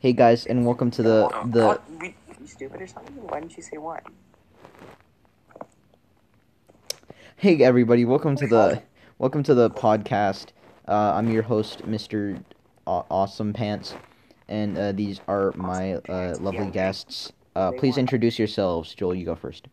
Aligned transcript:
Hey 0.00 0.14
guys, 0.14 0.46
and 0.46 0.64
welcome 0.64 0.90
to 0.92 1.02
the 1.02 1.28
the. 1.52 1.66
What? 1.66 1.82
You 2.00 2.46
stupid 2.46 2.80
or 2.80 2.86
something? 2.86 3.14
Why 3.16 3.40
didn't 3.40 3.54
you 3.54 3.62
say 3.62 3.76
what? 3.76 4.02
Hey 7.36 7.62
everybody, 7.62 8.06
welcome 8.06 8.34
to 8.36 8.46
the 8.46 8.82
welcome 9.18 9.42
to 9.42 9.52
the 9.52 9.68
podcast. 9.68 10.52
Uh, 10.88 11.12
I'm 11.14 11.28
your 11.30 11.42
host, 11.42 11.82
Mr. 11.82 12.42
Aw- 12.86 13.04
Awesome 13.10 13.52
Pants, 13.52 13.94
and 14.48 14.78
uh, 14.78 14.92
these 14.92 15.20
are 15.28 15.52
my 15.54 15.96
uh, 16.08 16.34
lovely 16.40 16.70
guests. 16.70 17.34
Uh, 17.54 17.72
please 17.72 17.98
introduce 17.98 18.38
yourselves. 18.38 18.94
Joel, 18.94 19.14
you 19.14 19.26
go 19.26 19.34
first. 19.34 19.68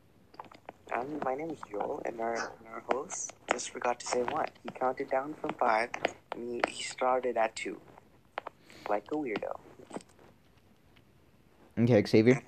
Um, 0.93 1.21
my 1.23 1.35
name 1.35 1.51
is 1.51 1.59
Joel, 1.71 2.01
and 2.03 2.19
our, 2.19 2.33
and 2.33 2.67
our 2.73 2.83
host 2.91 3.31
just 3.49 3.69
forgot 3.69 3.97
to 4.01 4.05
say 4.05 4.23
what. 4.23 4.51
He 4.61 4.69
counted 4.77 5.09
down 5.09 5.35
from 5.39 5.51
five, 5.59 5.89
and 6.35 6.61
he, 6.65 6.71
he 6.71 6.83
started 6.83 7.37
at 7.37 7.55
two. 7.55 7.77
Like 8.89 9.05
a 9.13 9.15
weirdo. 9.15 9.55
Okay, 11.79 12.03
Xavier. 12.05 12.41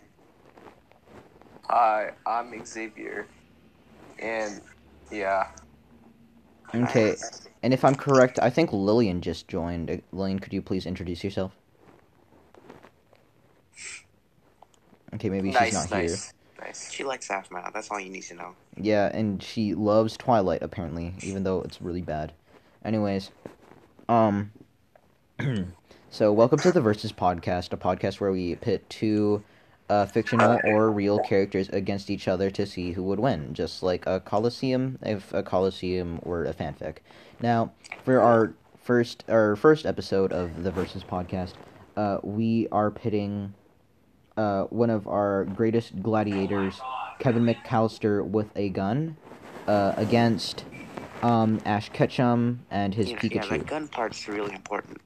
Hi, 1.70 2.12
I'm 2.26 2.66
Xavier, 2.66 3.28
and 4.18 4.62
yeah, 5.12 5.48
Okay, 6.74 7.16
and 7.64 7.74
if 7.74 7.84
I'm 7.84 7.96
correct, 7.96 8.40
I 8.42 8.50
think 8.50 8.72
Lillian 8.72 9.22
just 9.22 9.48
joined. 9.48 9.90
Uh, 9.90 9.98
Lillian, 10.12 10.40
could 10.40 10.54
you 10.54 10.62
please 10.62 10.86
introduce 10.86 11.24
yourself? 11.24 11.52
Okay, 15.16 15.30
maybe 15.30 15.52
she's 15.52 15.60
nice, 15.60 15.74
not 15.74 15.88
here. 15.88 16.10
nice, 16.10 16.34
nice. 16.60 16.92
She 16.92 17.04
likes 17.04 17.28
Afmath, 17.28 17.74
that's 17.74 17.90
all 17.90 18.00
you 18.00 18.10
need 18.10 18.24
to 18.24 18.36
know. 18.36 18.56
Yeah, 18.78 19.10
and 19.12 19.42
she 19.42 19.74
loves 19.74 20.16
Twilight 20.16 20.62
apparently, 20.62 21.14
even 21.24 21.44
though 21.44 21.62
it's 21.62 21.82
really 21.82 22.02
bad. 22.02 22.34
Anyways, 22.86 23.32
um, 24.08 24.52
so 26.12 26.34
welcome 26.34 26.58
to 26.58 26.72
the 26.72 26.82
Versus 26.82 27.12
podcast, 27.12 27.72
a 27.72 27.78
podcast 27.78 28.20
where 28.20 28.32
we 28.32 28.56
pit 28.56 28.90
two 28.90 29.44
uh, 29.90 30.08
fictional 30.08 30.60
or 30.64 30.90
real 30.90 31.20
characters 31.20 31.70
against 31.70 32.10
each 32.10 32.28
other 32.28 32.50
to 32.50 32.66
see 32.66 32.92
who 32.92 33.04
would 33.04 33.20
win, 33.20 33.54
just 33.54 33.84
like 33.84 34.06
a 34.08 34.20
Coliseum 34.20 34.98
if 35.04 35.32
a 35.34 35.44
Coliseum 35.44 36.20
were 36.24 36.46
a 36.46 36.54
fanfic. 36.54 36.98
Now, 37.42 37.74
for 38.04 38.20
our 38.20 38.54
first 38.78 39.24
our 39.30 39.56
first 39.56 39.86
episode 39.86 40.34
of 40.34 40.64
the 40.64 40.72
Versus 40.72 41.04
podcast, 41.04 41.54
uh, 41.96 42.18
we 42.24 42.68
are 42.72 42.90
pitting 42.90 43.54
uh, 44.36 44.64
one 44.64 44.90
of 44.90 45.08
our 45.08 45.46
greatest 45.46 46.02
gladiators, 46.02 46.80
Kevin 47.20 47.46
McAllister, 47.46 48.26
with 48.26 48.48
a 48.56 48.70
gun 48.70 49.16
uh, 49.68 49.94
against 49.96 50.66
um, 51.22 51.62
Ash 51.66 51.90
Ketchum 51.90 52.66
and 52.72 52.96
his 52.96 53.10
yeah, 53.10 53.20
yeah, 53.22 53.30
Pikachu. 53.30 53.50
that 53.50 53.68
gun 53.68 53.88
part's 53.88 54.28
really 54.28 54.56
important. 54.56 55.00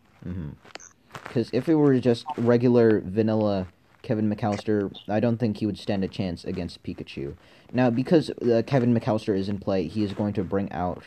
Because 1.24 1.50
if 1.54 1.70
it 1.70 1.76
were 1.76 2.00
just 2.00 2.26
regular 2.38 3.02
vanilla 3.02 3.68
Kevin 4.02 4.34
McAllister, 4.34 4.94
I 5.08 5.20
don't 5.20 5.38
think 5.38 5.58
he 5.58 5.66
would 5.66 5.80
stand 5.80 6.04
a 6.04 6.08
chance 6.08 6.44
against 6.44 6.84
Pikachu. 6.84 7.36
Now, 7.72 7.90
because 7.90 8.30
uh, 8.30 8.62
Kevin 8.68 8.94
McAllister 8.94 9.38
is 9.38 9.50
in 9.50 9.60
play, 9.60 9.88
he 9.88 10.04
is 10.04 10.14
going 10.14 10.34
to 10.34 10.44
bring 10.44 10.72
out 10.72 11.04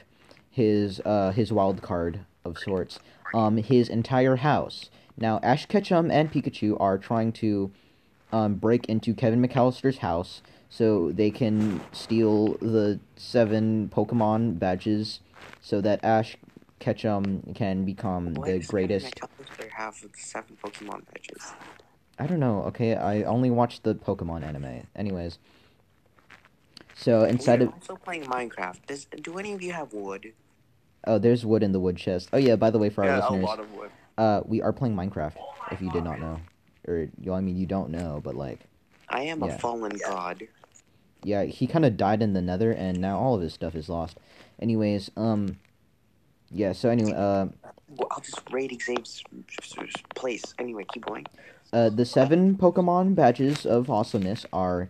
his 0.50 1.00
uh, 1.04 1.32
his 1.32 1.52
wild 1.52 1.82
card 1.82 2.20
of 2.44 2.58
sorts, 2.58 2.98
um, 3.34 3.58
his 3.58 3.88
entire 3.88 4.36
house. 4.36 4.90
Now, 5.18 5.38
Ash 5.42 5.66
Ketchum 5.66 6.10
and 6.10 6.32
Pikachu 6.32 6.76
are 6.80 6.98
trying 6.98 7.32
to 7.32 7.70
um, 8.32 8.54
break 8.54 8.86
into 8.86 9.14
Kevin 9.14 9.46
McAllister's 9.46 9.98
house 9.98 10.42
so 10.68 11.12
they 11.12 11.30
can 11.30 11.80
steal 11.92 12.54
the 12.54 12.98
seven 13.16 13.90
Pokemon 13.94 14.58
badges 14.58 15.20
so 15.60 15.80
that 15.80 16.02
Ash 16.04 16.36
Ketchum 16.78 17.42
can 17.54 17.84
become 17.84 18.34
Why 18.34 18.52
the 18.52 18.58
greatest. 18.60 19.20
They 19.58 19.68
have 19.74 19.96
seven 20.14 20.56
Pokemon 20.62 21.02
badges. 21.12 21.52
I 22.18 22.26
don't 22.26 22.40
know. 22.40 22.62
Okay, 22.64 22.94
I 22.94 23.22
only 23.22 23.50
watched 23.50 23.82
the 23.82 23.94
Pokemon 23.94 24.42
anime. 24.44 24.86
Anyways, 24.94 25.38
so 26.94 27.24
inside 27.24 27.60
We're 27.60 27.66
of 27.68 27.74
also 27.74 27.96
playing 27.96 28.24
Minecraft. 28.24 28.86
Does 28.86 29.06
do 29.22 29.38
any 29.38 29.52
of 29.52 29.62
you 29.62 29.72
have 29.72 29.92
wood? 29.92 30.32
oh, 31.06 31.18
there's 31.18 31.44
wood 31.46 31.62
in 31.62 31.72
the 31.72 31.80
wood 31.80 31.96
chest. 31.96 32.28
Oh 32.32 32.38
yeah, 32.38 32.56
by 32.56 32.70
the 32.70 32.78
way, 32.78 32.90
for 32.90 33.02
our 33.02 33.08
yeah, 33.08 33.18
a 33.18 33.20
listeners, 33.20 33.44
lot 33.44 33.60
of 33.60 33.72
wood. 33.72 33.90
uh, 34.18 34.40
we 34.44 34.62
are 34.62 34.72
playing 34.72 34.96
Minecraft. 34.96 35.36
If 35.72 35.80
you 35.80 35.90
did 35.90 36.04
not 36.04 36.20
know, 36.20 36.40
or 36.86 37.08
you, 37.20 37.32
I 37.32 37.40
mean, 37.40 37.56
you 37.56 37.66
don't 37.66 37.90
know, 37.90 38.20
but 38.22 38.34
like, 38.34 38.60
I 39.08 39.22
am 39.22 39.42
Yeah. 39.42 39.54
a 39.54 39.58
fallen 39.58 39.92
god. 40.04 40.48
yeah, 41.22 41.44
he 41.44 41.66
kind 41.66 41.84
of 41.84 41.96
died 41.96 42.22
in 42.22 42.32
the 42.32 42.42
Nether, 42.42 42.72
and 42.72 42.98
now 43.00 43.18
all 43.18 43.34
of 43.34 43.40
his 43.42 43.52
stuff 43.52 43.74
is 43.74 43.88
lost. 43.88 44.18
Anyways, 44.60 45.10
um, 45.16 45.58
yeah. 46.50 46.72
So 46.72 46.90
anyway, 46.90 47.12
uh, 47.12 47.46
Well, 47.88 48.08
I'll 48.10 48.20
just 48.20 48.40
raid 48.50 48.76
Xavier's 48.80 49.22
place. 50.14 50.42
Anyway, 50.58 50.84
keep 50.92 51.06
going. 51.06 51.26
Uh, 51.72 51.88
the 51.90 52.04
seven 52.04 52.56
Pokemon 52.56 53.14
badges 53.14 53.66
of 53.66 53.90
awesomeness 53.90 54.46
are 54.52 54.88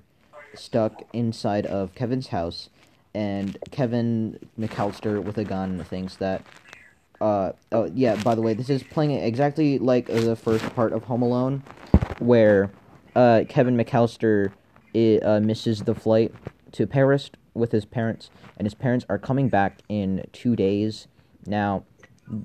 stuck 0.54 1.02
inside 1.12 1.66
of 1.66 1.94
Kevin's 1.94 2.28
house, 2.28 2.68
and 3.14 3.56
Kevin 3.70 4.38
McAllister 4.58 5.22
with 5.22 5.38
a 5.38 5.44
gun 5.44 5.82
thinks 5.84 6.16
that. 6.16 6.42
Uh, 7.18 7.52
oh 7.72 7.90
yeah. 7.94 8.14
By 8.22 8.34
the 8.34 8.42
way, 8.42 8.52
this 8.52 8.68
is 8.68 8.82
playing 8.82 9.12
exactly 9.12 9.78
like 9.78 10.06
the 10.06 10.36
first 10.36 10.64
part 10.74 10.92
of 10.92 11.04
Home 11.04 11.22
Alone, 11.22 11.62
where 12.18 12.70
uh, 13.14 13.44
Kevin 13.48 13.74
McAllister 13.76 14.52
i- 14.94 15.18
uh, 15.24 15.40
misses 15.40 15.82
the 15.84 15.94
flight 15.94 16.34
to 16.72 16.86
Paris 16.86 17.30
with 17.54 17.72
his 17.72 17.86
parents, 17.86 18.28
and 18.58 18.66
his 18.66 18.74
parents 18.74 19.06
are 19.08 19.18
coming 19.18 19.48
back 19.48 19.78
in 19.88 20.26
two 20.32 20.54
days. 20.54 21.08
Now, 21.46 21.84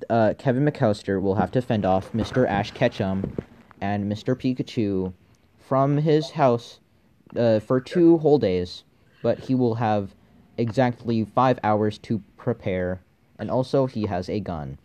uh, 0.10 0.34
Kevin 0.38 0.66
McAllister 0.66 1.22
will 1.22 1.36
have 1.36 1.52
to 1.52 1.62
fend 1.62 1.86
off 1.86 2.12
Mr. 2.14 2.48
Ash 2.48 2.72
Ketchum 2.72 3.36
and 3.82 4.12
Mr. 4.12 4.36
Pikachu 4.36 5.14
from 5.58 5.98
his 5.98 6.32
house 6.32 6.80
uh, 7.36 7.60
for 7.60 7.80
two 7.82 8.18
whole 8.20 8.38
days, 8.38 8.84
but 9.24 9.40
he 9.40 9.56
will 9.56 9.76
have 9.76 10.14
exactly 10.58 11.26
five 11.26 11.58
hours 11.64 11.98
to 12.00 12.22
prepare, 12.38 13.02
and 13.40 13.50
also 13.50 13.86
he 13.88 14.06
has 14.06 14.30
a 14.30 14.40
gun. 14.40 14.78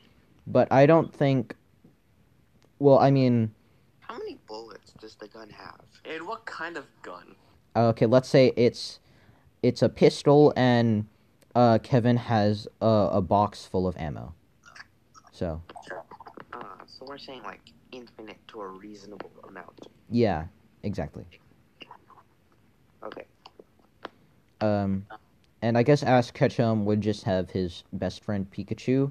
But 0.47 0.71
I 0.72 0.87
don't 0.87 1.12
think. 1.12 1.54
Well, 2.78 2.98
I 2.98 3.10
mean, 3.10 3.53
How 4.00 4.16
many 4.19 4.38
bullets 4.47 4.93
does 5.00 5.16
the 5.16 5.28
gun 5.28 5.50
have? 5.50 5.81
And 6.04 6.27
what 6.27 6.44
kind 6.47 6.77
of 6.77 6.84
gun? 7.03 7.34
uh, 7.75 7.88
okay, 7.88 8.06
let's 8.06 8.28
say 8.28 8.53
it's 8.56 9.00
it's 9.62 9.83
a 9.83 9.88
pistol, 9.88 10.53
and 10.56 11.06
uh, 11.56 11.78
Kevin 11.83 12.19
has 12.19 12.69
a, 12.83 13.09
a 13.12 13.22
box 13.22 13.65
full 13.65 13.89
of 13.89 13.97
ammo. 13.97 14.34
So 15.33 15.62
Uh, 16.53 16.59
so 16.87 17.06
we're 17.09 17.19
saying 17.19 17.43
like 17.43 17.61
infinite 17.93 18.39
to 18.49 18.61
a 18.61 18.69
reasonable 18.69 19.31
amount. 19.49 19.81
yeah, 20.11 20.45
exactly. 20.83 21.25
Okay. 23.03 23.25
Um, 24.61 25.06
and 25.62 25.78
I 25.78 25.83
guess 25.83 26.03
Ash 26.03 26.31
Ketchum 26.31 26.84
would 26.84 27.00
just 27.00 27.25
have 27.25 27.50
his 27.50 27.84
best 27.93 28.22
friend 28.22 28.50
Pikachu. 28.50 29.11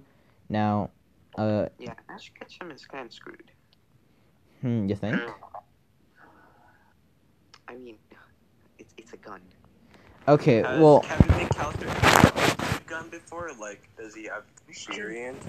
Now, 0.49 0.91
uh, 1.37 1.67
Yeah, 1.79 1.93
Ash 2.09 2.31
Ketchum 2.39 2.71
is 2.71 2.85
kind 2.85 3.05
of 3.07 3.13
screwed. 3.13 3.51
hmm, 4.61 4.87
you 4.87 4.95
think? 4.95 5.15
I 7.67 7.75
mean, 7.75 7.97
it's 8.77 8.93
it's 8.97 9.13
a 9.13 9.17
gun. 9.17 9.41
Okay, 10.27 10.63
Has 10.63 10.79
well, 10.79 11.01
Kevin 11.01 11.27
McAllister 11.27 12.79
a 12.79 12.83
gun 12.89 13.09
before? 13.09 13.51
Like, 13.59 13.87
does 13.97 14.15
he 14.15 14.23
have 14.25 14.43
experience? 14.67 15.43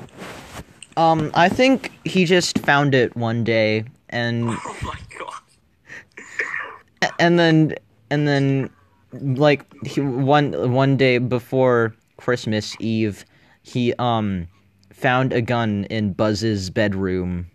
um, 0.96 1.30
I 1.34 1.48
think 1.48 1.92
he 2.04 2.24
just 2.24 2.58
found 2.58 2.94
it 2.94 3.16
one 3.16 3.42
day, 3.44 3.84
and 4.10 4.44
Oh 4.50 4.76
my 4.82 4.98
god. 5.18 7.12
and 7.18 7.38
then 7.38 7.74
and 8.10 8.28
then 8.28 8.70
like 9.12 9.64
he 9.86 10.00
one 10.00 10.72
one 10.72 10.96
day 10.96 11.18
before 11.18 11.94
Christmas 12.18 12.76
Eve, 12.78 13.24
he 13.62 13.94
um 13.98 14.46
found 14.92 15.32
a 15.32 15.40
gun 15.40 15.84
in 15.90 16.12
Buzz's 16.12 16.68
bedroom, 16.70 17.46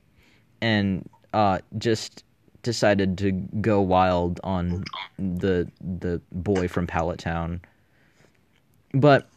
and 0.61 1.07
uh 1.33 1.59
just 1.77 2.23
decided 2.63 3.18
to 3.19 3.31
go 3.31 3.81
wild 3.81 4.40
on 4.44 4.84
the 5.18 5.69
the 5.80 6.22
boy 6.31 6.68
from 6.68 6.88
Pallet 6.88 7.19
Town. 7.19 7.62
But 8.94 9.30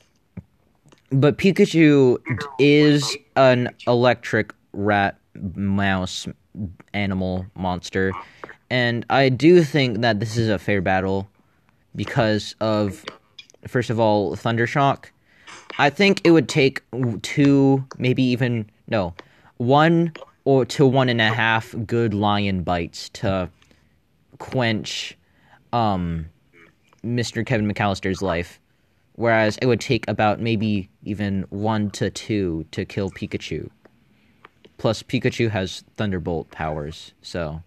but 1.10 1.38
Pikachu 1.38 2.18
is 2.58 3.16
an 3.36 3.70
electric 3.86 4.52
rat 4.72 5.18
mouse 5.54 6.26
animal 6.92 7.46
monster 7.54 8.12
and 8.70 9.04
I 9.10 9.28
do 9.28 9.62
think 9.62 10.00
that 10.00 10.20
this 10.20 10.36
is 10.36 10.48
a 10.48 10.58
fair 10.58 10.80
battle 10.80 11.28
because 11.94 12.54
of 12.60 13.04
first 13.68 13.90
of 13.90 14.00
all 14.00 14.34
Thundershock. 14.36 15.06
I 15.78 15.90
think 15.90 16.20
it 16.24 16.30
would 16.30 16.48
take 16.48 16.82
two, 17.22 17.84
maybe 17.98 18.22
even 18.22 18.70
no, 18.88 19.14
one 19.56 20.12
or 20.44 20.64
to 20.64 20.86
one 20.86 21.08
and 21.08 21.20
a 21.20 21.32
half 21.32 21.74
good 21.86 22.14
lion 22.14 22.62
bites 22.62 23.08
to 23.10 23.48
quench 24.38 25.16
um 25.72 26.26
Mr. 27.04 27.44
Kevin 27.44 27.70
McAllister's 27.70 28.22
life. 28.22 28.60
Whereas 29.16 29.58
it 29.58 29.66
would 29.66 29.80
take 29.80 30.08
about 30.08 30.40
maybe 30.40 30.88
even 31.04 31.44
one 31.50 31.90
to 31.90 32.10
two 32.10 32.64
to 32.72 32.84
kill 32.84 33.10
Pikachu. 33.10 33.70
Plus, 34.76 35.02
Pikachu 35.02 35.50
has 35.50 35.84
Thunderbolt 35.96 36.50
powers, 36.50 37.12
so 37.22 37.62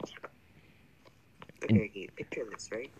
Okay, 1.64 1.86
okay, 1.86 2.10
picture 2.16 2.46
this, 2.52 2.70
right? 2.72 2.92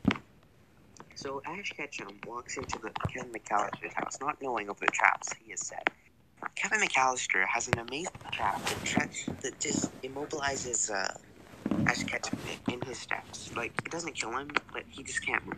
So 1.16 1.42
Ash 1.46 1.72
Ketchum 1.76 2.20
walks 2.26 2.58
into 2.58 2.80
the 2.80 2.92
Kevin 3.10 3.32
McAllister's 3.32 3.94
house, 3.94 4.20
not 4.22 4.42
knowing 4.42 4.70
of 4.70 4.80
the 4.80 4.88
traps 4.88 5.34
he 5.44 5.52
has 5.52 5.66
set. 5.66 5.88
Kevin 6.56 6.80
McAllister 6.80 7.46
has 7.46 7.68
an 7.68 7.80
amazing 7.80 8.12
trap 8.32 8.64
that, 8.66 8.84
tra- 8.84 9.10
that 9.42 9.60
just 9.60 9.92
immobilizes 10.02 10.92
uh, 10.92 11.08
Ash 11.88 12.04
Ketchum 12.04 12.38
in, 12.70 12.82
his 12.82 12.98
steps. 12.98 13.52
Like, 13.56 13.74
it 13.86 13.92
doesn't 13.92 14.14
kill 14.14 14.32
him, 14.32 14.52
but 14.72 14.84
he 14.90 15.04
just 15.04 15.26
can't 15.26 15.46
move. 15.46 15.58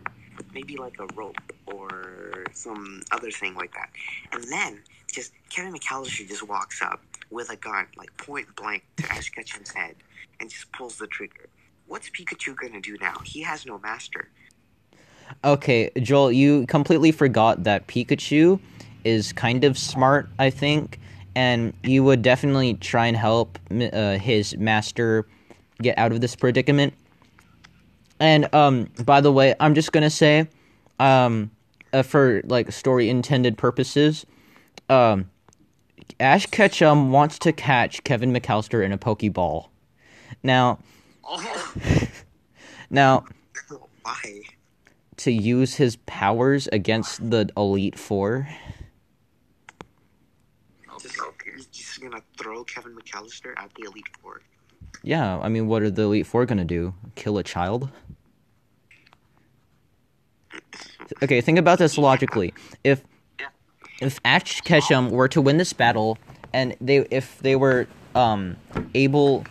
Maybe 0.52 0.76
like 0.76 0.98
a 0.98 1.06
rope 1.14 1.36
or 1.66 2.44
some 2.52 3.02
other 3.12 3.30
thing 3.30 3.54
like 3.54 3.72
that. 3.74 3.90
And 4.32 4.44
then, 4.44 4.82
just 5.12 5.32
Kevin 5.48 5.72
McAllister 5.72 6.26
just 6.26 6.46
walks 6.46 6.82
up 6.82 7.02
with 7.30 7.50
a 7.50 7.56
gun, 7.56 7.86
like 7.96 8.16
point 8.16 8.46
blank, 8.56 8.84
to 8.96 9.12
Ash 9.12 9.30
Ketchum's 9.30 9.70
head 9.70 9.96
and 10.40 10.50
just 10.50 10.70
pulls 10.72 10.96
the 10.96 11.06
trigger. 11.06 11.48
What's 11.86 12.10
Pikachu 12.10 12.56
gonna 12.56 12.80
do 12.80 12.96
now? 13.00 13.18
He 13.24 13.42
has 13.42 13.66
no 13.66 13.78
master. 13.78 14.30
Okay, 15.44 15.90
Joel, 16.00 16.32
you 16.32 16.66
completely 16.66 17.12
forgot 17.12 17.64
that 17.64 17.86
Pikachu 17.86 18.60
is 19.04 19.32
kind 19.32 19.64
of 19.64 19.78
smart, 19.78 20.28
I 20.38 20.50
think, 20.50 21.00
and 21.34 21.72
he 21.82 22.00
would 22.00 22.22
definitely 22.22 22.74
try 22.74 23.06
and 23.06 23.16
help 23.16 23.58
uh, 23.70 24.18
his 24.18 24.56
master 24.56 25.26
get 25.80 25.96
out 25.98 26.12
of 26.12 26.20
this 26.20 26.36
predicament. 26.36 26.94
And 28.18 28.52
um, 28.54 28.90
by 29.04 29.20
the 29.20 29.32
way, 29.32 29.54
I'm 29.60 29.74
just 29.74 29.92
gonna 29.92 30.10
say, 30.10 30.48
um, 30.98 31.50
uh, 31.92 32.02
for 32.02 32.42
like 32.44 32.70
story 32.70 33.08
intended 33.08 33.56
purposes, 33.56 34.26
um, 34.88 35.30
Ash 36.18 36.46
Ketchum 36.46 37.12
wants 37.12 37.38
to 37.40 37.52
catch 37.52 38.04
Kevin 38.04 38.32
McAllister 38.32 38.84
in 38.84 38.92
a 38.92 38.98
Pokeball. 38.98 39.68
Now, 40.42 40.78
now 42.90 43.24
Why? 44.02 44.42
to 45.18 45.30
use 45.30 45.74
his 45.74 45.96
powers 46.06 46.68
against 46.72 47.30
the 47.30 47.48
Elite 47.56 47.98
Four. 47.98 48.48
Just, 51.00 51.16
He's 51.56 51.66
just 51.66 52.00
gonna 52.00 52.22
throw 52.40 52.64
Kevin 52.64 52.96
McAllister 52.96 53.52
at 53.56 53.70
the 53.74 53.86
Elite 53.86 54.08
Four. 54.20 54.40
Yeah, 55.02 55.38
I 55.38 55.48
mean, 55.48 55.66
what 55.66 55.82
are 55.82 55.90
the 55.90 56.02
Elite 56.02 56.26
Four 56.26 56.46
gonna 56.46 56.64
do? 56.64 56.94
Kill 57.14 57.38
a 57.38 57.42
child? 57.42 57.90
Okay, 61.24 61.40
think 61.40 61.58
about 61.58 61.80
this 61.80 61.98
logically. 61.98 62.54
If 62.84 63.02
if 64.00 64.20
Ash 64.24 64.60
Ketchum 64.60 65.10
were 65.10 65.26
to 65.26 65.40
win 65.40 65.56
this 65.56 65.72
battle, 65.72 66.18
and 66.52 66.76
they 66.80 66.98
if 67.10 67.40
they 67.40 67.56
were 67.56 67.88
um 68.14 68.56
able, 68.94 69.44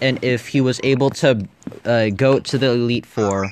and 0.00 0.18
if 0.24 0.48
he 0.48 0.62
was 0.62 0.80
able 0.82 1.10
to 1.10 1.46
uh, 1.84 2.08
go 2.16 2.40
to 2.40 2.56
the 2.56 2.70
Elite 2.70 3.04
Four 3.04 3.50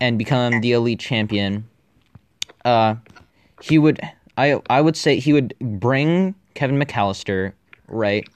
and 0.00 0.18
become 0.18 0.60
the 0.60 0.72
Elite 0.72 1.00
Champion, 1.00 1.66
uh, 2.66 2.96
he 3.62 3.78
would 3.78 3.98
I 4.36 4.60
I 4.68 4.82
would 4.82 4.98
say 4.98 5.18
he 5.18 5.32
would 5.32 5.54
bring 5.58 6.34
Kevin 6.52 6.78
McAllister 6.78 7.54
right, 7.88 8.28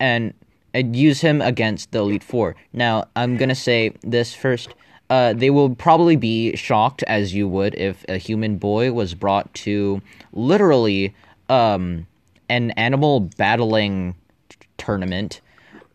and 0.00 0.34
and 0.74 0.94
use 0.94 1.20
him 1.20 1.40
against 1.40 1.92
the 1.92 2.00
Elite 2.00 2.22
Four. 2.24 2.56
Now, 2.72 3.04
I'm 3.16 3.36
gonna 3.36 3.54
say 3.54 3.92
this 4.02 4.34
first. 4.34 4.74
Uh, 5.08 5.32
they 5.32 5.50
will 5.50 5.74
probably 5.74 6.16
be 6.16 6.56
shocked, 6.56 7.04
as 7.04 7.32
you 7.32 7.46
would, 7.48 7.76
if 7.76 8.04
a 8.08 8.16
human 8.16 8.56
boy 8.58 8.92
was 8.92 9.14
brought 9.14 9.52
to 9.54 10.02
literally 10.32 11.14
um, 11.48 12.06
an 12.48 12.72
animal 12.72 13.20
battling 13.20 14.16
t- 14.48 14.56
tournament. 14.78 15.40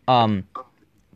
Um, 0.08 0.48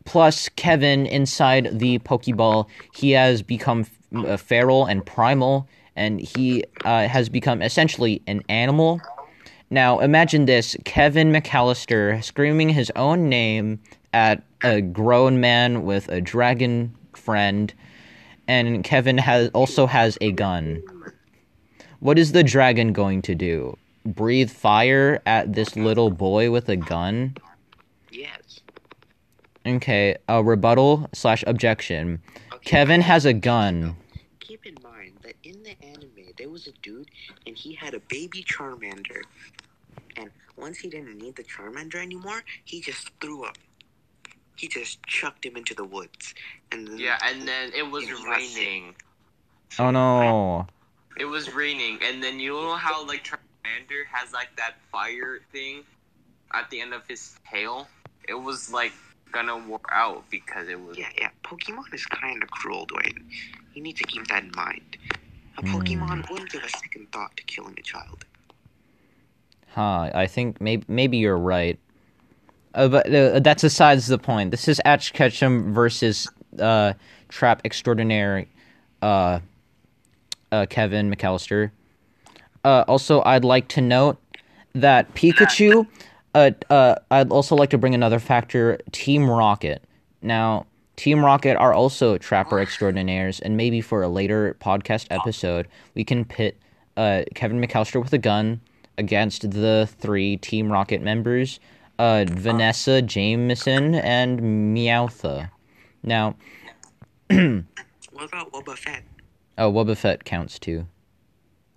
plus, 0.04 0.50
Kevin 0.50 1.06
inside 1.06 1.78
the 1.78 1.98
Pokeball, 2.00 2.66
he 2.94 3.12
has 3.12 3.40
become 3.40 3.80
f- 3.80 4.24
uh, 4.26 4.36
feral 4.36 4.84
and 4.84 5.04
primal, 5.04 5.66
and 5.96 6.20
he 6.20 6.64
uh, 6.84 7.08
has 7.08 7.30
become 7.30 7.62
essentially 7.62 8.20
an 8.26 8.42
animal. 8.50 9.00
Now, 9.68 9.98
imagine 9.98 10.46
this 10.46 10.76
Kevin 10.84 11.32
McAllister 11.32 12.22
screaming 12.22 12.68
his 12.68 12.92
own 12.94 13.28
name 13.28 13.80
at 14.12 14.42
a 14.62 14.80
grown 14.80 15.40
man 15.40 15.84
with 15.84 16.08
a 16.08 16.20
dragon 16.20 16.94
friend, 17.14 17.74
and 18.46 18.84
Kevin 18.84 19.18
has 19.18 19.50
also 19.54 19.86
has 19.86 20.16
a 20.20 20.30
gun. 20.30 20.82
What 21.98 22.16
is 22.18 22.30
the 22.30 22.44
dragon 22.44 22.92
going 22.92 23.22
to 23.22 23.34
do? 23.34 23.76
Breathe 24.04 24.50
fire 24.50 25.20
at 25.26 25.54
this 25.54 25.74
little 25.74 26.10
boy 26.10 26.52
with 26.52 26.68
a 26.68 26.76
gun? 26.76 27.36
Yes. 28.12 28.60
Okay, 29.66 30.16
a 30.28 30.44
rebuttal 30.44 31.08
slash 31.12 31.42
objection. 31.44 32.22
Okay. 32.52 32.70
Kevin 32.70 33.00
has 33.00 33.24
a 33.24 33.32
gun. 33.32 33.96
Keep 34.38 34.66
in 34.66 34.76
mind 34.84 35.14
that 35.22 35.34
in 35.42 35.60
the 35.64 35.74
anime, 35.84 36.32
there 36.38 36.48
was 36.48 36.68
a 36.68 36.72
dude 36.82 37.10
and 37.46 37.56
he 37.56 37.74
had 37.74 37.94
a 37.94 38.00
baby 38.08 38.44
Charmander. 38.44 39.22
And 40.16 40.30
once 40.56 40.78
he 40.78 40.88
didn't 40.88 41.18
need 41.18 41.36
the 41.36 41.44
Charmander 41.44 41.96
anymore, 41.96 42.42
he 42.64 42.80
just 42.80 43.10
threw 43.20 43.44
him. 43.44 43.52
He 44.56 44.68
just 44.68 45.02
chucked 45.06 45.44
him 45.44 45.56
into 45.56 45.74
the 45.74 45.84
woods. 45.84 46.34
And 46.72 46.88
then 46.88 46.98
yeah, 46.98 47.18
and 47.24 47.46
then 47.46 47.72
it 47.74 47.90
was 47.90 48.04
Yeah, 48.08 48.14
that's 48.28 48.56
it. 48.56 48.58
raining. 48.58 48.94
Oh 49.78 49.90
no. 49.90 50.66
It 51.18 51.24
was 51.26 51.52
raining, 51.54 51.98
and 52.02 52.22
then 52.22 52.38
you 52.40 52.52
know 52.52 52.74
how 52.76 53.06
like 53.06 53.24
Charmander 53.24 54.04
has 54.10 54.32
like 54.32 54.54
that 54.56 54.76
fire 54.92 55.40
thing 55.52 55.82
at 56.54 56.68
the 56.70 56.80
end 56.80 56.94
of 56.94 57.06
his 57.06 57.38
tail. 57.50 57.88
It 58.28 58.34
was 58.34 58.70
like 58.72 58.92
gonna 59.32 59.56
wear 59.56 59.78
out 59.92 60.24
because 60.30 60.68
it 60.68 60.80
was. 60.80 60.96
Yeah, 60.96 61.08
yeah. 61.18 61.30
Pokemon 61.44 61.92
is 61.92 62.04
kind 62.06 62.42
of 62.42 62.50
cruel, 62.50 62.86
Dwayne. 62.86 63.24
You 63.74 63.82
need 63.82 63.96
to 63.98 64.04
keep 64.04 64.26
that 64.28 64.44
in 64.44 64.52
mind. 64.56 64.96
A 65.58 65.62
Hmm. 65.62 65.74
Pokemon 65.76 66.30
wouldn't 66.30 66.50
give 66.50 66.62
a 66.64 66.68
second 66.68 67.10
thought 67.12 67.36
to 67.36 67.42
killing 67.44 67.74
a 67.78 67.82
child. 67.82 68.24
Huh, 69.68 70.10
I 70.14 70.26
think 70.26 70.60
maybe 70.60 70.84
maybe 70.88 71.18
you're 71.18 71.38
right. 71.38 71.78
Uh, 72.74 72.88
but 72.88 73.14
uh, 73.14 73.40
that's 73.40 73.62
besides 73.62 74.06
the 74.06 74.18
point. 74.18 74.50
This 74.50 74.68
is 74.68 74.80
Ash 74.84 75.10
Ketchum 75.12 75.72
versus 75.72 76.28
uh, 76.58 76.92
Trap 77.28 77.62
Extraordinaire 77.64 78.46
uh, 79.02 79.40
uh, 80.52 80.66
Kevin 80.68 81.10
McAllister. 81.10 81.70
Uh, 82.64 82.84
also, 82.88 83.22
I'd 83.24 83.44
like 83.44 83.68
to 83.68 83.80
note 83.80 84.18
that 84.74 85.14
Pikachu. 85.14 85.86
Uh, 86.34 86.50
uh, 86.68 86.96
I'd 87.10 87.30
also 87.30 87.56
like 87.56 87.70
to 87.70 87.78
bring 87.78 87.94
another 87.94 88.18
factor: 88.18 88.78
Team 88.92 89.28
Rocket. 89.28 89.82
Now, 90.22 90.66
Team 90.96 91.24
Rocket 91.24 91.56
are 91.56 91.72
also 91.72 92.18
Trapper 92.18 92.58
Extraordinaires, 92.60 93.40
and 93.40 93.56
maybe 93.56 93.80
for 93.80 94.02
a 94.02 94.08
later 94.08 94.56
podcast 94.60 95.06
episode, 95.10 95.68
we 95.94 96.04
can 96.04 96.24
pit 96.24 96.58
uh, 96.96 97.22
Kevin 97.34 97.60
McAllister 97.60 98.02
with 98.02 98.12
a 98.12 98.18
gun 98.18 98.60
against 98.98 99.50
the 99.50 99.88
three 99.98 100.36
Team 100.36 100.70
Rocket 100.70 101.02
members: 101.02 101.60
uh, 101.98 102.24
Vanessa, 102.28 103.02
Jameson, 103.02 103.94
and 103.94 104.74
Meowtha. 104.74 105.50
Now, 106.02 106.36
What 107.28 108.24
about 108.24 108.52
Wobbuffet? 108.52 109.02
oh, 109.58 109.72
Wobbuffet 109.72 110.24
counts 110.24 110.58
too. 110.58 110.86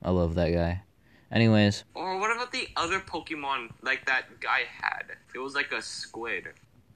I 0.03 0.11
love 0.11 0.35
that 0.35 0.51
guy. 0.51 0.83
Anyways, 1.31 1.83
Or 1.93 2.17
what 2.19 2.31
about 2.35 2.51
the 2.51 2.67
other 2.75 2.99
Pokemon 2.99 3.69
like 3.81 4.05
that 4.07 4.39
guy 4.39 4.61
had? 4.81 5.03
It 5.35 5.39
was 5.39 5.53
like 5.55 5.71
a 5.71 5.81
squid 5.81 6.47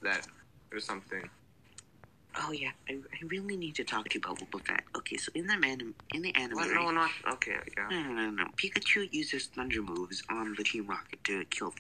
that 0.02 0.28
or 0.72 0.80
something. 0.80 1.30
Oh 2.36 2.52
yeah, 2.52 2.72
I, 2.90 2.94
I 2.94 3.26
really 3.28 3.56
need 3.58 3.76
to 3.76 3.84
talk 3.84 4.10
to 4.10 4.16
you 4.16 4.22
about 4.24 4.40
Wobbuffet. 4.40 4.80
Okay, 4.98 5.18
so 5.18 5.32
in 5.36 5.46
the 5.48 5.58
man 5.58 5.94
in 6.14 6.22
the 6.24 6.36
anime, 6.36 6.58
What? 6.58 6.70
right? 6.72 6.82
No, 6.84 6.92
not 6.92 7.12
okay. 7.34 7.58
Yeah. 7.78 7.88
no, 7.92 8.02
no, 8.02 8.12
no, 8.14 8.30
no. 8.32 8.46
Pikachu 8.58 9.08
uses 9.12 9.48
thunder 9.48 9.82
moves 9.82 10.24
on 10.30 10.56
the 10.58 10.64
Team 10.64 10.88
Rocket 10.88 11.24
to 11.26 11.46
kill 11.46 11.72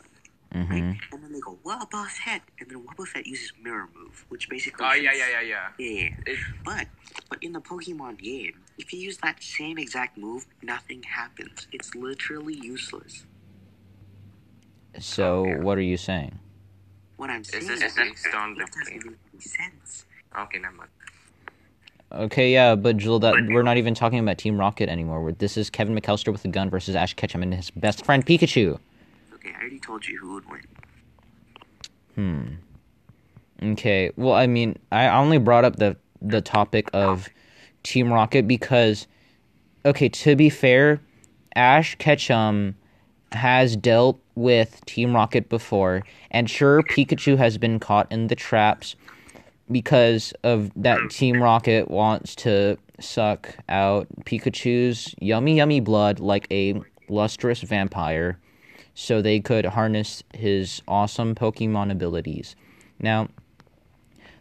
them, 0.51 0.65
hmm 0.67 0.71
right? 0.71 0.97
And 1.11 1.23
then 1.23 1.31
they 1.33 1.39
go 1.39 1.57
Wobbuffet, 1.65 2.41
and 2.59 2.69
then 2.69 2.85
Wobbuffet 2.85 3.25
uses 3.25 3.51
Mirror 3.61 3.89
Move, 3.95 4.25
which 4.29 4.47
basically. 4.49 4.85
Oh 4.85 4.93
yeah, 4.93 5.11
yeah, 5.13 5.29
yeah, 5.31 5.41
yeah. 5.41 5.67
Yeah, 5.79 6.01
yeah. 6.03 6.09
It, 6.33 6.39
But 6.63 6.87
but 7.29 7.39
in 7.41 7.53
the 7.53 7.61
Pokemon 7.61 8.19
game, 8.19 8.63
if 8.77 8.93
you 8.93 8.99
use 8.99 9.17
that 9.19 9.41
same 9.41 9.79
exact 9.79 10.17
move, 10.17 10.45
nothing 10.61 11.01
happens. 11.03 11.67
It's 11.71 11.95
literally 11.95 12.55
useless. 12.61 13.25
so 14.99 15.45
what 15.61 15.77
are 15.79 15.81
you 15.81 15.97
saying? 15.97 16.37
What 17.17 17.29
I'm 17.31 17.41
is 17.41 17.47
saying 17.47 17.67
this 17.67 17.81
is 17.81 17.95
based 17.95 18.35
on 18.35 18.53
the 18.55 18.63
it 18.63 18.71
doesn't 18.71 19.03
game? 19.03 19.17
make 19.33 19.41
sense. 19.41 20.05
Okay, 20.37 20.59
never 20.59 20.75
mind. 20.75 20.89
Okay, 22.11 22.53
yeah, 22.53 22.75
but 22.75 22.97
Jill, 22.97 23.19
that 23.19 23.33
we're 23.47 23.63
not 23.63 23.77
even 23.77 23.95
talking 23.95 24.19
about 24.19 24.37
Team 24.37 24.59
Rocket 24.59 24.87
anymore. 24.87 25.23
We're, 25.23 25.31
this 25.31 25.57
is 25.57 25.69
Kevin 25.71 25.95
McAllister 25.99 26.31
with 26.31 26.45
a 26.45 26.47
gun 26.47 26.69
versus 26.69 26.95
Ash 26.95 27.15
Ketchum 27.15 27.41
and 27.41 27.53
his 27.53 27.71
best 27.71 28.05
friend 28.05 28.23
Pikachu. 28.23 28.77
Okay, 29.33 29.51
I 29.55 29.61
already 29.61 29.79
told 29.79 30.05
you 30.05 30.19
who 30.19 30.33
would 30.35 30.43
win. 30.49 30.61
Hmm. 32.15 33.71
Okay. 33.71 34.11
Well, 34.15 34.33
I 34.33 34.45
mean, 34.45 34.77
I 34.91 35.07
only 35.07 35.39
brought 35.39 35.65
up 35.65 35.77
the 35.77 35.97
the 36.21 36.41
topic 36.41 36.89
of 36.93 37.29
Team 37.81 38.13
Rocket 38.13 38.47
because, 38.47 39.07
okay, 39.85 40.07
to 40.09 40.35
be 40.35 40.49
fair, 40.49 41.01
Ash 41.55 41.95
Ketchum 41.95 42.75
has 43.31 43.75
dealt 43.75 44.19
with 44.35 44.85
Team 44.85 45.15
Rocket 45.15 45.49
before, 45.49 46.03
and 46.31 46.49
sure, 46.49 46.83
Pikachu 46.83 47.37
has 47.37 47.57
been 47.57 47.79
caught 47.79 48.11
in 48.11 48.27
the 48.27 48.35
traps 48.35 48.95
because 49.71 50.33
of 50.43 50.71
that 50.75 51.09
Team 51.09 51.41
Rocket 51.41 51.89
wants 51.89 52.35
to 52.35 52.77
suck 52.99 53.55
out 53.69 54.07
Pikachu's 54.25 55.15
yummy, 55.19 55.57
yummy 55.57 55.79
blood 55.79 56.19
like 56.19 56.47
a 56.51 56.81
lustrous 57.09 57.61
vampire 57.61 58.37
so 58.93 59.21
they 59.21 59.39
could 59.39 59.65
harness 59.65 60.23
his 60.33 60.81
awesome 60.87 61.35
Pokemon 61.35 61.91
abilities. 61.91 62.55
Now, 62.99 63.29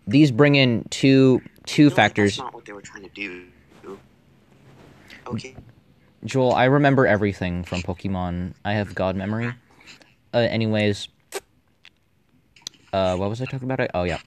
these 0.06 0.30
bring 0.30 0.54
in 0.56 0.84
two 0.90 1.40
two 1.64 1.88
No, 1.88 1.94
factors. 1.94 2.36
That's 2.36 2.44
not 2.44 2.54
what 2.54 2.64
they 2.64 2.72
were 2.72 2.82
trying 2.82 3.04
to 3.04 3.08
do. 3.10 3.46
Okay. 5.26 5.54
Joel, 6.24 6.52
I 6.52 6.64
remember 6.64 7.06
everything 7.06 7.64
from 7.64 7.82
Pokemon. 7.82 8.54
I 8.64 8.74
have 8.74 8.94
God 8.94 9.16
memory. 9.16 9.52
Uh, 10.34 10.38
anyways, 10.38 11.08
uh, 12.92 13.16
what 13.16 13.28
was 13.28 13.40
I 13.40 13.44
talking 13.44 13.70
about? 13.70 13.90
Oh 13.94 14.04
yeah. 14.04 14.18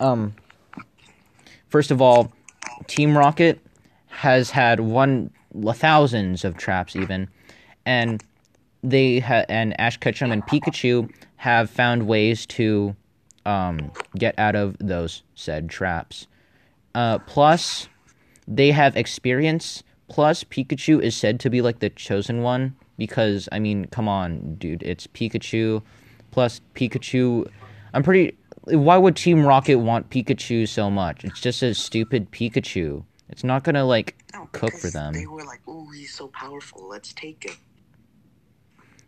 Um. 0.00 0.34
First 1.68 1.90
of 1.90 2.00
all, 2.00 2.32
Team 2.86 3.16
Rocket 3.16 3.60
has 4.06 4.50
had 4.50 4.80
one 4.80 5.30
thousands 5.74 6.44
of 6.44 6.56
traps 6.56 6.96
even, 6.96 7.28
and 7.84 8.22
they 8.82 9.18
ha- 9.20 9.44
and 9.48 9.78
Ash 9.80 9.96
Ketchum 9.96 10.32
and 10.32 10.42
Pikachu 10.46 11.10
have 11.36 11.70
found 11.70 12.06
ways 12.06 12.46
to 12.46 12.96
um 13.46 13.90
get 14.16 14.38
out 14.38 14.56
of 14.56 14.76
those 14.78 15.22
said 15.34 15.68
traps. 15.68 16.26
Uh, 16.94 17.18
plus, 17.20 17.88
they 18.46 18.70
have 18.70 18.96
experience. 18.96 19.82
Plus, 20.08 20.42
Pikachu 20.42 21.00
is 21.02 21.14
said 21.14 21.38
to 21.40 21.50
be 21.50 21.60
like 21.60 21.80
the 21.80 21.90
chosen 21.90 22.42
one 22.42 22.74
because 22.96 23.48
I 23.52 23.58
mean, 23.58 23.86
come 23.86 24.08
on, 24.08 24.54
dude, 24.56 24.82
it's 24.82 25.06
Pikachu. 25.06 25.82
Plus, 26.30 26.60
Pikachu, 26.74 27.48
I'm 27.94 28.02
pretty. 28.02 28.36
Why 28.70 28.98
would 28.98 29.16
Team 29.16 29.44
Rocket 29.44 29.76
want 29.76 30.10
Pikachu 30.10 30.68
so 30.68 30.90
much? 30.90 31.24
It's 31.24 31.40
just 31.40 31.62
a 31.62 31.74
stupid 31.74 32.30
Pikachu. 32.30 33.04
It's 33.28 33.44
not 33.44 33.64
gonna 33.64 33.84
like 33.84 34.16
No, 34.34 34.48
cook 34.52 34.74
for 34.74 34.90
them. 34.90 35.14
They 35.14 35.26
were 35.26 35.44
like, 35.44 35.60
"Oh, 35.66 35.90
he's 35.90 36.14
so 36.14 36.28
powerful. 36.28 36.88
Let's 36.88 37.12
take 37.12 37.44
him." 37.44 37.56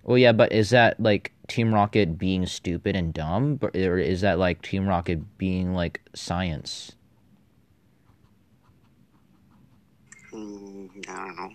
Well, 0.02 0.18
yeah, 0.18 0.32
but 0.32 0.52
is 0.52 0.70
that 0.70 1.00
like 1.00 1.32
Team 1.48 1.74
Rocket 1.74 2.18
being 2.18 2.46
stupid 2.46 2.96
and 2.96 3.12
dumb, 3.12 3.58
or 3.62 3.98
is 3.98 4.22
that 4.22 4.38
like 4.38 4.62
Team 4.62 4.86
Rocket 4.86 5.36
being 5.38 5.74
like 5.74 6.00
science? 6.14 6.92
Hmm, 10.30 10.86
I 11.08 11.16
don't 11.16 11.36
know. 11.36 11.50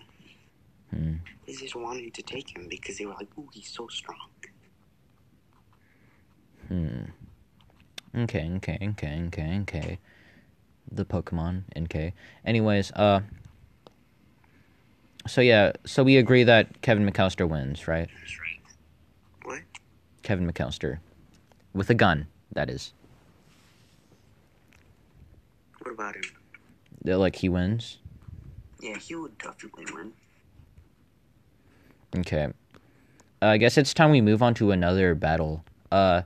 Hmm. 0.90 1.14
They 1.46 1.54
just 1.54 1.74
wanted 1.74 2.14
to 2.14 2.22
take 2.22 2.56
him 2.56 2.68
because 2.68 2.98
they 2.98 3.06
were 3.06 3.14
like, 3.14 3.28
"Oh, 3.38 3.48
he's 3.52 3.68
so 3.68 3.88
strong." 3.88 4.28
Hmm. 6.68 7.04
Okay, 8.16 8.50
okay, 8.56 8.78
okay, 8.82 9.24
okay, 9.26 9.58
okay. 9.62 9.98
The 10.90 11.04
Pokemon, 11.04 11.64
NK. 11.76 12.12
Anyways, 12.44 12.92
uh. 12.92 13.20
So 15.26 15.40
yeah, 15.40 15.72
so 15.84 16.02
we 16.02 16.16
agree 16.16 16.44
that 16.44 16.80
Kevin 16.80 17.08
McAllister 17.08 17.48
wins, 17.48 17.86
right? 17.86 18.08
What? 19.44 19.60
Kevin 20.22 20.50
McAllister. 20.50 20.98
With 21.74 21.90
a 21.90 21.94
gun, 21.94 22.26
that 22.52 22.70
is. 22.70 22.92
What 25.82 25.92
about 25.92 26.14
him? 26.16 26.22
That, 27.02 27.18
Like, 27.18 27.36
he 27.36 27.48
wins? 27.48 27.98
Yeah, 28.80 28.96
he 28.96 29.14
would 29.14 29.36
definitely 29.38 29.84
win. 29.92 30.12
Okay. 32.18 32.46
Uh, 33.42 33.46
I 33.46 33.58
guess 33.58 33.76
it's 33.76 33.92
time 33.92 34.10
we 34.10 34.20
move 34.20 34.42
on 34.42 34.54
to 34.54 34.70
another 34.70 35.14
battle. 35.14 35.64
Uh, 35.92 36.22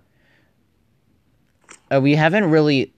uh 1.95 2.01
we 2.01 2.15
haven't 2.15 2.51
really 2.51 2.93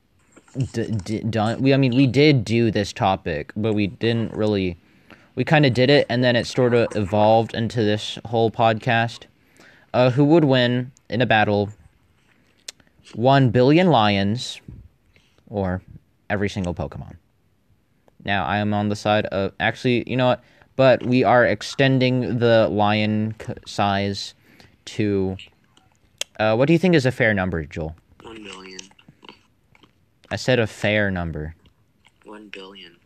d- 0.73 0.91
d- 0.91 1.21
done. 1.21 1.63
We, 1.63 1.75
I 1.75 1.77
mean, 1.77 1.95
we 1.97 2.07
did 2.07 2.45
do 2.45 2.71
this 2.71 2.93
topic, 2.93 3.53
but 3.57 3.73
we 3.75 3.87
didn't 3.87 4.35
really. 4.35 4.77
We 5.35 5.45
kind 5.45 5.65
of 5.65 5.73
did 5.73 5.89
it, 5.89 6.07
and 6.11 6.23
then 6.23 6.37
it 6.37 6.47
sort 6.47 6.75
of 6.75 6.89
evolved 6.95 7.55
into 7.55 7.83
this 7.83 8.19
whole 8.27 8.51
podcast. 8.51 9.25
Uh, 9.95 10.11
who 10.11 10.25
would 10.27 10.45
win 10.45 10.93
in 11.09 11.23
a 11.23 11.27
battle? 11.27 11.71
One 13.15 13.51
billion 13.51 13.89
lions, 13.89 14.61
or 15.49 15.83
every 16.29 16.51
single 16.51 16.75
Pokemon. 16.75 17.17
Now, 18.25 18.45
I 18.45 18.59
am 18.59 18.75
on 18.75 18.91
the 18.91 18.97
side 18.97 19.27
of 19.27 19.53
actually. 19.59 20.09
You 20.09 20.17
know 20.17 20.27
what? 20.27 20.45
but 20.77 21.05
we 21.05 21.25
are 21.25 21.45
extending 21.45 22.39
the 22.39 22.69
lion 22.69 23.35
size 23.67 24.35
to 24.85 25.37
uh, 26.41 26.55
what 26.55 26.67
do 26.67 26.73
you 26.73 26.79
think 26.79 26.95
is 26.95 27.07
a 27.07 27.13
fair 27.13 27.35
number 27.35 27.65
joel 27.65 27.95
One 28.23 28.43
billion. 28.43 28.72
I 30.33 30.37
said 30.37 30.59
a 30.59 30.67
fair 30.67 31.11
number. 31.11 31.55
One 32.25 32.49
billion. 32.49 32.97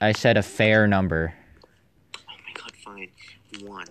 I 0.00 0.12
said 0.12 0.38
a 0.38 0.42
fair 0.42 0.86
number. 0.86 1.34
Oh 2.16 2.20
my 2.28 2.52
god, 2.54 2.72
fine. 2.82 3.10
One. 3.68 3.84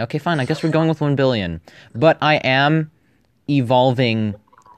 Okay, 0.00 0.16
fine. 0.16 0.40
I 0.40 0.46
guess 0.46 0.62
we're 0.62 0.70
going 0.70 0.88
with 0.88 1.02
one 1.02 1.16
billion. 1.16 1.60
But 1.94 2.16
I 2.22 2.36
am 2.36 2.90
evolving 3.46 4.36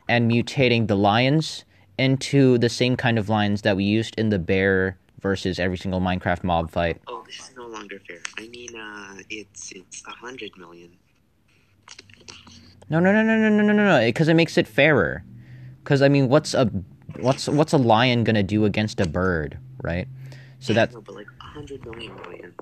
and 0.08 0.28
mutating 0.28 0.88
the 0.88 0.96
lions 0.96 1.64
into 1.96 2.58
the 2.58 2.68
same 2.68 2.96
kind 2.96 3.16
of 3.16 3.28
lions 3.28 3.62
that 3.62 3.76
we 3.76 3.84
used 3.84 4.18
in 4.18 4.30
the 4.30 4.40
bear 4.40 4.98
versus 5.20 5.60
every 5.60 5.78
single 5.78 6.00
Minecraft 6.00 6.42
mob 6.42 6.68
fight. 6.68 7.00
Oh, 7.06 7.22
this 7.24 7.36
is 7.36 7.52
no 7.56 7.68
longer 7.68 8.00
fair. 8.08 8.18
I 8.38 8.48
mean, 8.48 8.74
uh, 8.74 9.18
it's 9.30 9.70
it's 9.70 10.02
a 10.04 10.10
hundred 10.10 10.50
million. 10.58 10.96
No, 12.90 12.98
no, 12.98 13.12
no, 13.12 13.22
no, 13.22 13.36
no, 13.38 13.50
no, 13.50 13.72
no, 13.72 13.72
no, 13.72 14.04
because 14.04 14.26
it 14.26 14.34
makes 14.34 14.58
it 14.58 14.66
fairer. 14.66 15.22
Because 15.86 16.02
I 16.02 16.08
mean, 16.08 16.28
what's 16.28 16.52
a 16.52 16.66
what's 17.20 17.46
what's 17.46 17.72
a 17.72 17.78
lion 17.78 18.24
gonna 18.24 18.42
do 18.42 18.64
against 18.64 19.00
a 19.00 19.06
bird, 19.06 19.56
right? 19.80 20.08
So 20.58 20.72
Yeah, 20.72 20.86
that 20.86 20.94
no, 20.94 21.00
but 21.00 21.14
like 21.14 21.28
a 21.40 21.44
hundred 21.44 21.84
million 21.84 22.12
millions. 22.16 22.56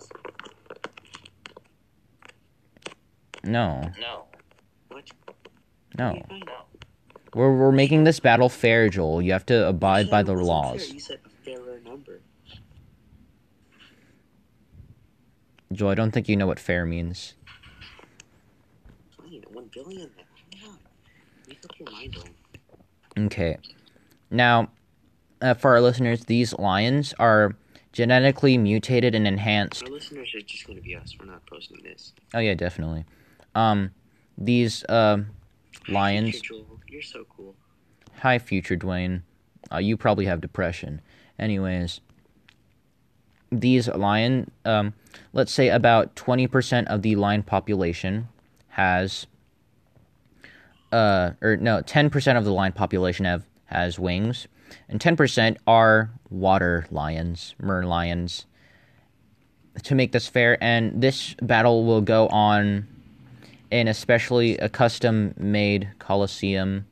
no, 3.42 3.90
No. 3.98 4.24
What? 4.88 5.10
no. 5.96 6.20
We're 7.34 7.56
we're 7.56 7.72
making 7.72 8.04
this 8.04 8.20
battle 8.20 8.50
fair, 8.50 8.90
Joel. 8.90 9.22
You 9.22 9.32
have 9.32 9.46
to 9.46 9.68
abide 9.68 10.04
You 10.04 10.10
by 10.10 10.22
the 10.22 10.34
laws. 10.34 10.92
You 10.92 11.00
said 11.00 11.20
a 11.24 11.30
fairer 11.46 11.80
number. 11.82 12.20
Joel, 15.72 15.92
I 15.92 15.94
don't 15.94 16.10
think 16.10 16.28
you 16.28 16.36
know 16.36 16.46
what 16.46 16.58
fair 16.58 16.84
means. 16.84 17.32
Fine, 19.16 19.44
one 19.50 19.70
billion. 19.72 20.10
Make 21.48 21.64
up 21.64 21.78
your 21.78 21.90
mind. 21.90 22.16
Okay. 23.18 23.56
Now, 24.30 24.70
uh, 25.40 25.54
for 25.54 25.72
our 25.72 25.80
listeners, 25.80 26.24
these 26.24 26.52
lions 26.58 27.14
are 27.18 27.56
genetically 27.92 28.58
mutated 28.58 29.14
and 29.14 29.26
enhanced. 29.26 29.84
Our 29.84 29.92
listeners 29.92 30.34
are 30.34 30.40
just 30.40 30.66
gonna 30.66 30.80
be 30.80 30.96
us. 30.96 31.14
We're 31.18 31.26
not 31.26 31.46
posting 31.46 31.82
this. 31.82 32.12
Oh 32.34 32.40
yeah, 32.40 32.54
definitely. 32.54 33.04
Um, 33.54 33.92
these 34.36 34.84
uh, 34.84 35.18
lions. 35.88 36.40
Future 36.40 36.54
You're 36.88 37.02
so 37.02 37.24
cool. 37.36 37.54
Hi, 38.20 38.38
future 38.38 38.76
Dwayne. 38.76 39.22
Uh, 39.72 39.78
you 39.78 39.96
probably 39.96 40.26
have 40.26 40.40
depression. 40.40 41.00
Anyways, 41.38 42.00
these 43.50 43.88
lion, 43.88 44.50
um, 44.64 44.94
let's 45.32 45.52
say 45.52 45.68
about 45.68 46.14
20% 46.16 46.86
of 46.86 47.02
the 47.02 47.16
lion 47.16 47.42
population 47.42 48.28
has, 48.68 49.26
uh, 50.94 51.32
or 51.42 51.56
no, 51.56 51.82
10% 51.82 52.38
of 52.38 52.44
the 52.44 52.52
lion 52.52 52.72
population 52.72 53.24
have 53.24 53.44
has 53.66 53.98
wings, 53.98 54.46
and 54.88 55.00
10% 55.00 55.56
are 55.66 56.10
water 56.30 56.86
lions, 56.90 57.56
mer 57.60 57.84
lions. 57.84 58.46
To 59.82 59.96
make 59.96 60.12
this 60.12 60.28
fair, 60.28 60.62
and 60.62 61.02
this 61.02 61.34
battle 61.42 61.84
will 61.84 62.00
go 62.00 62.28
on 62.28 62.86
in 63.72 63.88
especially 63.88 64.56
a 64.58 64.68
custom 64.68 65.34
made 65.36 65.90
coliseum 65.98 66.86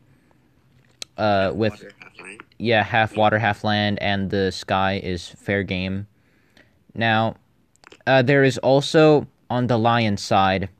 uh, 1.16 1.52
with 1.54 1.74
Water, 1.74 1.92
half 2.00 2.38
yeah, 2.58 2.82
half 2.82 3.16
water, 3.16 3.38
half 3.38 3.62
land, 3.62 4.02
and 4.02 4.30
the 4.30 4.50
sky 4.50 5.00
is 5.00 5.28
fair 5.28 5.62
game. 5.62 6.08
Now, 6.92 7.36
uh, 8.04 8.22
there 8.22 8.42
is 8.42 8.58
also 8.58 9.28
on 9.48 9.68
the 9.68 9.78
Lion 9.78 10.16
side, 10.16 10.70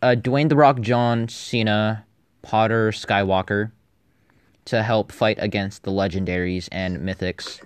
uh, 0.00 0.14
Dwayne 0.18 0.48
the 0.48 0.56
Rock, 0.56 0.80
John 0.80 1.28
Cena, 1.28 2.06
Potter, 2.42 2.90
Skywalker, 2.90 3.72
to 4.66 4.82
help 4.82 5.12
fight 5.12 5.38
against 5.40 5.82
the 5.82 5.90
legendaries 5.90 6.68
and 6.72 6.98
mythics, 6.98 7.60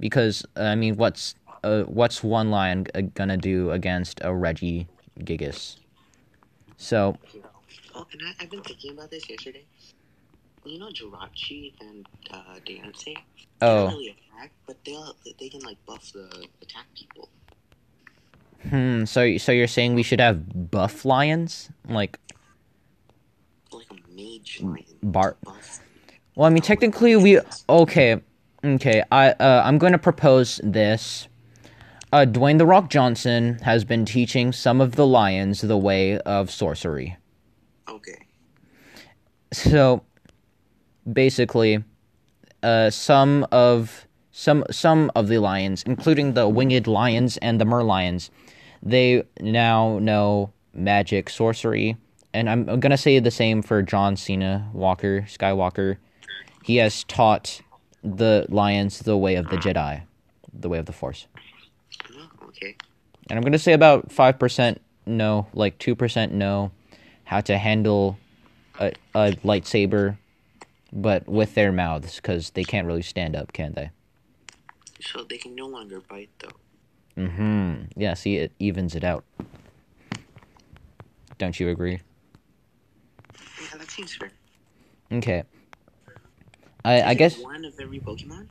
because 0.00 0.44
I 0.56 0.74
mean, 0.74 0.96
what's 0.96 1.34
uh, 1.64 1.82
what's 1.84 2.22
one 2.22 2.50
lion 2.50 2.86
gonna 3.14 3.36
do 3.36 3.70
against 3.70 4.20
a 4.22 4.32
Reggie 4.34 4.86
Gigas? 5.20 5.76
So 6.76 7.16
Oh, 7.94 8.06
and 8.12 8.20
I, 8.26 8.44
I've 8.44 8.50
been 8.50 8.62
thinking 8.62 8.92
about 8.92 9.10
this 9.10 9.28
yesterday. 9.28 9.64
You 10.64 10.78
know, 10.78 10.88
Jirachi 10.88 11.72
and 11.80 12.06
uh, 12.30 12.56
Diancie. 12.66 13.04
They 13.14 13.22
Oh. 13.62 13.86
don't 13.86 13.92
really 13.94 14.10
attack, 14.34 14.50
but 14.66 14.76
they'll 14.84 15.16
they 15.40 15.48
can 15.48 15.60
like 15.60 15.78
buff 15.86 16.12
the 16.12 16.28
attack 16.60 16.86
people. 16.94 17.28
Hmm. 18.68 19.04
So 19.04 19.38
so 19.38 19.52
you're 19.52 19.66
saying 19.68 19.94
we 19.94 20.02
should 20.02 20.20
have 20.20 20.70
buff 20.70 21.04
lions, 21.04 21.70
like 21.88 22.18
Like 23.72 23.86
a 23.90 23.94
mage 24.16 24.60
lion. 24.62 24.84
Bar- 25.02 25.36
Buff. 25.44 25.80
Well, 26.34 26.46
I 26.46 26.50
mean, 26.50 26.62
technically, 26.62 27.16
we 27.16 27.40
okay, 27.68 28.20
okay. 28.64 29.02
I 29.10 29.30
uh, 29.30 29.62
I'm 29.64 29.78
going 29.78 29.92
to 29.92 29.98
propose 29.98 30.60
this. 30.62 31.28
Uh, 32.12 32.24
Dwayne 32.26 32.58
the 32.58 32.66
Rock 32.66 32.88
Johnson 32.88 33.58
has 33.62 33.84
been 33.84 34.04
teaching 34.04 34.52
some 34.52 34.80
of 34.80 34.96
the 34.96 35.06
lions 35.06 35.60
the 35.60 35.76
way 35.76 36.18
of 36.20 36.50
sorcery. 36.50 37.16
Okay. 37.88 38.18
So, 39.52 40.02
basically, 41.10 41.82
uh, 42.62 42.90
some 42.90 43.46
of 43.50 44.06
some 44.30 44.64
some 44.70 45.10
of 45.14 45.28
the 45.28 45.38
lions, 45.38 45.82
including 45.84 46.34
the 46.34 46.48
winged 46.48 46.86
lions 46.86 47.38
and 47.38 47.60
the 47.60 47.64
merlions, 47.64 48.30
they 48.82 49.22
now 49.40 49.98
know 49.98 50.52
magic, 50.74 51.30
sorcery, 51.30 51.96
and 52.32 52.48
I'm, 52.50 52.68
I'm 52.68 52.80
gonna 52.80 52.96
say 52.96 53.18
the 53.18 53.30
same 53.30 53.62
for 53.62 53.82
John 53.82 54.16
Cena 54.16 54.70
Walker 54.72 55.22
Skywalker. 55.22 55.96
He 56.62 56.76
has 56.76 57.04
taught 57.04 57.60
the 58.02 58.46
lions 58.48 59.00
the 59.00 59.16
way 59.16 59.36
of 59.36 59.48
the 59.50 59.56
Jedi, 59.56 60.02
the 60.52 60.68
way 60.68 60.78
of 60.78 60.86
the 60.86 60.92
Force. 60.92 61.26
Oh, 62.12 62.28
okay. 62.48 62.76
And 63.28 63.38
I'm 63.38 63.42
gonna 63.42 63.58
say 63.58 63.72
about 63.72 64.10
five 64.12 64.38
percent 64.38 64.80
know, 65.06 65.46
like 65.54 65.78
two 65.78 65.94
percent 65.94 66.32
know 66.32 66.72
how 67.24 67.40
to 67.40 67.58
handle 67.58 68.18
a, 68.78 68.92
a 69.14 69.32
lightsaber, 69.44 70.16
but 70.92 71.26
with 71.28 71.54
their 71.54 71.72
mouths 71.72 72.16
because 72.16 72.50
they 72.50 72.64
can't 72.64 72.86
really 72.86 73.02
stand 73.02 73.34
up, 73.34 73.52
can 73.52 73.72
they? 73.72 73.90
So 75.00 75.24
they 75.24 75.38
can 75.38 75.54
no 75.54 75.66
longer 75.66 76.00
bite 76.00 76.30
though. 76.38 77.22
Mm-hmm. 77.22 78.00
Yeah. 78.00 78.14
See, 78.14 78.36
it 78.36 78.52
evens 78.58 78.94
it 78.94 79.04
out. 79.04 79.24
Don't 81.38 81.58
you 81.58 81.68
agree? 81.68 82.00
Yeah, 83.66 83.78
that 83.78 83.90
seems 83.90 84.14
fair. 84.14 84.32
Okay. 85.12 85.44
I 86.84 87.02
I 87.02 87.14
guess 87.14 87.38
one 87.38 87.64
of 87.64 87.74
every 87.80 87.98
Pokemon. 88.00 88.46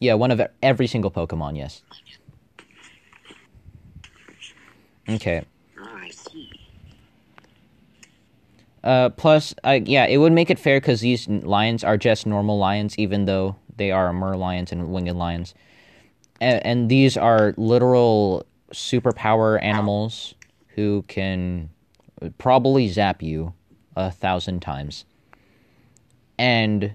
yeah, 0.00 0.14
one 0.14 0.30
of 0.30 0.40
every 0.62 0.86
single 0.86 1.10
Pokemon. 1.10 1.56
Yes. 1.56 1.82
Okay. 5.08 5.44
Ah, 5.78 5.98
I 6.00 6.10
see. 6.10 6.50
Uh, 8.82 9.08
plus, 9.10 9.54
I 9.64 9.76
yeah, 9.86 10.06
it 10.06 10.18
would 10.18 10.32
make 10.32 10.50
it 10.50 10.58
fair 10.58 10.80
because 10.80 11.00
these 11.00 11.26
lions 11.28 11.82
are 11.82 11.96
just 11.96 12.26
normal 12.26 12.58
lions, 12.58 12.98
even 12.98 13.24
though 13.24 13.56
they 13.76 13.90
are 13.90 14.12
mer 14.12 14.36
lions 14.36 14.70
and 14.72 14.92
winged 14.92 15.16
lions, 15.16 15.54
and, 16.40 16.64
and 16.64 16.88
these 16.88 17.16
are 17.16 17.54
literal 17.56 18.46
superpower 18.72 19.60
animals 19.62 20.34
who 20.68 21.02
can 21.08 21.70
probably 22.38 22.88
zap 22.88 23.22
you 23.22 23.54
a 23.96 24.10
thousand 24.10 24.60
times, 24.60 25.04
and 26.38 26.94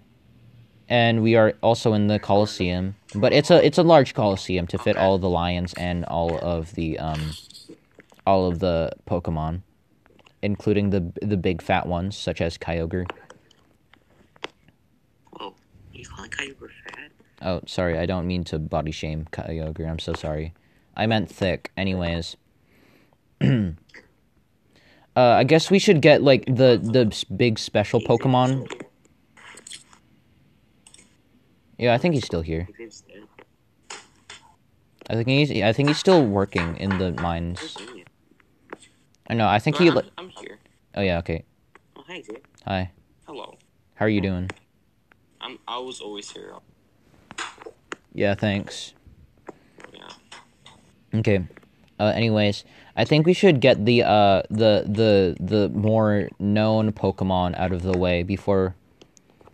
and 0.88 1.22
we 1.22 1.36
are 1.36 1.54
also 1.62 1.94
in 1.94 2.08
the 2.08 2.20
Colosseum, 2.20 2.96
but 3.16 3.34
it's 3.34 3.52
a 3.52 3.66
it's 3.66 3.78
a 3.78 3.84
large 3.84 4.14
Colosseum 4.14 4.68
to 4.68 4.78
fit 4.78 4.98
all 4.98 5.18
the 5.18 5.30
lions 5.30 5.74
and 5.76 6.06
all 6.06 6.38
of 6.40 6.74
the 6.76 6.98
um 7.00 7.32
all 8.26 8.48
of 8.48 8.60
the 8.60 8.92
Pokemon 9.08 9.62
including 10.42 10.90
the 10.90 11.12
the 11.22 11.38
big 11.38 11.62
fat 11.62 11.86
ones 11.86 12.18
such 12.18 12.42
as 12.42 12.58
Kyogre. 12.58 13.10
Whoa, 15.32 15.54
you 15.94 16.06
calling 16.06 16.32
Kyogre 16.32 16.70
fat? 16.84 17.12
Oh, 17.42 17.62
sorry, 17.66 17.98
I 17.98 18.06
don't 18.06 18.28
mean 18.28 18.44
to 18.46 18.60
body 18.60 18.92
shame 18.92 19.28
Kyogre. 19.32 19.90
I'm 19.90 20.00
so 20.00 20.14
sorry. 20.14 20.54
I 20.96 21.08
meant 21.08 21.30
thick. 21.30 21.72
Anyways, 21.78 22.36
uh, 25.16 25.22
I 25.22 25.44
guess 25.44 25.70
we 25.72 25.80
should 25.80 26.02
get 26.02 26.22
like 26.22 26.46
the 26.46 26.80
the 26.82 27.26
big 27.36 27.60
special 27.60 28.00
Pokemon. 28.02 28.68
Yeah, 31.78 31.94
I 31.94 31.98
think 31.98 32.14
he's 32.14 32.26
still 32.26 32.42
here. 32.42 32.68
I 35.10 35.16
think 35.16 35.28
he's 35.28 35.52
I 35.52 35.74
think 35.74 35.88
he's 35.88 35.98
still 35.98 36.26
working 36.26 36.78
in 36.78 36.98
the 36.98 37.14
mines. 37.14 37.78
I 39.30 39.34
know. 39.34 39.48
I 39.48 39.60
think 39.60 39.78
he. 39.78 39.88
I'm, 39.88 39.96
li- 39.96 40.12
I'm 40.18 40.30
here. 40.30 40.58
Oh 40.96 41.02
yeah. 41.02 41.20
Okay. 41.20 41.44
Oh, 41.96 42.04
hi, 42.08 42.22
Dave. 42.22 42.42
Hi. 42.66 42.92
Hello. 43.26 43.58
How 43.96 44.06
are 44.06 44.10
you 44.10 44.22
doing? 44.22 44.50
I'm. 45.42 45.60
I 45.68 45.78
was 45.80 46.02
always 46.02 46.30
here. 46.32 46.54
Yeah. 48.14 48.36
Thanks. 48.36 48.94
Yeah. 49.94 50.10
Okay. 51.20 51.48
Uh, 52.00 52.12
anyways, 52.16 52.66
I 53.00 53.06
think 53.06 53.26
we 53.26 53.32
should 53.32 53.62
get 53.62 53.86
the 53.86 54.04
uh 54.04 54.42
the 54.50 54.84
the 54.86 55.38
the 55.40 55.70
more 55.70 56.28
known 56.38 56.92
Pokemon 56.92 57.58
out 57.58 57.72
of 57.72 57.82
the 57.82 57.98
way 57.98 58.24
before 58.24 58.76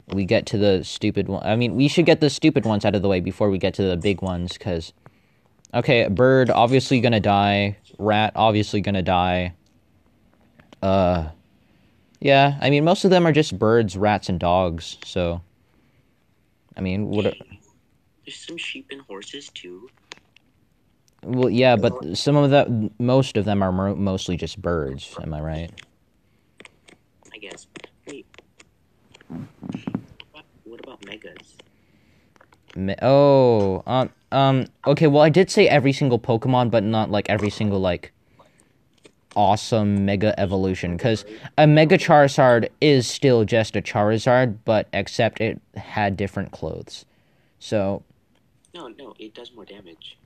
we 0.08 0.26
get 0.26 0.48
to 0.48 0.58
the 0.58 0.84
stupid 0.84 1.28
one. 1.28 1.46
I 1.46 1.56
mean, 1.56 1.76
we 1.76 1.88
should 1.88 2.08
get 2.08 2.22
the 2.22 2.32
stupid 2.32 2.66
ones 2.66 2.86
out 2.86 2.96
of 2.96 3.04
the 3.04 3.08
way 3.08 3.20
before 3.20 3.52
we 3.52 3.60
get 3.60 3.76
to 3.76 3.84
the 3.84 3.98
big 3.98 4.24
ones. 4.24 4.58
Cause 4.58 4.94
okay, 5.76 6.08
bird 6.08 6.50
obviously 6.50 7.00
gonna 7.00 7.20
die. 7.20 7.78
Rat 8.00 8.34
obviously 8.36 8.82
gonna 8.82 9.04
die. 9.04 9.54
Uh, 10.82 11.30
yeah. 12.20 12.58
I 12.60 12.72
mean, 12.72 12.84
most 12.84 13.06
of 13.06 13.12
them 13.12 13.28
are 13.28 13.32
just 13.32 13.60
birds, 13.60 13.96
rats, 13.96 14.28
and 14.28 14.40
dogs. 14.40 14.98
So, 15.06 15.42
I 16.76 16.82
mean, 16.82 17.10
what? 17.10 17.36
There's 18.26 18.38
some 18.38 18.58
sheep 18.58 18.88
and 18.90 19.02
horses 19.02 19.50
too. 19.54 19.88
Well, 21.26 21.50
yeah, 21.50 21.76
but 21.76 22.16
some 22.16 22.36
of 22.36 22.52
that, 22.52 22.70
most 23.00 23.36
of 23.36 23.46
them 23.46 23.64
are 23.64 23.72
mo- 23.72 23.96
mostly 23.96 24.38
just 24.38 24.62
birds. 24.62 25.16
Am 25.20 25.34
I 25.34 25.42
right? 25.42 25.72
I 27.34 27.38
guess. 27.40 27.66
Wait. 28.08 28.28
What, 30.32 30.46
what 30.66 30.80
about 30.82 31.02
megas? 31.02 31.56
Me- 32.76 32.96
oh, 33.02 33.82
um, 33.88 34.12
um. 34.32 34.68
Okay, 34.86 35.08
well, 35.08 35.24
I 35.24 35.30
did 35.30 35.50
say 35.50 35.68
every 35.68 35.94
single 35.94 36.20
Pokemon, 36.20 36.70
but 36.70 36.84
not 36.84 37.10
like 37.10 37.28
every 37.28 37.50
single 37.50 37.80
like 37.80 38.12
awesome 39.36 40.06
Mega 40.06 40.40
Evolution, 40.40 40.96
because 40.96 41.26
a 41.58 41.66
Mega 41.66 41.98
Charizard 41.98 42.70
is 42.82 43.08
still 43.08 43.46
just 43.46 43.76
a 43.76 43.82
Charizard, 43.82 44.60
but 44.64 44.88
except 44.94 45.42
it 45.42 45.60
had 45.76 46.16
different 46.18 46.52
clothes. 46.52 47.04
So 47.58 48.04
No, 48.76 48.90
no, 48.90 49.16
it 49.18 49.34
does 49.34 49.52
more 49.56 49.66
damage. 49.66 50.18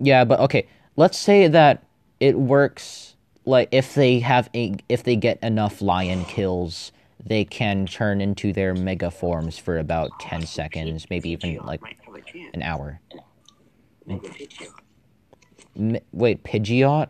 Yeah, 0.00 0.24
but 0.24 0.40
okay. 0.40 0.66
Let's 0.96 1.18
say 1.18 1.46
that 1.48 1.84
it 2.18 2.36
works 2.38 3.14
like 3.44 3.68
if 3.70 3.94
they 3.94 4.20
have 4.20 4.50
a 4.54 4.76
if 4.88 5.04
they 5.04 5.16
get 5.16 5.38
enough 5.42 5.80
lion 5.80 6.24
kills, 6.24 6.92
they 7.24 7.44
can 7.44 7.86
turn 7.86 8.20
into 8.20 8.52
their 8.52 8.74
mega 8.74 9.10
forms 9.10 9.58
for 9.58 9.78
about 9.78 10.10
10 10.20 10.46
seconds, 10.46 11.06
maybe 11.10 11.30
even 11.30 11.56
like 11.64 11.80
an 12.52 12.62
hour. 12.62 13.00
M- 15.76 15.98
wait, 16.12 16.42
Pidgeot? 16.42 17.08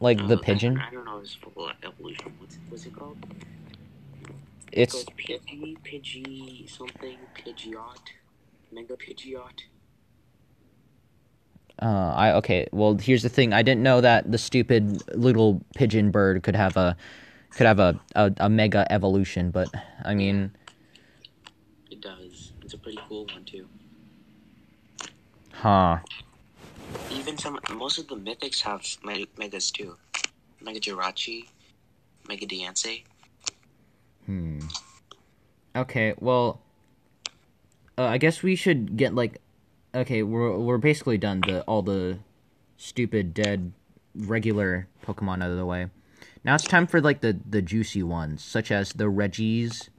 Like 0.00 0.26
the 0.26 0.36
pigeon? 0.36 0.78
I, 0.78 0.90
don't 0.90 1.04
know 1.04 1.20
his 1.20 1.34
full 1.34 1.70
evolution. 1.84 2.32
What's 2.68 2.86
it 2.86 2.96
called? 2.96 3.16
It's 4.72 5.04
Pidgey, 5.04 5.76
Pidgey 5.84 6.68
something, 6.68 7.18
Pidgeot, 7.36 8.00
Mega 8.72 8.96
Pidgeot. 8.96 9.60
Uh 11.82 12.12
I 12.14 12.32
okay, 12.34 12.68
well, 12.72 12.94
here's 12.96 13.22
the 13.22 13.28
thing. 13.28 13.52
I 13.52 13.62
didn't 13.62 13.82
know 13.82 14.00
that 14.00 14.30
the 14.30 14.38
stupid 14.38 15.02
little 15.16 15.60
pigeon 15.74 16.10
bird 16.10 16.42
could 16.42 16.54
have 16.54 16.76
a 16.76 16.96
could 17.50 17.66
have 17.66 17.78
a 17.80 17.98
a, 18.14 18.32
a 18.38 18.48
mega 18.48 18.86
evolution, 18.90 19.50
but 19.50 19.68
I 20.04 20.14
mean, 20.14 20.52
It 21.90 22.00
does. 22.00 22.52
It's 22.62 22.72
a 22.74 22.78
pretty 22.78 22.98
cool 23.08 23.26
one 23.34 23.44
too. 23.44 23.66
huh. 25.52 25.98
Even 27.10 27.36
some, 27.36 27.58
most 27.74 27.98
of 27.98 28.06
the 28.08 28.16
mythics 28.16 28.60
have 28.62 28.82
me- 29.04 29.28
megas 29.36 29.70
too. 29.70 29.96
Mega 30.60 30.80
Jirachi, 30.80 31.46
Mega 32.28 32.46
Diancie. 32.46 33.02
Hmm. 34.26 34.60
Okay, 35.74 36.14
well, 36.20 36.60
uh, 37.98 38.04
I 38.04 38.18
guess 38.18 38.42
we 38.42 38.56
should 38.56 38.96
get 38.96 39.14
like, 39.14 39.40
okay, 39.94 40.22
we're 40.22 40.56
we're 40.58 40.78
basically 40.78 41.18
done. 41.18 41.40
The 41.40 41.62
all 41.62 41.82
the 41.82 42.18
stupid 42.76 43.34
dead 43.34 43.72
regular 44.14 44.88
Pokemon 45.04 45.42
out 45.42 45.50
of 45.50 45.56
the 45.56 45.66
way. 45.66 45.88
Now 46.44 46.54
it's 46.54 46.64
time 46.64 46.86
for 46.86 47.00
like 47.00 47.20
the 47.20 47.38
the 47.48 47.62
juicy 47.62 48.02
ones, 48.02 48.42
such 48.42 48.70
as 48.70 48.92
the 48.92 49.08
Regis. 49.08 49.90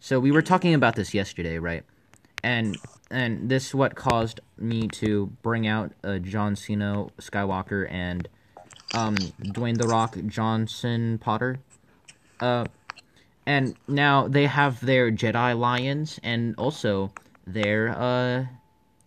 So 0.00 0.20
we 0.20 0.30
were 0.30 0.42
talking 0.42 0.74
about 0.74 0.96
this 0.96 1.14
yesterday, 1.14 1.58
right? 1.58 1.84
And 2.42 2.76
and 3.10 3.48
this 3.48 3.68
is 3.68 3.74
what 3.74 3.94
caused 3.94 4.40
me 4.58 4.88
to 4.88 5.26
bring 5.42 5.66
out 5.66 5.92
uh, 6.04 6.18
John 6.18 6.56
Cena 6.56 7.06
Skywalker 7.20 7.90
and 7.90 8.28
um 8.94 9.16
Dwayne 9.42 9.78
the 9.78 9.88
Rock 9.88 10.16
Johnson 10.26 11.18
Potter. 11.18 11.58
Uh 12.40 12.66
and 13.46 13.74
now 13.88 14.28
they 14.28 14.44
have 14.44 14.84
their 14.84 15.10
Jedi 15.10 15.58
lions 15.58 16.20
and 16.22 16.54
also 16.58 17.10
their 17.46 17.88
uh 17.88 18.44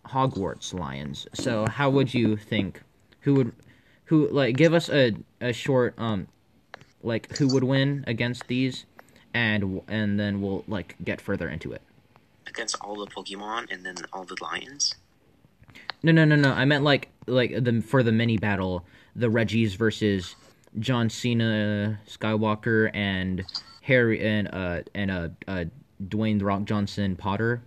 Hogwarts 0.06 0.74
lions. 0.74 1.26
So 1.32 1.66
how 1.66 1.90
would 1.90 2.12
you 2.12 2.36
think 2.36 2.82
who 3.20 3.34
would 3.34 3.52
who 4.06 4.28
like 4.28 4.56
give 4.56 4.74
us 4.74 4.88
a 4.88 5.14
a 5.40 5.52
short 5.52 5.94
um 5.98 6.28
like 7.02 7.36
who 7.36 7.48
would 7.48 7.64
win 7.64 8.04
against 8.06 8.46
these, 8.46 8.84
and 9.34 9.80
and 9.88 10.18
then 10.18 10.40
we'll 10.40 10.64
like 10.68 10.96
get 11.04 11.20
further 11.20 11.48
into 11.48 11.72
it. 11.72 11.82
Against 12.46 12.76
all 12.80 12.96
the 12.96 13.06
Pokemon 13.06 13.72
and 13.72 13.84
then 13.84 13.96
all 14.12 14.24
the 14.24 14.36
lions. 14.42 14.94
No, 16.02 16.12
no, 16.12 16.24
no, 16.24 16.36
no. 16.36 16.52
I 16.52 16.64
meant 16.64 16.84
like 16.84 17.08
like 17.26 17.64
the 17.64 17.80
for 17.80 18.02
the 18.02 18.12
mini 18.12 18.38
battle, 18.38 18.84
the 19.16 19.30
Regis 19.30 19.74
versus 19.74 20.34
John 20.78 21.08
Cena, 21.08 22.00
Skywalker, 22.08 22.90
and 22.94 23.44
Harry 23.82 24.24
and 24.24 24.48
uh 24.52 24.82
and 24.94 25.10
uh, 25.10 25.28
uh 25.46 25.64
Dwayne 26.02 26.38
the 26.38 26.44
Rock 26.44 26.64
Johnson 26.64 27.16
Potter, 27.16 27.62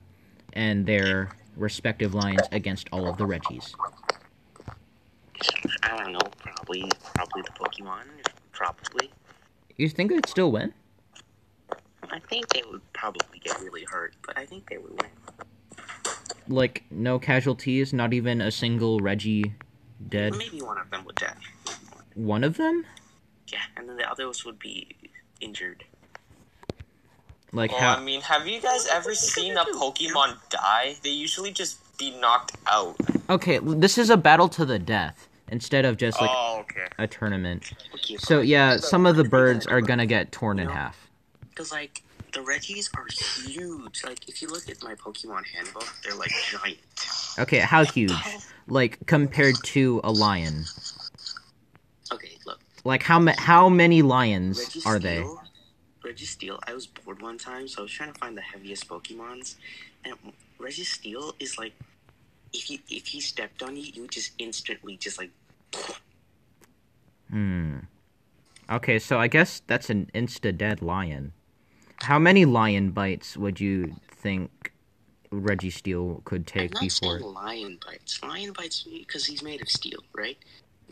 and 0.54 0.86
their 0.86 1.30
respective 1.56 2.14
lines 2.14 2.42
against 2.52 2.88
all 2.92 3.08
of 3.08 3.18
the 3.18 3.26
Regis. 3.26 3.74
I 5.84 5.98
don't 5.98 6.14
know. 6.14 6.20
Probably, 6.40 6.90
probably 7.14 7.42
the 7.42 7.52
Pokemon. 7.52 8.04
Probably. 8.52 9.12
You 9.78 9.90
think 9.90 10.12
they'd 10.12 10.28
still 10.28 10.52
win? 10.52 10.74
I 12.12 12.20
think 12.30 12.48
they 12.50 12.64
would 12.70 12.82
probably 12.94 13.40
get 13.40 13.60
really 13.62 13.84
hurt, 13.84 14.16
but 14.26 14.38
I 14.38 14.46
think 14.46 14.70
they 14.70 14.78
would 14.78 15.02
win. 15.02 15.12
Like 16.48 16.84
no 16.92 17.20
casualties, 17.20 17.92
not 17.92 18.14
even 18.14 18.40
a 18.42 18.52
single 18.52 19.00
Regi 19.00 19.56
dead. 20.10 20.36
Maybe 20.36 20.62
one 20.62 20.78
of 20.78 20.90
them 20.90 21.04
would 21.06 21.16
die. 21.16 21.36
One 22.14 22.44
of 22.44 22.58
them? 22.58 22.86
Yeah, 23.48 23.60
and 23.76 23.90
then 23.90 23.98
the 23.98 24.10
others 24.10 24.46
would 24.46 24.60
be 24.60 24.96
injured. 25.42 25.84
Like 27.52 27.72
Well, 27.72 27.80
how? 27.80 27.96
I 27.96 28.04
mean, 28.04 28.22
have 28.22 28.48
you 28.48 28.60
guys 28.60 28.88
ever 28.92 29.14
seen 29.16 29.56
a 29.58 29.66
Pokemon 29.66 30.38
die? 30.50 30.96
They 31.04 31.12
usually 31.12 31.52
just 31.52 31.80
be 31.98 32.12
knocked 32.20 32.58
out. 32.68 32.96
Okay, 33.30 33.60
this 33.62 33.98
is 33.98 34.10
a 34.10 34.18
battle 34.18 34.50
to 34.50 34.66
the 34.66 34.80
death 34.80 35.28
instead 35.52 35.86
of 35.86 35.98
just 35.98 36.20
like 36.20 36.30
oh, 36.34 36.60
okay. 36.62 36.88
a 36.98 37.08
tournament. 37.08 37.72
Okay, 37.94 38.18
So 38.18 38.42
yeah, 38.42 38.78
some 38.78 39.06
of 39.06 39.16
the 39.16 39.24
birds 39.24 39.66
are 39.68 39.82
gonna 39.82 40.06
get 40.06 40.32
torn 40.32 40.60
in 40.60 40.68
half. 40.68 41.10
Because, 41.50 41.72
like, 41.72 42.04
the 42.34 42.42
Regis 42.42 42.90
are 42.98 43.06
huge. 43.10 44.04
Like, 44.04 44.28
if 44.28 44.42
you 44.42 44.50
look 44.50 44.70
at 44.70 44.84
my 44.84 44.94
Pokemon 44.96 45.46
handbook, 45.46 45.88
they're, 46.04 46.16
like, 46.16 46.32
giant. 46.52 46.80
Okay, 47.40 47.60
how 47.60 47.86
huge? 47.86 48.12
Like 48.68 49.06
compared 49.06 49.56
to 49.66 50.02
a 50.04 50.12
lion? 50.12 50.66
Okay, 52.12 52.38
look. 52.46 52.60
Like 52.84 53.04
how 53.04 53.20
ma- 53.20 53.36
how 53.38 53.70
many 53.70 54.02
lions 54.02 54.60
Reggie 54.60 54.82
are 54.86 55.00
they? 55.00 55.26
Steel, 56.14 56.58
Registeel, 56.58 56.60
I 56.68 56.74
was 56.74 56.88
bored 56.88 57.22
one 57.22 57.38
time, 57.38 57.68
so 57.68 57.82
I 57.82 57.84
was 57.84 57.92
trying 57.92 58.14
to 58.14 58.20
find 58.20 58.38
the 58.38 58.42
heaviest 58.42 58.88
Pokemons. 58.88 59.56
And 60.04 60.16
Registeel 60.60 61.34
is, 61.40 61.58
like, 61.58 61.74
if 62.54 62.64
he, 62.64 62.82
if 62.90 63.08
he 63.08 63.22
stepped 63.22 63.64
on 63.64 63.76
you, 63.76 63.84
you 63.84 64.02
would 64.04 64.12
just 64.12 64.32
instantly 64.38 64.98
just, 64.98 65.18
like, 65.18 65.32
Hmm. 67.30 67.80
Okay, 68.70 69.00
so 69.00 69.20
I 69.20 69.28
guess 69.28 69.62
that's 69.66 69.90
an 69.90 70.10
insta 70.14 70.56
dead 70.56 70.82
lion. 70.82 71.34
How 72.04 72.20
many 72.20 72.46
lion 72.46 72.92
bites 72.92 73.36
would 73.36 73.60
you 73.60 73.96
think 74.12 74.72
Registeel 75.32 76.24
could 76.24 76.42
I'm 76.42 76.46
take 76.46 76.72
not 76.72 76.82
before? 76.82 77.20
saying 77.20 77.34
lion 77.34 77.80
bites. 77.86 78.22
Lion 78.24 78.54
bites 78.54 78.84
because 78.84 79.26
he's 79.26 79.44
made 79.44 79.62
of 79.62 79.70
steel, 79.70 80.00
right? 80.14 80.38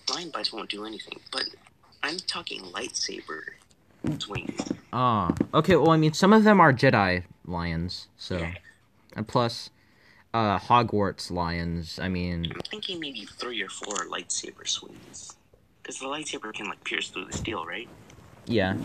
Lion 0.10 0.32
bites 0.32 0.52
won't 0.52 0.69
do 0.69 0.86
anything. 0.86 1.19
But 1.32 1.45
I'm 2.02 2.17
talking 2.17 2.62
lightsaber 2.63 3.41
swings. 4.19 4.71
Ah, 4.91 5.33
okay. 5.53 5.75
Well, 5.75 5.91
I 5.91 5.97
mean, 5.97 6.13
some 6.13 6.33
of 6.33 6.43
them 6.43 6.59
are 6.59 6.73
Jedi 6.73 7.23
lions, 7.45 8.07
so 8.17 8.37
Yeah. 8.37 8.53
and 9.15 9.27
plus, 9.27 9.69
uh, 10.33 10.59
Hogwarts 10.59 11.31
lions. 11.31 11.99
I 11.99 12.09
mean, 12.09 12.51
I'm 12.53 12.61
thinking 12.61 12.99
maybe 12.99 13.25
three 13.25 13.61
or 13.61 13.69
four 13.69 14.07
lightsaber 14.09 14.67
swings. 14.67 15.35
Because 15.81 15.99
the 15.99 16.05
lightsaber 16.05 16.53
can 16.53 16.67
like 16.67 16.83
pierce 16.83 17.09
through 17.09 17.25
the 17.25 17.33
steel, 17.33 17.65
right? 17.65 17.89
yeah. 18.45 18.75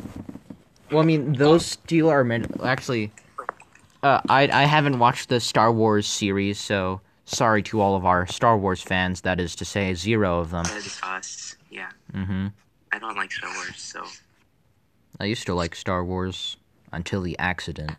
Well, 0.90 1.00
I 1.00 1.04
mean, 1.04 1.34
those 1.34 1.66
steel 1.66 2.08
are 2.08 2.24
meant. 2.24 2.60
Actually, 2.62 3.12
uh, 4.02 4.20
I 4.28 4.48
I 4.48 4.64
haven't 4.64 4.98
watched 4.98 5.28
the 5.28 5.38
Star 5.38 5.70
Wars 5.70 6.06
series, 6.06 6.58
so 6.58 7.02
sorry 7.26 7.62
to 7.64 7.80
all 7.82 7.94
of 7.94 8.06
our 8.06 8.26
Star 8.26 8.56
Wars 8.56 8.80
fans. 8.80 9.20
That 9.20 9.38
is 9.38 9.54
to 9.56 9.64
say, 9.66 9.92
zero 9.94 10.40
of 10.40 10.50
them. 10.50 10.64
That 10.64 10.76
is 10.78 10.98
us. 11.02 11.56
Yeah. 11.70 11.90
Mm-hmm. 12.14 12.46
I 12.90 12.98
don't 12.98 13.16
like 13.16 13.30
Star 13.32 13.50
Wars, 13.54 13.74
so 13.76 14.02
I 15.20 15.24
used 15.24 15.46
to 15.46 15.54
like 15.54 15.74
Star 15.74 16.04
Wars 16.04 16.56
until 16.92 17.20
the 17.20 17.38
accident. 17.38 17.92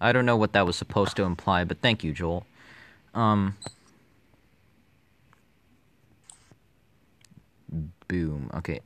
I 0.00 0.12
don't 0.12 0.24
know 0.24 0.36
what 0.36 0.54
that 0.54 0.64
was 0.66 0.76
supposed 0.76 1.16
to 1.16 1.24
imply, 1.24 1.64
but 1.64 1.80
thank 1.80 2.02
you, 2.02 2.12
Joel. 2.12 2.46
Um. 3.12 3.56
Boom. 8.08 8.50
Okay. 8.54 8.80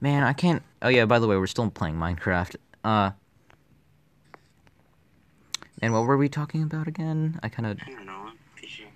Man, 0.00 0.22
I 0.22 0.32
can't. 0.32 0.62
Oh 0.80 0.88
yeah. 0.88 1.04
By 1.04 1.18
the 1.18 1.26
way, 1.26 1.36
we're 1.36 1.46
still 1.46 1.70
playing 1.70 1.96
Minecraft. 1.96 2.56
Uh. 2.82 3.10
And 5.82 5.92
what 5.92 6.04
were 6.04 6.16
we 6.16 6.28
talking 6.28 6.62
about 6.62 6.88
again? 6.88 7.38
I 7.42 7.48
kind 7.50 7.66
of. 7.66 7.78
I 7.86 7.90
don't 7.90 8.06
know. 8.06 8.30
Fishing. 8.56 8.88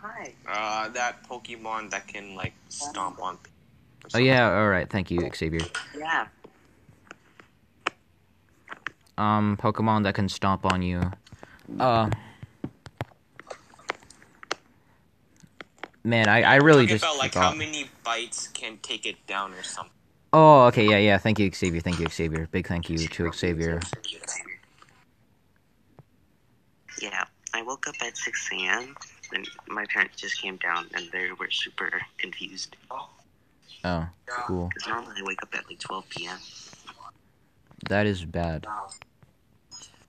Hi. 0.00 0.32
Uh, 0.48 0.88
that 0.90 1.28
Pokemon 1.28 1.90
that 1.90 2.06
can 2.06 2.34
like 2.34 2.54
stomp 2.68 3.20
on. 3.22 3.36
people 3.36 4.10
Oh 4.14 4.18
yeah. 4.18 4.58
All 4.58 4.68
right. 4.68 4.88
Thank 4.88 5.10
you, 5.10 5.28
Xavier. 5.34 5.60
Yeah. 5.96 6.26
um 9.18 9.58
Pokemon 9.60 10.04
that 10.04 10.14
can 10.14 10.28
stomp 10.28 10.64
on 10.64 10.80
you. 10.82 11.02
Uh 11.78 12.08
Man, 16.02 16.28
I, 16.28 16.42
I 16.42 16.56
really 16.56 16.86
just 16.86 17.04
about 17.04 17.18
like 17.18 17.34
how 17.34 17.52
many 17.52 17.90
bites 18.02 18.48
can 18.48 18.78
take 18.78 19.04
it 19.04 19.26
down 19.26 19.52
or 19.52 19.62
something. 19.62 19.92
Oh, 20.32 20.66
okay, 20.68 20.86
yeah, 20.88 20.96
yeah. 20.96 21.18
Thank 21.18 21.38
you, 21.38 21.50
Xavier. 21.52 21.80
Thank 21.80 22.00
you, 22.00 22.08
Xavier. 22.08 22.48
Big 22.50 22.66
thank 22.66 22.88
you 22.88 22.96
to 22.96 23.32
Xavier. 23.32 23.80
Yeah. 27.02 27.24
I 27.52 27.62
woke 27.62 27.86
up 27.88 27.96
at 28.00 28.16
6 28.16 28.48
a.m. 28.52 28.94
and 29.32 29.48
my 29.68 29.84
parents 29.86 30.16
just 30.16 30.40
came 30.40 30.56
down 30.56 30.86
and 30.94 31.10
they 31.12 31.28
were 31.38 31.50
super 31.50 31.90
confused. 32.18 32.76
Oh, 33.84 34.06
cool. 34.26 34.68
Because 34.74 34.88
normally 34.88 35.20
I 35.20 35.24
wake 35.24 35.42
up 35.42 35.54
at 35.54 35.68
like 35.68 35.78
12 35.78 36.08
p.m. 36.10 36.38
That 37.88 38.06
is 38.06 38.24
bad 38.24 38.66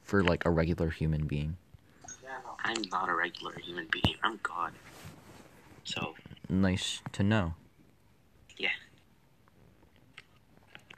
for 0.03 0.23
like 0.23 0.45
a 0.45 0.49
regular 0.49 0.89
human 0.89 1.25
being. 1.25 1.57
I'm 2.63 2.81
not 2.91 3.09
a 3.09 3.15
regular 3.15 3.53
human 3.59 3.87
being. 3.91 4.15
I'm 4.23 4.39
God. 4.43 4.73
So, 5.83 6.15
Nice 6.49 7.01
to 7.13 7.23
know. 7.23 7.53
Yeah. 8.57 8.69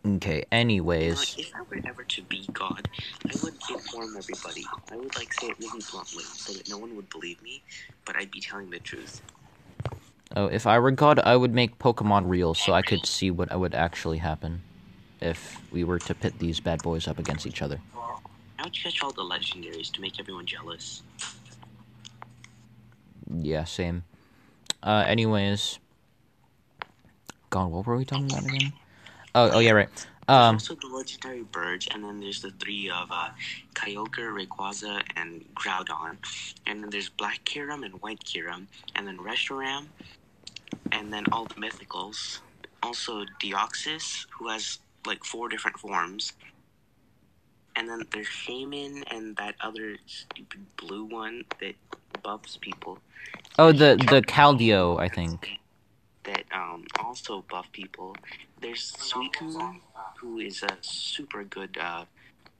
Okay. 0.05 0.45
Anyways, 0.51 1.37
like, 1.37 1.39
if 1.39 1.55
I 1.55 1.61
were 1.61 1.81
ever 1.87 2.03
to 2.03 2.21
be 2.23 2.47
God, 2.53 2.89
I 3.25 3.33
would 3.43 3.55
inform 3.69 4.17
everybody. 4.17 4.65
I 4.91 4.97
would 4.97 5.15
like 5.15 5.33
say 5.33 5.47
it 5.47 5.59
really 5.59 5.81
bluntly 5.91 6.23
so 6.35 6.53
that 6.53 6.69
no 6.69 6.77
one 6.77 6.95
would 6.95 7.09
believe 7.09 7.41
me, 7.41 7.63
but 8.05 8.15
I'd 8.17 8.31
be 8.31 8.41
telling 8.41 8.69
the 8.69 8.79
truth. 8.79 9.21
oh, 10.35 10.47
if 10.47 10.67
I 10.67 10.79
were 10.79 10.91
God, 10.91 11.19
I 11.19 11.35
would 11.37 11.53
make 11.53 11.79
Pokemon 11.79 12.23
real 12.27 12.53
so 12.53 12.73
I 12.73 12.81
could 12.81 13.05
see 13.05 13.31
what 13.31 13.57
would 13.57 13.75
actually 13.75 14.19
happen 14.19 14.63
if 15.21 15.63
we 15.71 15.83
were 15.83 15.99
to 15.99 16.15
pit 16.15 16.39
these 16.39 16.59
bad 16.59 16.81
boys 16.81 17.07
up 17.07 17.19
against 17.19 17.47
each 17.47 17.61
other. 17.61 17.81
I 18.59 18.63
would 18.63 18.73
catch 18.73 19.03
all 19.03 19.11
the 19.13 19.23
legendaries 19.23 19.91
to 19.93 20.01
make 20.01 20.19
everyone 20.19 20.45
jealous. 20.45 21.03
Yeah, 23.29 23.63
same. 23.65 24.03
Uh, 24.83 25.03
anyways, 25.07 25.79
God, 27.49 27.71
what 27.71 27.85
were 27.85 27.97
we 27.97 28.05
talking 28.05 28.31
about 28.31 28.45
again? 28.45 28.73
Oh, 29.35 29.49
oh 29.53 29.59
yeah, 29.59 29.71
right. 29.71 29.89
Um, 30.27 30.55
also 30.55 30.75
the 30.75 30.87
legendary 30.87 31.43
birds, 31.43 31.87
and 31.91 32.03
then 32.03 32.19
there's 32.19 32.41
the 32.41 32.51
three 32.51 32.89
of 32.89 33.11
uh, 33.11 33.29
Kyogre, 33.73 34.31
Rayquaza, 34.31 35.03
and 35.17 35.43
Groudon. 35.55 36.17
And 36.65 36.83
then 36.83 36.89
there's 36.89 37.09
Black 37.09 37.43
Kyurem 37.45 37.83
and 37.83 37.95
White 38.01 38.23
Kyurem, 38.23 38.67
and 38.95 39.07
then 39.07 39.17
Reshiram, 39.17 39.87
and 40.91 41.11
then 41.11 41.25
all 41.31 41.45
the 41.45 41.55
mythicals. 41.55 42.39
Also 42.81 43.25
Deoxys, 43.41 44.25
who 44.31 44.49
has 44.49 44.79
like 45.05 45.23
four 45.25 45.49
different 45.49 45.77
forms. 45.79 46.33
And 47.75 47.89
then 47.89 48.03
there's 48.11 48.27
Shaymin 48.27 49.03
and 49.11 49.35
that 49.37 49.55
other 49.61 49.97
stupid 50.05 50.65
blue 50.77 51.05
one 51.05 51.43
that 51.59 51.75
buffs 52.23 52.57
people. 52.61 52.99
oh, 53.57 53.71
the 53.71 53.95
the 54.09 54.21
Keldeo, 54.21 54.99
I 54.99 55.09
think. 55.09 55.49
That 56.23 56.43
um 56.53 56.85
also 56.99 57.43
buff 57.49 57.71
people. 57.71 58.15
There's 58.61 58.93
Suicune, 58.93 59.81
who 60.19 60.39
is 60.39 60.63
a 60.63 60.77
super 60.81 61.43
good 61.43 61.77
uh, 61.77 62.05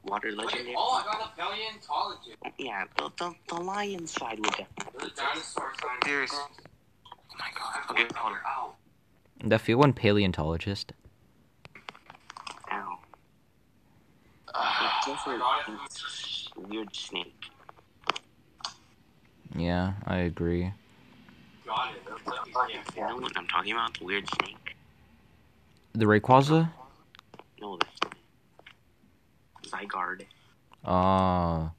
water 0.03 0.31
legendary. 0.31 0.75
Oh, 0.77 1.01
I 1.01 1.03
got 1.05 1.33
a 1.33 1.39
paleontologist. 1.39 2.37
Yeah, 2.57 2.83
the, 2.97 3.11
the, 3.17 3.33
the 3.47 3.55
lion 3.55 4.05
side 4.05 4.39
would 4.39 4.49
definitely. 4.49 5.11
dinosaur 5.15 5.71
Seriously. 6.05 6.37
Oh 6.37 7.35
my 7.39 7.47
god. 7.57 7.91
Okay, 7.91 8.07
hold 8.15 8.33
on. 8.33 9.49
The 9.49 9.59
few 9.59 9.77
one 9.77 9.93
paleontologist. 9.93 10.93
Ow. 12.71 12.99
It's 14.55 15.05
different. 15.05 15.43
It's 15.85 16.49
weird 16.57 16.95
snake. 16.95 17.35
Yeah, 19.55 19.93
I 20.05 20.17
agree. 20.17 20.73
You 22.95 23.01
know 23.01 23.17
what 23.17 23.31
I'm 23.35 23.47
talking 23.47 23.71
about? 23.71 23.97
The 23.97 24.05
weird 24.05 24.27
snake? 24.29 24.75
The 25.93 26.05
Rayquaza? 26.05 26.69
No, 27.61 27.77
the 27.77 27.85
Zygarde. 29.67 30.25
Uh 30.85 31.69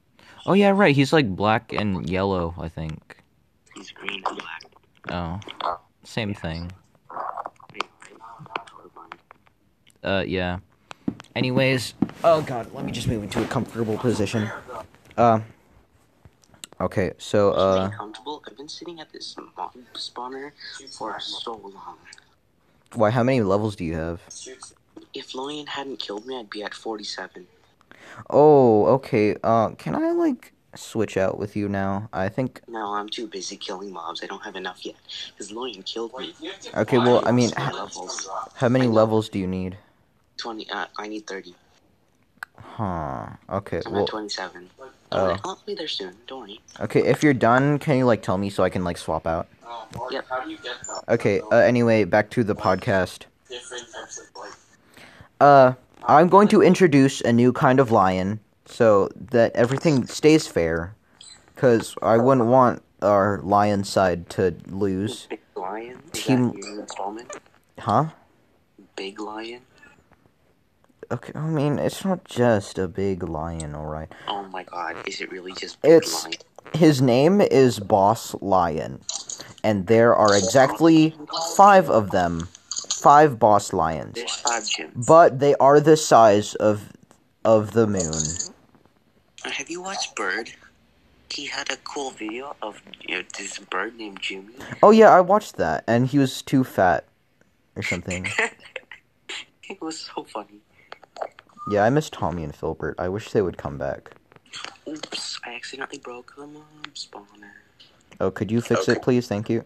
oh 0.45 0.53
yeah, 0.53 0.71
right. 0.71 0.95
He's 0.95 1.13
like 1.13 1.35
black 1.35 1.73
and 1.73 2.09
yellow, 2.09 2.53
I 2.57 2.69
think. 2.69 3.23
He's 3.75 3.91
green 3.91 4.23
and 4.25 4.37
black. 4.37 4.63
Oh, 5.11 5.79
same 6.03 6.33
thing. 6.33 6.71
Wait, 7.71 7.83
wait. 8.01 8.19
Colorblind. 8.65 9.13
Uh, 10.03 10.23
yeah. 10.25 10.59
Anyways, 11.35 11.93
oh 12.23 12.41
god, 12.41 12.73
let 12.73 12.85
me 12.85 12.91
just 12.91 13.07
move 13.07 13.23
into 13.23 13.43
a 13.43 13.47
comfortable 13.47 13.97
position. 13.97 14.49
Uh. 15.17 15.41
Okay, 16.79 17.13
so 17.17 17.51
uh, 17.51 17.89
comfortable. 17.89 18.43
I've 18.47 18.57
been 18.57 18.67
sitting 18.67 18.99
at 18.99 19.11
this 19.13 19.35
mob 19.57 19.73
spawner 19.93 20.51
for 20.91 21.17
so 21.19 21.53
long. 21.53 21.97
why? 22.93 23.09
How 23.11 23.23
many 23.23 23.41
levels 23.41 23.75
do 23.77 23.85
you 23.85 23.95
have? 23.95 24.21
If 25.13 25.33
Lorian 25.33 25.67
hadn't 25.67 25.99
killed 25.99 26.25
me, 26.25 26.37
I'd 26.37 26.49
be 26.49 26.63
at 26.63 26.73
47. 26.73 27.47
Oh, 28.29 28.85
okay. 28.87 29.37
Uh, 29.41 29.69
can 29.69 29.95
I 29.95 30.11
like 30.11 30.51
switch 30.75 31.15
out 31.15 31.37
with 31.39 31.55
you 31.55 31.69
now? 31.69 32.09
I 32.11 32.27
think. 32.27 32.61
No, 32.67 32.93
I'm 32.93 33.07
too 33.07 33.27
busy 33.27 33.55
killing 33.55 33.93
mobs. 33.93 34.21
I 34.21 34.27
don't 34.27 34.43
have 34.43 34.57
enough 34.57 34.85
yet. 34.85 34.95
Because 35.31 35.51
Lorian 35.53 35.83
killed 35.83 36.11
me. 36.17 36.33
Okay, 36.75 36.97
well, 36.97 37.23
I 37.25 37.31
mean, 37.31 37.51
levels. 37.57 38.29
how 38.55 38.67
many 38.67 38.87
levels 38.87 39.29
do 39.29 39.39
you 39.39 39.47
need? 39.47 39.77
20. 40.37 40.69
Uh, 40.69 40.85
I 40.97 41.07
need 41.07 41.25
30. 41.25 41.55
Huh. 42.57 43.27
Okay. 43.49 43.81
I'm 43.85 43.93
Well. 43.93 44.03
at 44.03 44.09
27. 44.09 44.69
Oh. 45.15 45.37
I'll 45.45 45.61
be 45.65 45.75
there 45.75 45.87
soon. 45.87 46.13
Don't 46.27 46.41
worry. 46.41 46.59
Okay. 46.79 47.03
If 47.05 47.23
you're 47.23 47.33
done, 47.33 47.79
can 47.79 47.97
you 47.97 48.05
like 48.05 48.21
tell 48.21 48.37
me 48.37 48.49
so 48.49 48.63
I 48.63 48.69
can 48.69 48.83
like 48.83 48.97
swap 48.97 49.25
out? 49.27 49.47
Yep. 50.11 50.25
Okay. 51.09 51.41
Uh, 51.51 51.55
anyway, 51.57 52.03
back 52.03 52.29
to 52.31 52.43
the 52.43 52.55
podcast. 52.55 53.23
Uh, 55.39 55.73
I'm 56.07 56.27
going 56.29 56.47
to 56.49 56.61
introduce 56.61 57.21
a 57.21 57.31
new 57.33 57.51
kind 57.53 57.79
of 57.79 57.91
lion 57.91 58.39
so 58.65 59.09
that 59.31 59.51
everything 59.55 60.05
stays 60.07 60.47
fair. 60.47 60.95
Cause 61.55 61.95
I 62.01 62.17
wouldn't 62.17 62.47
want 62.47 62.83
our 63.01 63.39
lion 63.41 63.83
side 63.85 64.29
to 64.31 64.53
lose, 64.67 65.27
Big 65.29 65.39
Lion? 65.55 66.01
Is 66.13 66.23
Team- 66.23 66.51
that 66.51 66.57
your 66.57 66.79
installment? 66.81 67.31
huh? 67.79 68.05
Big 68.97 69.19
Lion? 69.19 69.61
Okay. 71.11 71.33
I 71.35 71.47
mean, 71.47 71.79
it's 71.79 72.03
not 72.03 72.23
just 72.25 72.77
a 72.77 72.87
big 72.87 73.23
lion, 73.23 73.75
all 73.75 73.85
right. 73.85 74.09
Oh 74.27 74.43
my 74.43 74.63
god, 74.63 74.97
is 75.07 75.21
it 75.21 75.31
really 75.31 75.53
just 75.53 75.77
It's- 75.83 76.23
Lion? 76.25 76.35
His 76.73 77.01
name 77.01 77.41
is 77.41 77.79
Boss 77.79 78.35
Lion, 78.41 78.99
and 79.63 79.85
there 79.87 80.15
are 80.15 80.35
exactly 80.35 81.15
five 81.55 81.89
of 81.89 82.09
them, 82.09 82.49
five 82.89 83.37
boss 83.39 83.71
lions. 83.71 84.15
There's 84.15 84.35
five 84.37 84.63
gyms. 84.63 85.05
But 85.07 85.39
they 85.39 85.53
are 85.55 85.79
the 85.79 85.95
size 85.95 86.55
of 86.55 86.91
of 87.45 87.71
the 87.73 87.85
moon. 87.85 88.13
Have 89.45 89.69
you 89.69 89.81
watched 89.83 90.15
Bird? 90.15 90.51
He 91.29 91.45
had 91.45 91.71
a 91.71 91.77
cool 91.77 92.11
video 92.11 92.55
of 92.61 92.81
you 93.07 93.17
know, 93.19 93.23
this 93.37 93.59
bird 93.59 93.95
named 93.95 94.19
Jimmy. 94.21 94.55
Oh 94.81 94.91
yeah, 94.91 95.11
I 95.11 95.21
watched 95.21 95.55
that, 95.57 95.83
and 95.87 96.07
he 96.07 96.17
was 96.17 96.41
too 96.41 96.63
fat 96.63 97.05
or 97.75 97.83
something. 97.83 98.27
It 99.67 99.81
was 99.81 99.99
so 99.99 100.23
funny. 100.25 100.59
Yeah, 101.69 101.83
I 101.83 101.89
miss 101.89 102.09
Tommy 102.09 102.43
and 102.43 102.55
Filbert. 102.55 102.95
I 102.99 103.09
wish 103.09 103.31
they 103.31 103.41
would 103.41 103.57
come 103.57 103.77
back. 103.77 104.11
Oops, 104.87 105.39
I 105.45 105.55
accidentally 105.55 105.97
broke 105.99 106.35
the 106.35 106.45
mob 106.47 106.63
spawner. 106.93 107.51
Oh, 108.19 108.31
could 108.31 108.51
you 108.51 108.61
fix 108.61 108.87
it, 108.87 109.01
please? 109.01 109.27
Thank 109.27 109.49
you. 109.49 109.65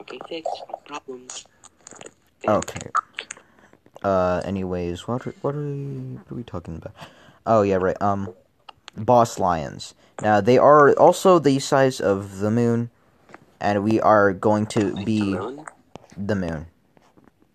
Okay, 0.00 0.18
fixed. 0.28 0.62
No 0.68 0.76
problems. 0.86 1.46
Okay. 2.46 2.90
Uh, 4.02 4.40
anyways, 4.44 5.06
what 5.06 5.26
are, 5.26 5.34
what 5.42 5.54
are 5.54 5.60
we 5.64 6.14
what 6.14 6.32
are 6.32 6.34
we 6.34 6.42
talking 6.44 6.76
about? 6.76 6.94
Oh 7.46 7.62
yeah, 7.62 7.76
right. 7.76 8.00
Um, 8.00 8.34
boss 8.96 9.38
lions. 9.38 9.94
Now 10.22 10.40
they 10.40 10.58
are 10.58 10.92
also 10.94 11.38
the 11.38 11.58
size 11.58 12.00
of 12.00 12.38
the 12.38 12.50
moon, 12.50 12.90
and 13.60 13.82
we 13.84 14.00
are 14.00 14.32
going 14.32 14.66
to 14.66 14.92
Like 14.94 15.06
be 15.06 15.20
the 15.20 15.40
moon? 15.40 15.64
the 16.16 16.34
moon, 16.36 16.66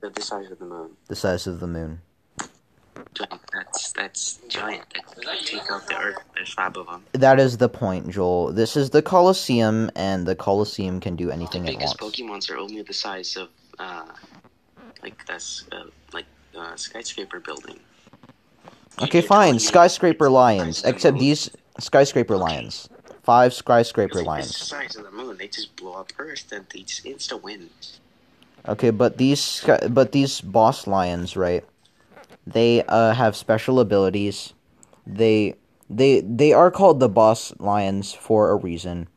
the 0.02 0.21
size 0.21 0.52
of 0.52 0.60
the 0.60 0.65
moon. 0.65 0.89
the 1.08 1.15
size 1.15 1.47
of 1.47 1.60
the 1.60 1.67
moon. 1.67 2.02
Giant. 3.21 3.41
That's 3.53 3.91
that's 3.93 4.39
giant. 4.47 4.84
That 5.23 5.39
take 5.45 5.69
out 5.71 5.88
the 5.88 5.97
earth. 5.97 6.17
There's 6.36 6.53
five 6.53 6.75
of 6.77 6.88
them. 6.88 7.03
That 7.13 7.39
is 7.39 7.57
the 7.57 7.69
point, 7.69 8.10
Joel. 8.10 8.51
This 8.51 8.75
is 8.75 8.89
the 8.89 9.01
Colosseum, 9.01 9.91
and 9.95 10.25
the 10.25 10.36
Colosseum 10.36 10.99
can 10.99 11.15
do 11.15 11.29
anything 11.29 11.63
the 11.63 11.71
it 11.71 11.77
biggest 11.79 12.01
wants. 12.01 12.19
Pokemons 12.19 12.49
are 12.51 12.57
only 12.57 12.81
the 12.81 12.93
size 12.93 13.36
of 13.36 13.49
uh, 13.79 14.05
like 15.03 15.25
that's 15.25 15.65
uh, 15.71 15.86
like 16.13 16.25
uh, 16.57 16.75
skyscraper 16.75 17.39
building. 17.39 17.79
Okay, 19.01 19.19
You're 19.19 19.27
fine. 19.27 19.60
Skyscraper 19.60 20.29
lions. 20.29 20.84
Except 20.84 21.17
these 21.17 21.49
skyscraper 21.79 22.38
lions. 22.38 22.89
Five 23.23 23.53
skyscraper 23.53 24.19
the 24.19 24.23
lions. 24.23 24.55
size 24.55 24.95
of 24.95 25.03
the 25.03 25.12
moon. 25.12 25.38
They 25.38 25.47
just 25.47 25.75
blow 25.75 25.93
up 25.93 26.12
Earth 26.17 26.51
and 26.51 26.65
they 26.73 26.81
just 26.81 27.05
insta 27.05 27.41
win. 27.41 27.69
Okay, 28.67 28.89
but 28.89 29.17
these 29.17 29.63
but 29.89 30.12
these 30.12 30.41
boss 30.41 30.86
lions, 30.86 31.36
right? 31.36 31.63
They 32.45 32.84
uh 32.88 33.13
have 33.13 33.36
special 33.36 33.80
abilities. 33.80 34.54
They 35.06 35.56
they 35.89 36.21
they 36.21 36.54
are 36.54 36.71
called 36.71 36.99
the 36.99 37.10
boss 37.10 37.54
lions 37.60 38.13
for 38.13 38.49
a 38.49 38.56
reason. 38.56 39.08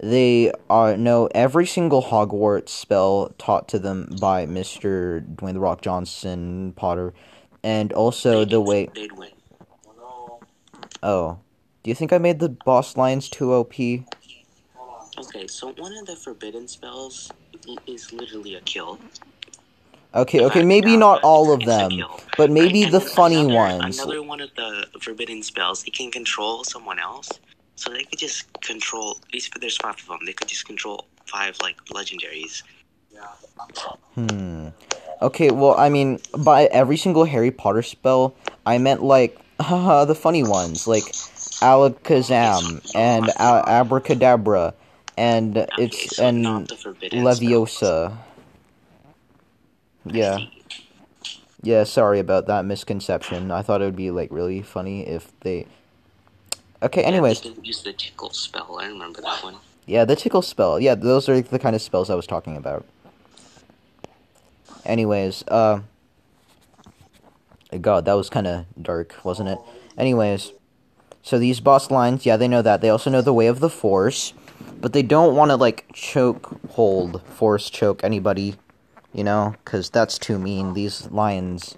They 0.00 0.52
are 0.70 0.96
know 0.96 1.28
every 1.34 1.66
single 1.66 2.02
Hogwarts 2.02 2.68
spell 2.68 3.34
taught 3.38 3.66
to 3.68 3.78
them 3.78 4.14
by 4.20 4.46
Mister 4.46 5.20
Dwayne 5.20 5.54
the 5.54 5.60
Rock 5.60 5.80
Johnson 5.80 6.72
Potter, 6.76 7.14
and 7.64 7.92
also 7.92 8.44
the 8.44 8.60
way. 8.60 8.88
Oh, 11.02 11.38
do 11.82 11.90
you 11.90 11.94
think 11.94 12.12
I 12.12 12.18
made 12.18 12.38
the 12.38 12.48
boss 12.48 12.96
lions 12.96 13.28
too 13.28 13.52
OP? 13.52 13.74
Okay, 13.74 15.46
so 15.48 15.72
one 15.72 15.96
of 15.96 16.06
the 16.06 16.14
forbidden 16.14 16.68
spells 16.68 17.32
is 17.86 18.12
literally 18.12 18.54
a 18.54 18.60
kill. 18.60 19.00
Okay, 20.14 20.44
okay, 20.44 20.64
maybe 20.64 20.92
no, 20.92 21.00
not 21.00 21.22
all 21.22 21.52
of 21.52 21.64
them, 21.64 22.02
but 22.36 22.50
maybe 22.50 22.86
the 22.86 23.00
funny 23.00 23.42
another, 23.42 23.54
ones. 23.54 23.98
Another 23.98 24.22
one 24.22 24.40
of 24.40 24.54
the 24.54 24.86
forbidden 25.00 25.42
spells, 25.42 25.84
it 25.86 25.92
can 25.92 26.10
control 26.10 26.64
someone 26.64 26.98
else. 26.98 27.28
So 27.76 27.90
they 27.92 28.04
could 28.04 28.18
just 28.18 28.50
control. 28.62 29.18
These 29.32 29.50
there's 29.60 29.76
five 29.76 29.96
of 29.96 30.06
them. 30.06 30.20
They 30.24 30.32
could 30.32 30.48
just 30.48 30.66
control 30.66 31.06
five 31.26 31.56
like 31.60 31.76
legendaries. 31.86 32.62
Hmm. 34.14 34.68
Okay, 35.20 35.50
well, 35.50 35.74
I 35.76 35.88
mean, 35.88 36.20
by 36.36 36.66
every 36.66 36.96
single 36.96 37.24
Harry 37.24 37.50
Potter 37.50 37.82
spell, 37.82 38.34
I 38.64 38.78
meant 38.78 39.02
like, 39.02 39.38
haha, 39.60 40.04
the 40.04 40.14
funny 40.14 40.42
ones, 40.42 40.86
like 40.86 41.04
Alakazam 41.60 42.90
and 42.94 43.28
a- 43.28 43.68
Abracadabra, 43.68 44.74
and 45.16 45.66
it's 45.76 46.18
and. 46.18 46.44
Leviosa. 46.46 48.16
Yeah, 50.14 50.38
yeah. 51.62 51.84
Sorry 51.84 52.18
about 52.18 52.46
that 52.46 52.64
misconception. 52.64 53.50
I 53.50 53.62
thought 53.62 53.82
it 53.82 53.84
would 53.84 53.96
be 53.96 54.10
like 54.10 54.30
really 54.30 54.62
funny 54.62 55.06
if 55.06 55.32
they. 55.40 55.66
Okay. 56.82 57.02
Anyways, 57.02 57.40
can 57.40 57.64
use 57.64 57.82
the 57.82 57.92
tickle 57.92 58.30
spell. 58.30 58.78
I 58.80 58.86
remember 58.86 59.20
that 59.22 59.42
one. 59.42 59.56
Yeah, 59.86 60.04
the 60.04 60.16
tickle 60.16 60.42
spell. 60.42 60.78
Yeah, 60.78 60.94
those 60.94 61.28
are 61.28 61.40
the 61.40 61.58
kind 61.58 61.74
of 61.74 61.82
spells 61.82 62.10
I 62.10 62.14
was 62.14 62.26
talking 62.26 62.56
about. 62.56 62.84
Anyways, 64.84 65.44
uh 65.48 65.80
God, 67.80 68.06
that 68.06 68.14
was 68.14 68.30
kind 68.30 68.46
of 68.46 68.64
dark, 68.80 69.14
wasn't 69.24 69.50
it? 69.50 69.58
Anyways, 69.98 70.52
so 71.22 71.38
these 71.38 71.60
boss 71.60 71.90
lines, 71.90 72.24
yeah, 72.24 72.36
they 72.36 72.48
know 72.48 72.62
that. 72.62 72.80
They 72.80 72.88
also 72.88 73.10
know 73.10 73.20
the 73.20 73.34
way 73.34 73.46
of 73.46 73.60
the 73.60 73.68
force, 73.68 74.32
but 74.80 74.94
they 74.94 75.02
don't 75.02 75.36
want 75.36 75.50
to 75.50 75.56
like 75.56 75.84
choke 75.92 76.58
hold, 76.70 77.22
force 77.26 77.68
choke 77.68 78.02
anybody, 78.02 78.56
you 79.12 79.24
know, 79.24 79.54
cuz 79.64 79.90
that's 79.90 80.18
too 80.18 80.38
mean. 80.38 80.74
These 80.74 81.10
lions 81.10 81.76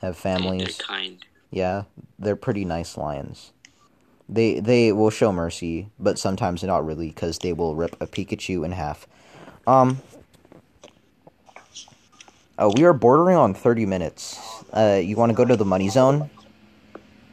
have 0.00 0.16
families. 0.16 0.78
They're 0.78 0.86
kind. 0.86 1.24
Yeah, 1.50 1.84
they're 2.18 2.36
pretty 2.36 2.64
nice 2.64 2.96
lions. 2.96 3.52
They 4.28 4.58
they 4.60 4.92
will 4.92 5.10
show 5.10 5.32
mercy, 5.32 5.88
but 5.98 6.18
sometimes 6.18 6.62
not 6.62 6.84
really, 6.84 7.08
because 7.08 7.38
they 7.38 7.52
will 7.52 7.74
rip 7.74 7.96
a 8.00 8.06
Pikachu 8.06 8.64
in 8.64 8.72
half. 8.72 9.06
Um. 9.66 10.00
Oh, 12.58 12.72
we 12.76 12.84
are 12.84 12.92
bordering 12.92 13.36
on 13.36 13.52
thirty 13.52 13.84
minutes. 13.84 14.38
Uh, 14.72 15.00
you 15.02 15.16
want 15.16 15.30
to 15.30 15.34
go 15.34 15.44
to 15.44 15.56
the 15.56 15.64
money 15.64 15.88
zone? 15.88 16.30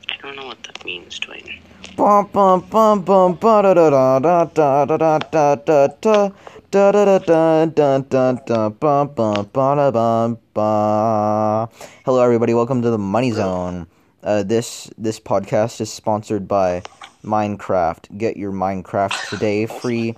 I 0.10 0.18
don't 0.22 0.36
know 0.36 0.48
what 0.48 0.62
that 0.64 0.84
means, 0.84 1.20
Dwayne. 1.20 1.60
Bum 1.96 2.28
bum 2.32 2.62
bum 2.62 3.02
bum 3.02 3.34
ba 3.36 3.62
da 3.62 3.74
da 3.74 4.20
da 4.20 4.46
da 4.46 4.86
da 4.86 5.18
da 5.20 5.56
da 5.56 5.88
da 5.88 6.30
da 6.72 6.90
da 6.90 7.04
da 7.04 7.20
da 7.20 7.66
da 7.66 8.00
da 8.00 8.32
da 8.32 8.70
ba 8.70 9.06
ba 9.06 9.44
ba 9.44 9.76
da 9.76 9.92
ba 9.92 10.38
ba. 10.54 11.70
Hello, 12.06 12.24
everybody. 12.24 12.54
Welcome 12.54 12.82
to 12.84 12.90
the 12.90 12.98
Money 12.98 13.32
Zone. 13.32 13.88
Uh, 14.24 14.44
this 14.44 14.90
this 14.98 15.20
podcast 15.20 15.82
is 15.82 15.92
sponsored 15.92 16.48
by 16.48 16.82
Minecraft. 17.26 18.18
Get 18.18 18.38
your 18.38 18.54
Minecraft 18.54 19.30
today 19.30 19.66
free. 19.66 20.16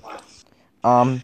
Um, 0.84 1.24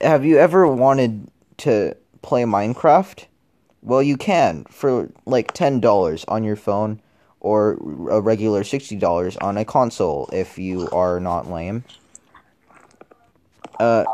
have 0.00 0.24
you 0.24 0.38
ever 0.38 0.66
wanted 0.66 1.30
to 1.58 1.94
play 2.22 2.44
Minecraft? 2.44 3.26
Well, 3.82 4.02
you 4.02 4.16
can 4.16 4.64
for 4.70 5.10
like 5.26 5.52
ten 5.52 5.78
dollars 5.78 6.24
on 6.26 6.42
your 6.42 6.56
phone 6.56 7.02
or 7.40 7.72
a 8.10 8.22
regular 8.22 8.64
sixty 8.64 8.96
dollars 8.96 9.36
on 9.36 9.58
a 9.58 9.64
console 9.66 10.30
if 10.32 10.56
you 10.56 10.88
are 10.88 11.20
not 11.20 11.50
lame. 11.50 11.84
Uh, 13.78 14.04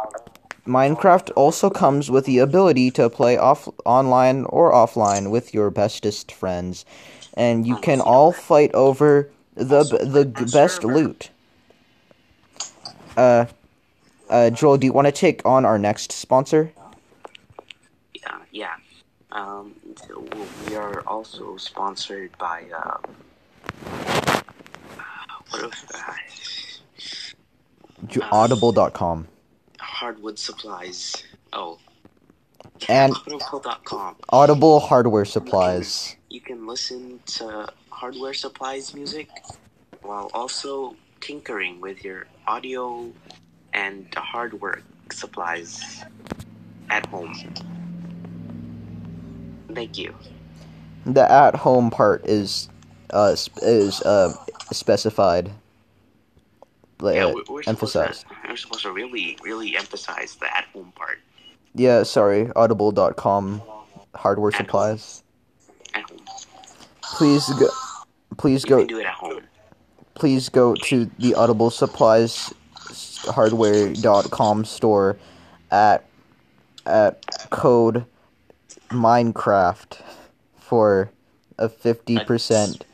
Minecraft 0.66 1.32
also 1.34 1.70
comes 1.70 2.10
with 2.10 2.24
the 2.24 2.38
ability 2.38 2.90
to 2.92 3.10
play 3.10 3.36
off 3.36 3.68
online 3.84 4.44
or 4.44 4.72
offline 4.72 5.30
with 5.30 5.52
your 5.52 5.70
bestest 5.70 6.30
friends, 6.32 6.84
and 7.34 7.66
you 7.66 7.76
can 7.78 8.00
all 8.00 8.32
fight 8.32 8.72
over 8.72 9.28
the 9.54 9.82
the 9.84 10.24
best 10.52 10.84
loot. 10.84 11.30
Uh, 13.16 13.46
uh, 14.30 14.50
Joel, 14.50 14.78
do 14.78 14.86
you 14.86 14.92
want 14.92 15.06
to 15.06 15.12
take 15.12 15.44
on 15.44 15.64
our 15.64 15.78
next 15.78 16.12
sponsor? 16.12 16.72
Yeah, 18.14 18.38
yeah. 18.52 18.74
Um, 19.32 19.74
we 20.68 20.76
are 20.76 21.00
also 21.06 21.56
sponsored 21.56 22.30
by 22.38 22.64
uh, 22.74 22.98
what 25.50 25.62
was 25.62 25.84
that? 25.90 26.20
Audible.com. 28.30 29.28
Hardwood 30.02 30.36
supplies. 30.36 31.22
Oh. 31.52 31.78
And- 32.88 33.14
Audible.com. 33.14 34.16
Audible 34.30 34.80
hardware 34.80 35.24
supplies. 35.24 36.16
You 36.28 36.40
can 36.40 36.66
listen 36.66 37.20
to 37.38 37.68
hardware 37.90 38.34
supplies 38.34 38.94
music 38.94 39.28
while 40.00 40.28
also 40.34 40.96
tinkering 41.20 41.80
with 41.80 42.02
your 42.02 42.26
audio 42.48 43.12
and 43.74 44.12
hardware 44.16 44.82
supplies 45.12 46.02
at 46.90 47.06
home. 47.06 47.32
Thank 49.72 49.98
you. 49.98 50.16
The 51.06 51.30
at 51.30 51.54
home 51.54 51.90
part 51.90 52.26
is 52.26 52.68
uh 53.10 53.36
is 53.62 54.02
uh 54.02 54.34
specified. 54.72 55.52
Yeah, 57.02 57.26
uh, 57.26 57.28
we're, 57.28 57.34
we're, 57.34 57.62
supposed 57.62 57.68
emphasized. 57.68 58.26
We're 58.52 58.56
supposed 58.56 58.82
to 58.82 58.92
really, 58.92 59.38
really 59.42 59.76
emphasize 59.76 60.36
the 60.36 60.46
at 60.56 60.64
home 60.72 60.92
part. 60.94 61.18
Yeah, 61.74 62.02
sorry. 62.02 62.50
Audible.com 62.54 63.62
hardware 64.14 64.48
At 64.50 64.54
home. 64.54 64.66
supplies. 64.66 65.22
At 65.94 66.02
home. 66.10 66.18
Please 67.02 67.48
go. 67.58 67.68
Please 68.36 68.64
You 68.64 68.68
go. 68.70 68.84
do 68.86 68.98
it 69.00 69.06
at 69.06 69.14
home. 69.14 69.40
Please 70.14 70.48
go 70.50 70.74
to 70.74 71.10
the 71.18 71.34
Audible 71.34 71.70
supplies 71.70 72.52
hardware.com 73.24 74.64
store 74.66 75.16
at 75.70 76.04
at 76.84 77.24
code 77.50 78.04
Minecraft 78.90 80.02
for 80.58 81.10
a 81.58 81.68
fifty 81.70 82.18
percent 82.18 82.84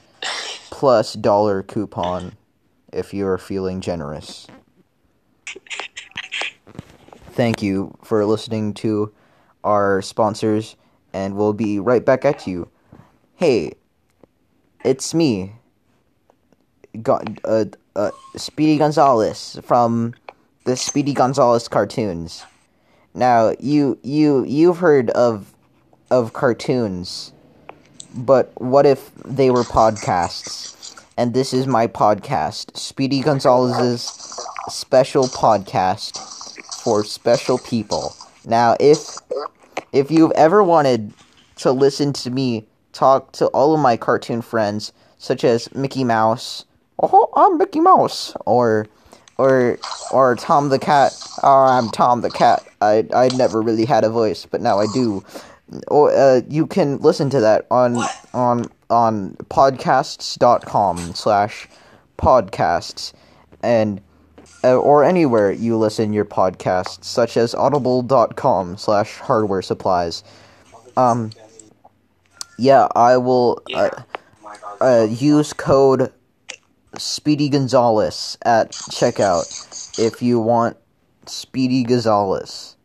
plus 0.70 1.14
dollar 1.14 1.62
coupon 1.64 2.34
if 2.92 3.12
you 3.12 3.26
are 3.26 3.38
feeling 3.38 3.80
generous. 3.80 4.46
Thank 7.32 7.62
you 7.62 7.96
for 8.02 8.24
listening 8.26 8.74
to 8.74 9.12
our 9.64 10.02
sponsors, 10.02 10.76
and 11.12 11.36
we'll 11.36 11.52
be 11.52 11.78
right 11.78 12.04
back 12.04 12.24
at 12.24 12.46
you. 12.46 12.68
Hey, 13.36 13.74
it's 14.84 15.14
me, 15.14 15.52
Go- 17.02 17.22
uh, 17.44 17.66
uh, 17.94 18.10
Speedy 18.36 18.78
Gonzales 18.78 19.60
from 19.62 20.14
the 20.64 20.76
Speedy 20.76 21.12
Gonzales 21.12 21.68
cartoons. 21.68 22.44
Now, 23.14 23.54
you 23.58 23.98
you 24.02 24.44
you've 24.44 24.78
heard 24.78 25.10
of 25.10 25.52
of 26.10 26.32
cartoons, 26.32 27.32
but 28.14 28.52
what 28.60 28.86
if 28.86 29.10
they 29.24 29.50
were 29.50 29.64
podcasts? 29.64 30.77
And 31.18 31.34
this 31.34 31.52
is 31.52 31.66
my 31.66 31.88
podcast, 31.88 32.76
Speedy 32.76 33.22
Gonzales's 33.22 34.02
special 34.68 35.24
podcast 35.24 36.16
for 36.80 37.02
special 37.02 37.58
people. 37.58 38.14
Now, 38.46 38.76
if 38.78 39.18
if 39.92 40.12
you've 40.12 40.30
ever 40.36 40.62
wanted 40.62 41.12
to 41.56 41.72
listen 41.72 42.12
to 42.12 42.30
me 42.30 42.68
talk 42.92 43.32
to 43.32 43.48
all 43.48 43.74
of 43.74 43.80
my 43.80 43.96
cartoon 43.96 44.42
friends, 44.42 44.92
such 45.16 45.42
as 45.42 45.74
Mickey 45.74 46.04
Mouse, 46.04 46.64
oh, 47.02 47.28
I'm 47.34 47.58
Mickey 47.58 47.80
Mouse, 47.80 48.32
or 48.46 48.86
or 49.38 49.76
or 50.12 50.36
Tom 50.36 50.68
the 50.68 50.78
Cat, 50.78 51.20
oh, 51.42 51.64
I'm 51.64 51.90
Tom 51.90 52.20
the 52.20 52.30
Cat. 52.30 52.64
I 52.80 53.08
I 53.12 53.26
never 53.36 53.60
really 53.60 53.86
had 53.86 54.04
a 54.04 54.08
voice, 54.08 54.46
but 54.46 54.60
now 54.60 54.78
I 54.78 54.86
do. 54.94 55.24
Or 55.88 56.12
uh, 56.12 56.42
you 56.48 56.68
can 56.68 56.98
listen 56.98 57.28
to 57.30 57.40
that 57.40 57.66
on 57.72 57.96
on 58.32 58.70
on 58.90 59.34
podcasts.com 59.50 61.14
slash 61.14 61.68
podcasts 62.18 63.12
and 63.62 64.00
uh, 64.64 64.76
or 64.76 65.04
anywhere 65.04 65.52
you 65.52 65.76
listen 65.76 66.12
your 66.12 66.24
podcasts, 66.24 67.04
such 67.04 67.36
as 67.36 67.54
audible.com 67.54 68.76
slash 68.76 69.18
hardware 69.18 69.62
supplies. 69.62 70.24
Um, 70.96 71.30
yeah, 72.58 72.88
I 72.96 73.18
will 73.18 73.62
uh, 73.72 73.90
uh, 74.80 75.06
use 75.08 75.52
code 75.52 76.12
Speedy 76.96 77.48
Gonzales 77.48 78.36
at 78.42 78.72
checkout 78.72 79.98
if 79.98 80.20
you 80.22 80.40
want 80.40 80.76
Speedy 81.26 81.84
Gonzales. 81.84 82.76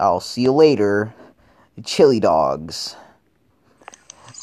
I'll 0.00 0.20
see 0.20 0.42
you 0.42 0.52
later, 0.52 1.14
chili 1.84 2.20
dogs. 2.20 2.96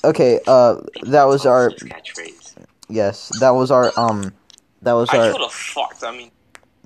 Okay, 0.04 0.40
uh, 0.48 0.76
that 1.04 1.26
was 1.26 1.46
our 1.46 1.72
catchphrase. 1.72 2.56
yes, 2.88 3.32
that 3.40 3.52
was 3.52 3.70
our 3.72 3.92
um, 3.98 4.34
that 4.82 4.94
was 4.94 5.10
I 5.10 5.18
our 5.18 5.32
could 5.32 5.42
have 5.42 5.52
fucked. 5.52 6.04
I 6.04 6.12
mean, 6.16 6.32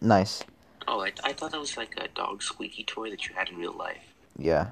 nice. 0.02 0.44
Oh, 0.88 1.02
I, 1.02 1.12
I 1.24 1.34
thought 1.34 1.52
that 1.52 1.60
was 1.60 1.78
like 1.78 1.96
a 1.98 2.08
dog 2.10 2.42
squeaky 2.44 2.84
toy 2.84 3.10
that 3.10 3.28
you 3.28 3.36
had 3.36 3.50
in 3.50 3.58
real 3.58 3.74
life. 3.74 4.04
Yeah. 4.38 4.72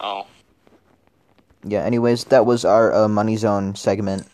oh, 0.00 0.26
Yeah, 1.64 1.84
anyways, 1.84 2.24
that 2.24 2.44
was 2.44 2.64
our 2.64 2.92
uh, 2.92 3.08
Money 3.08 3.36
Zone 3.36 3.74
segment 3.76 4.26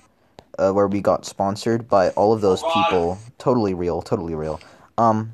uh, 0.58 0.72
where 0.72 0.88
we 0.88 1.00
got 1.00 1.24
sponsored 1.26 1.88
by 1.88 2.10
all 2.10 2.32
of 2.32 2.40
those 2.40 2.62
people. 2.62 3.18
Totally 3.38 3.74
real, 3.74 4.02
totally 4.02 4.34
real. 4.34 4.60
Um, 4.98 5.32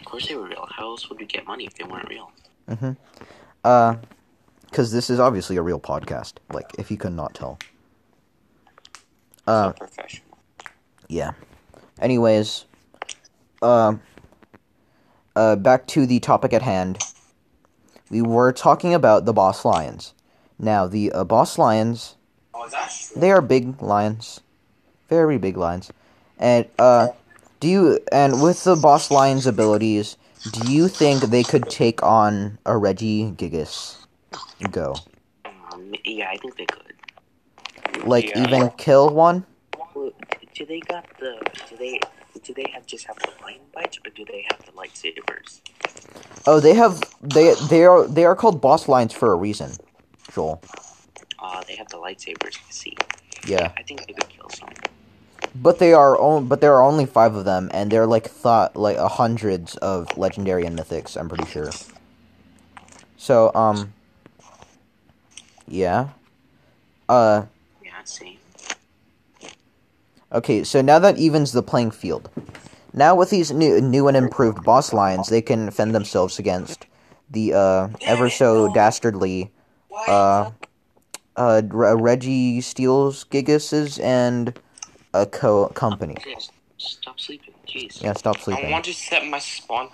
Of 0.00 0.06
course 0.06 0.28
they 0.28 0.36
were 0.36 0.48
real. 0.48 0.66
How 0.74 0.84
else 0.90 1.08
would 1.10 1.18
we 1.18 1.26
get 1.26 1.46
money 1.46 1.66
if 1.66 1.74
they 1.74 1.84
weren't 1.84 2.08
real? 2.08 2.30
mm-hmm. 2.68 2.92
Uh, 3.64 3.96
because 4.76 4.92
this 4.92 5.08
is 5.08 5.18
obviously 5.18 5.56
a 5.56 5.62
real 5.62 5.80
podcast, 5.80 6.34
like, 6.52 6.70
if 6.78 6.90
you 6.90 6.98
could 6.98 7.14
not 7.14 7.32
tell. 7.32 7.58
Uh, 9.46 9.72
professional. 9.72 10.26
yeah. 11.08 11.30
Anyways, 11.98 12.66
uh, 13.62 13.94
uh, 15.34 15.56
back 15.56 15.86
to 15.86 16.04
the 16.04 16.20
topic 16.20 16.52
at 16.52 16.60
hand. 16.60 16.98
We 18.10 18.20
were 18.20 18.52
talking 18.52 18.92
about 18.92 19.24
the 19.24 19.32
boss 19.32 19.64
lions. 19.64 20.12
Now, 20.58 20.86
the 20.86 21.10
uh, 21.10 21.24
boss 21.24 21.56
lions 21.56 22.16
Oh. 22.52 22.68
They 23.14 23.30
are 23.30 23.40
big 23.40 23.80
lions, 23.80 24.40
very 25.08 25.38
big 25.38 25.56
lions, 25.56 25.90
and 26.38 26.66
uh, 26.78 27.08
do 27.60 27.68
you 27.68 28.00
and 28.10 28.42
with 28.42 28.64
the 28.64 28.76
boss 28.76 29.10
lion's 29.10 29.46
abilities, 29.46 30.16
do 30.52 30.72
you 30.72 30.88
think 30.88 31.22
they 31.22 31.42
could 31.42 31.68
take 31.68 32.02
on 32.02 32.58
a 32.64 32.72
Regigigas? 32.72 34.05
Go 34.70 34.94
Um, 35.44 35.94
yeah, 36.04 36.28
I 36.30 36.36
think 36.36 36.56
they 36.56 36.66
could. 36.66 36.94
like 38.06 38.28
Yeah. 38.28 38.44
even 38.44 38.70
kill 38.76 39.10
one? 39.10 39.44
Do 40.54 40.64
they 40.66 40.80
got 40.80 41.04
the? 41.18 41.38
Do 41.68 41.76
they? 41.76 42.00
Do 42.42 42.54
they 42.54 42.66
have 42.74 42.86
just 42.86 43.06
have 43.06 43.16
the 43.16 43.30
lion 43.42 43.60
bites, 43.74 43.98
or 44.04 44.10
do 44.10 44.24
they 44.24 44.44
have 44.50 44.64
the 44.64 44.72
lightsabers? 44.72 45.60
Oh, 46.46 46.60
they 46.60 46.74
have 46.74 47.00
they 47.22 47.54
they 47.68 47.84
are 47.84 48.06
they 48.06 48.24
are 48.24 48.36
called 48.36 48.60
boss 48.60 48.88
lions 48.88 49.12
for 49.12 49.32
a 49.32 49.36
reason. 49.36 49.72
Joel, 50.32 50.60
Uh, 51.38 51.62
they 51.66 51.76
have 51.76 51.88
the 51.88 51.96
lightsabers. 51.96 52.56
I 52.56 52.70
see. 52.70 52.96
yeah, 53.46 53.72
I 53.76 53.82
think 53.82 54.06
they 54.06 54.12
could 54.12 54.28
kill 54.28 54.48
some. 54.50 54.68
but 55.54 55.78
they 55.78 55.92
are 55.94 56.18
on, 56.18 56.46
but 56.46 56.60
there 56.60 56.74
are 56.74 56.82
only 56.82 57.06
five 57.06 57.34
of 57.34 57.44
them, 57.44 57.70
and 57.74 57.90
they're 57.90 58.06
like 58.06 58.26
thought 58.28 58.76
like 58.76 58.98
hundreds 58.98 59.76
of 59.78 60.16
legendary 60.16 60.64
and 60.66 60.78
mythics. 60.78 61.16
I'm 61.16 61.28
pretty 61.28 61.46
sure. 61.46 61.70
So 63.16 63.50
um, 63.54 63.92
yeah, 65.68 66.08
uh. 67.08 67.44
Yeah, 67.84 67.90
I 68.00 68.04
see. 68.04 68.38
Okay, 70.32 70.64
so 70.64 70.82
now 70.82 70.98
that 70.98 71.18
evens 71.18 71.52
the 71.52 71.62
playing 71.62 71.92
field. 71.92 72.28
Now 72.92 73.14
with 73.14 73.30
these 73.30 73.52
new 73.52 73.80
new 73.80 74.08
and 74.08 74.16
improved 74.16 74.64
boss 74.64 74.92
lions, 74.92 75.28
they 75.28 75.42
can 75.42 75.70
fend 75.70 75.94
themselves 75.94 76.38
against 76.38 76.86
the 77.30 77.54
uh 77.54 77.88
ever 78.02 78.30
so 78.30 78.72
dastardly 78.72 79.50
uh 80.08 80.50
uh, 81.36 81.62
Re- 81.68 81.94
Registeel's 81.94 83.24
Gigas's 83.24 83.98
and 83.98 84.58
a 85.12 85.26
co 85.26 85.68
company. 85.68 86.16
Stop 86.78 87.20
sleeping. 87.20 87.54
Jeez. 87.66 88.02
Yeah, 88.02 88.14
stop 88.14 88.38
sleeping. 88.38 88.66
I 88.66 88.70
want 88.70 88.84
to 88.86 88.94
set 88.94 89.26
my 89.26 89.38
spawn 89.38 89.88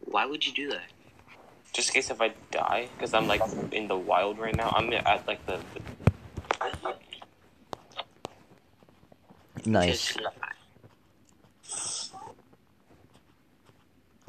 Why 0.00 0.26
would 0.26 0.46
you 0.46 0.52
do 0.52 0.70
that? 0.70 0.93
Just 1.74 1.90
in 1.90 1.94
case 1.94 2.10
if 2.10 2.20
I 2.22 2.32
die, 2.52 2.88
because 2.96 3.12
I'm 3.12 3.26
like 3.26 3.42
in 3.72 3.88
the 3.88 3.98
wild 3.98 4.38
right 4.38 4.56
now. 4.56 4.70
I'm 4.70 4.92
at 4.92 5.26
like 5.26 5.44
the. 5.46 5.60
the 5.74 5.80
Nice. 9.66 10.16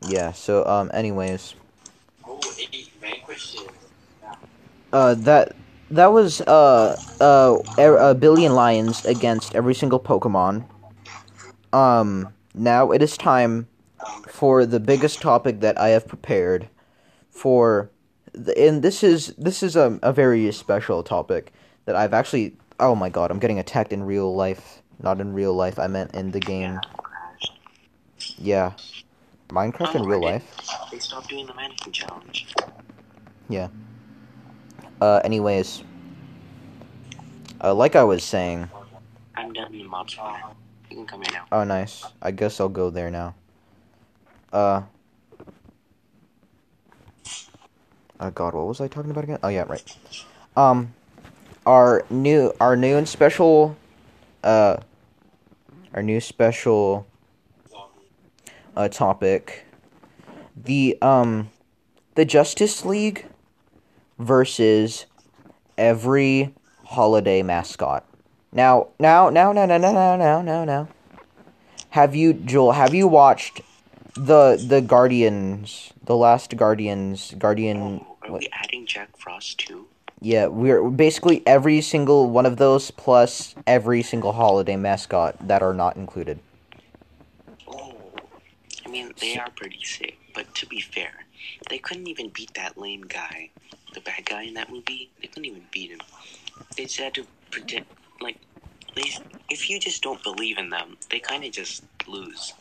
Yeah. 0.07 0.31
So 0.33 0.65
um. 0.65 0.91
Anyways, 0.93 1.55
Oh, 2.27 2.39
eight 2.59 2.91
vanquishes. 3.01 3.67
uh, 4.91 5.13
that 5.15 5.55
that 5.91 6.07
was 6.11 6.41
uh 6.41 6.99
uh 7.21 7.57
er- 7.79 7.97
a 7.97 8.15
billion 8.15 8.55
lions 8.55 9.05
against 9.05 9.55
every 9.55 9.75
single 9.75 9.99
Pokemon. 9.99 10.65
Um. 11.73 12.33
Now 12.55 12.91
it 12.91 13.01
is 13.03 13.17
time 13.17 13.67
for 14.29 14.65
the 14.65 14.79
biggest 14.79 15.21
topic 15.21 15.59
that 15.61 15.79
I 15.79 15.89
have 15.89 16.07
prepared 16.07 16.69
for 17.35 17.91
the, 18.33 18.57
and 18.57 18.81
this 18.81 19.03
is 19.03 19.35
this 19.37 19.61
is 19.61 19.75
a, 19.75 19.99
a 20.01 20.13
very 20.13 20.51
special 20.51 21.03
topic 21.03 21.51
that 21.85 21.95
I've 21.95 22.13
actually 22.13 22.55
oh 22.79 22.95
my 22.95 23.09
god 23.09 23.29
I'm 23.29 23.39
getting 23.39 23.59
attacked 23.59 23.93
in 23.93 24.03
real 24.03 24.33
life. 24.33 24.81
Not 25.03 25.19
in 25.19 25.33
real 25.33 25.53
life 25.53 25.77
I 25.77 25.87
meant 25.87 26.15
in 26.15 26.31
the 26.31 26.39
game. 26.39 26.79
Yeah 28.37 28.71
Minecraft 29.49 29.95
in 29.95 30.03
real 30.03 30.21
life? 30.21 30.43
They 30.91 30.99
stopped 30.99 31.29
doing 31.29 31.45
the 31.45 31.53
mannequin 31.53 31.91
challenge. 31.91 32.47
Yeah. 33.49 33.67
Uh 34.99 35.21
anyways. 35.23 35.83
Uh 37.61 37.73
like 37.73 37.95
I 37.95 38.03
was 38.03 38.23
saying. 38.23 38.69
I'm 39.35 39.53
done 39.53 39.73
in 39.73 39.79
the 39.79 39.87
mob 39.87 40.09
spawn. 40.09 40.39
You 40.89 40.97
can 40.97 41.05
come 41.05 41.21
here 41.21 41.33
now. 41.33 41.45
oh 41.51 41.63
nice. 41.63 42.05
I 42.21 42.31
guess 42.31 42.59
I'll 42.59 42.69
go 42.69 42.89
there 42.89 43.11
now. 43.11 43.35
Uh 44.51 44.83
oh 48.19 48.31
god 48.31 48.53
what 48.53 48.67
was 48.67 48.81
I 48.81 48.87
talking 48.87 49.11
about 49.11 49.23
again? 49.23 49.39
Oh 49.43 49.49
yeah 49.49 49.63
right. 49.67 49.97
Um 50.55 50.93
our 51.65 52.05
new 52.09 52.53
our 52.59 52.75
new 52.75 52.97
and 52.97 53.07
special 53.07 53.75
uh 54.43 54.77
our 55.93 56.03
new 56.03 56.19
special 56.19 57.07
uh 58.75 58.87
topic 58.89 59.65
the 60.55 60.97
um 61.01 61.49
the 62.15 62.25
Justice 62.25 62.85
League 62.85 63.25
versus 64.17 65.05
every 65.77 66.53
holiday 66.85 67.43
mascot. 67.43 68.05
Now 68.51 68.87
now 68.99 69.29
now 69.29 69.51
now 69.51 69.65
now 69.65 69.77
now 69.77 69.91
now 69.91 70.15
now 70.15 70.41
now 70.41 70.65
now. 70.65 70.87
Have 71.89 72.15
you 72.15 72.33
Joel 72.33 72.73
have 72.73 72.93
you 72.93 73.07
watched 73.07 73.61
the 74.15 74.63
the 74.67 74.81
Guardians 74.81 75.91
the 76.03 76.15
last 76.15 76.55
Guardians 76.55 77.33
Guardian 77.37 77.77
Oh, 78.01 78.17
are 78.23 78.31
what- 78.31 78.39
we 78.41 78.49
adding 78.53 78.85
Jack 78.85 79.09
Frost 79.17 79.59
too? 79.59 79.87
yeah, 80.21 80.47
we're 80.47 80.89
basically 80.89 81.43
every 81.45 81.81
single 81.81 82.29
one 82.29 82.45
of 82.45 82.57
those 82.57 82.91
plus 82.91 83.55
every 83.67 84.01
single 84.01 84.31
holiday 84.31 84.75
mascot 84.77 85.35
that 85.47 85.61
are 85.61 85.73
not 85.73 85.97
included. 85.97 86.39
Oh, 87.67 87.93
I 88.85 88.89
mean 88.89 89.11
they 89.19 89.37
are 89.37 89.49
pretty 89.55 89.83
sick, 89.83 90.17
but 90.33 90.53
to 90.55 90.65
be 90.65 90.79
fair, 90.79 91.25
they 91.69 91.77
couldn't 91.77 92.07
even 92.07 92.29
beat 92.29 92.53
that 92.53 92.77
lame 92.77 93.01
guy, 93.03 93.49
the 93.93 93.99
bad 94.01 94.25
guy 94.25 94.43
in 94.43 94.53
that 94.53 94.71
movie. 94.71 95.09
They 95.21 95.27
couldn't 95.27 95.45
even 95.45 95.65
beat 95.71 95.91
him. 95.91 95.99
They 96.77 96.83
just 96.83 96.97
had 96.99 97.13
to 97.15 97.25
pretend 97.51 97.85
like 98.21 98.37
they. 98.95 99.11
If 99.49 99.69
you 99.69 99.77
just 99.79 100.01
don't 100.01 100.23
believe 100.23 100.57
in 100.57 100.69
them, 100.69 100.97
they 101.11 101.19
kind 101.19 101.43
of 101.43 101.51
just 101.51 101.83
lose. 102.07 102.53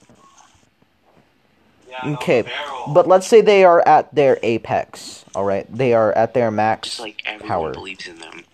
Okay, 2.05 2.45
but 2.93 3.07
let's 3.07 3.27
say 3.27 3.41
they 3.41 3.65
are 3.65 3.87
at 3.87 4.15
their 4.15 4.39
apex. 4.43 5.25
All 5.35 5.45
right, 5.45 5.67
they 5.75 5.95
are 5.95 6.13
at 6.13 6.35
their 6.35 6.49
Just 6.49 6.57
max. 6.57 7.01
like 7.01 7.23
everyone 7.25 7.49
Power. 7.49 7.73
believes 7.73 8.07
in 8.07 8.19
them. 8.19 8.45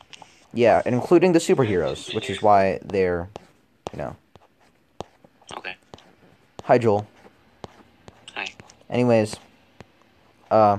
Yeah, 0.52 0.82
including 0.84 1.32
the 1.32 1.38
superheroes, 1.38 2.14
which 2.14 2.28
is 2.28 2.42
why 2.42 2.80
they're, 2.84 3.28
you 3.92 3.98
know. 3.98 4.16
Okay. 5.56 5.76
Hi, 6.64 6.78
Joel. 6.78 7.06
Hi. 8.34 8.46
Anyways, 8.88 9.36
uh, 10.50 10.78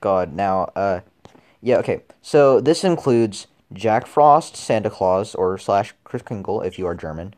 God, 0.00 0.34
now, 0.34 0.70
uh, 0.76 1.00
yeah, 1.60 1.76
okay. 1.78 2.02
So 2.20 2.60
this 2.60 2.84
includes 2.84 3.46
Jack 3.72 4.06
Frost, 4.06 4.56
Santa 4.56 4.90
Claus, 4.90 5.34
or 5.34 5.56
slash 5.58 5.94
Kris 6.04 6.22
Kringle 6.22 6.60
if 6.62 6.78
you 6.78 6.86
are 6.86 6.94
German. 6.94 7.34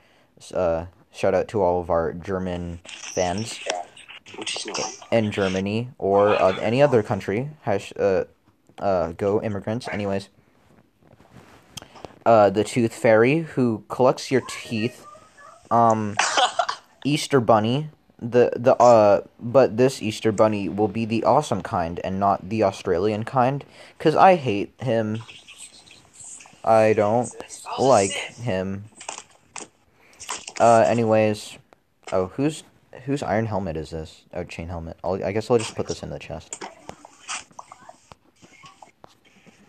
Uh, 0.53 0.87
shout 1.15 1.35
out 1.35 1.49
to 1.49 1.63
all 1.63 1.81
of 1.81 1.91
our 1.91 2.13
German 2.13 2.81
fans 2.85 3.61
Which 4.37 4.57
is 4.57 4.67
no. 4.67 4.75
in 5.11 5.31
Germany 5.31 5.91
or 5.99 6.31
uh, 6.31 6.57
any 6.57 6.83
other 6.83 7.03
country. 7.03 7.51
Hash, 7.63 7.93
uh, 7.99 8.25
uh, 8.79 9.13
go 9.13 9.41
immigrants. 9.41 9.89
Anyways, 9.89 10.29
uh, 12.27 12.51
the 12.51 12.65
Tooth 12.65 12.93
Fairy 12.93 13.41
who 13.41 13.85
collects 13.89 14.31
your 14.31 14.43
teeth. 14.49 15.07
Um, 15.71 16.17
Easter 17.05 17.41
Bunny. 17.41 17.91
The 18.19 18.53
the 18.57 18.75
uh, 18.77 19.23
but 19.39 19.77
this 19.77 20.01
Easter 20.01 20.33
Bunny 20.33 20.69
will 20.69 20.89
be 20.89 21.05
the 21.05 21.25
awesome 21.25 21.63
kind 21.63 22.01
and 22.03 22.19
not 22.19 22.49
the 22.49 22.63
Australian 22.63 23.25
kind. 23.25 23.65
Cause 23.99 24.17
I 24.17 24.37
hate 24.37 24.73
him. 24.81 25.23
I 26.65 26.95
don't 26.95 27.31
like 27.79 28.13
him. 28.13 28.85
Uh, 30.61 30.85
anyways, 30.87 31.59
oh, 32.13 32.27
who's 32.29 32.63
whose 33.05 33.23
iron 33.23 33.47
helmet 33.47 33.77
is 33.77 33.91
this? 33.91 34.23
Oh, 34.33 34.45
chain 34.45 34.69
helmet. 34.69 34.97
I'll, 35.03 35.23
I 35.25 35.33
guess 35.33 35.51
I'll 35.51 35.59
just 35.59 35.75
put 35.75 35.89
this 35.89 36.03
in 36.03 36.11
the 36.11 36.19
chest. 36.19 36.63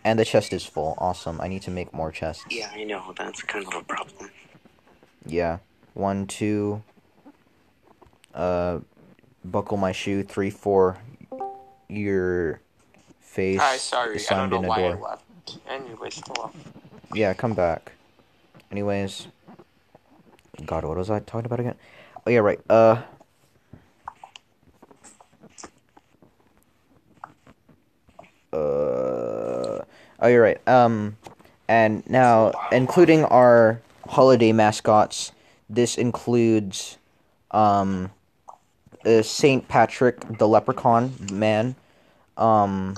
And 0.04 0.18
the 0.18 0.24
chest 0.24 0.52
is 0.52 0.64
full. 0.64 0.94
Awesome. 0.98 1.40
I 1.40 1.48
need 1.48 1.62
to 1.62 1.70
make 1.72 1.92
more 1.92 2.12
chests. 2.12 2.44
Yeah, 2.48 2.70
I 2.72 2.84
know. 2.84 3.12
That's 3.18 3.42
kind 3.42 3.66
of 3.66 3.74
a 3.74 3.82
problem. 3.82 4.30
Yeah. 5.26 5.58
One, 5.94 6.28
two. 6.28 6.82
Uh, 8.32 8.78
buckle 9.44 9.76
my 9.78 9.90
shoe. 9.90 10.22
Three, 10.22 10.50
four. 10.50 10.98
Your 11.88 12.60
face. 13.20 13.58
Hi, 13.60 13.76
sorry. 13.78 14.20
I 14.30 14.34
don't 14.34 14.50
know 14.50 14.58
in 14.58 14.64
a 14.66 14.68
why 14.68 14.76
I 14.76 14.92
door. 14.92 15.00
left. 15.02 15.58
Anyways, 15.68 16.22
hello. 16.24 16.52
Yeah, 17.12 17.34
come 17.34 17.54
back. 17.54 17.90
Anyways. 18.70 19.26
God, 20.64 20.84
what 20.84 20.96
was 20.96 21.10
I 21.10 21.20
talking 21.20 21.46
about 21.46 21.60
again? 21.60 21.74
Oh 22.26 22.30
yeah, 22.30 22.38
right. 22.38 22.60
Uh. 22.68 23.02
Uh. 28.52 29.84
Oh, 30.18 30.26
you're 30.26 30.42
right. 30.42 30.66
Um, 30.66 31.18
and 31.68 32.08
now 32.08 32.52
including 32.72 33.24
our 33.24 33.80
holiday 34.08 34.52
mascots, 34.52 35.32
this 35.68 35.98
includes, 35.98 36.96
um, 37.50 38.10
uh, 39.04 39.22
Saint 39.22 39.68
Patrick, 39.68 40.38
the 40.38 40.48
Leprechaun 40.48 41.14
Man. 41.32 41.76
Um. 42.36 42.96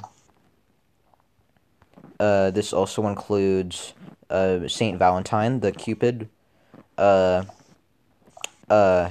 Uh, 2.20 2.50
this 2.50 2.72
also 2.72 3.06
includes 3.06 3.94
uh, 4.28 4.66
Saint 4.66 4.98
Valentine, 4.98 5.60
the 5.60 5.70
Cupid, 5.70 6.28
uh, 6.98 7.44
uh, 8.68 9.10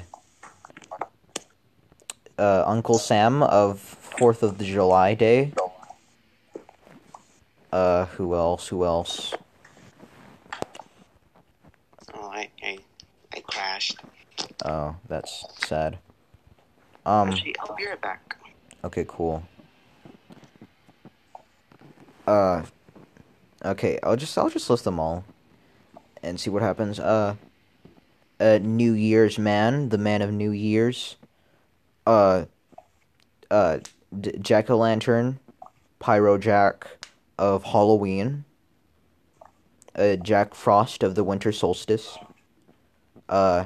uh, 2.38 2.64
Uncle 2.66 3.00
Sam 3.00 3.42
of 3.42 3.80
Fourth 3.80 4.44
of 4.44 4.58
the 4.58 4.66
July 4.66 5.14
Day. 5.14 5.54
Uh, 7.72 8.06
who 8.06 8.36
else? 8.36 8.68
Who 8.68 8.86
else? 8.86 9.34
Oh, 12.14 12.30
I, 12.30 12.50
I, 12.64 12.78
I 13.34 13.40
crashed. 13.42 13.98
Oh, 14.64 14.96
that's 15.08 15.46
sad. 15.68 15.98
Um. 17.06 17.30
Actually, 17.30 17.56
I'll 17.60 17.76
be 17.76 17.88
right 17.88 18.02
back. 18.02 18.36
Okay, 18.84 19.06
cool. 19.08 19.44
Uh 22.28 22.64
okay, 23.64 23.98
I'll 24.04 24.18
just 24.18 24.38
I'll 24.38 24.50
just 24.50 24.70
list 24.70 24.84
them 24.84 25.00
all 25.00 25.24
and 26.22 26.38
see 26.40 26.50
what 26.50 26.62
happens. 26.62 27.00
Uh 27.00 27.36
uh 28.40 28.60
New 28.62 28.94
Year's 28.94 29.38
man, 29.38 29.90
the 29.90 29.98
man 29.98 30.22
of 30.22 30.32
New 30.32 30.52
Year's. 30.52 31.16
Uh 32.06 32.46
uh 33.50 33.80
Jack 34.42 34.70
o' 34.70 34.78
Lantern, 34.78 35.40
Pyro 36.00 36.38
Jack 36.38 37.06
of 37.38 37.64
Halloween. 37.64 38.46
Uh 39.96 40.16
Jack 40.16 40.54
Frost 40.54 41.04
of 41.04 41.16
the 41.16 41.24
Winter 41.24 41.52
Solstice. 41.52 42.18
Uh 43.30 43.66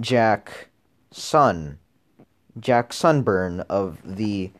Jack 0.00 0.68
Sun 1.10 1.78
Jack 2.58 2.92
Sunburn 2.92 3.60
of 3.68 3.98
the 4.04 4.50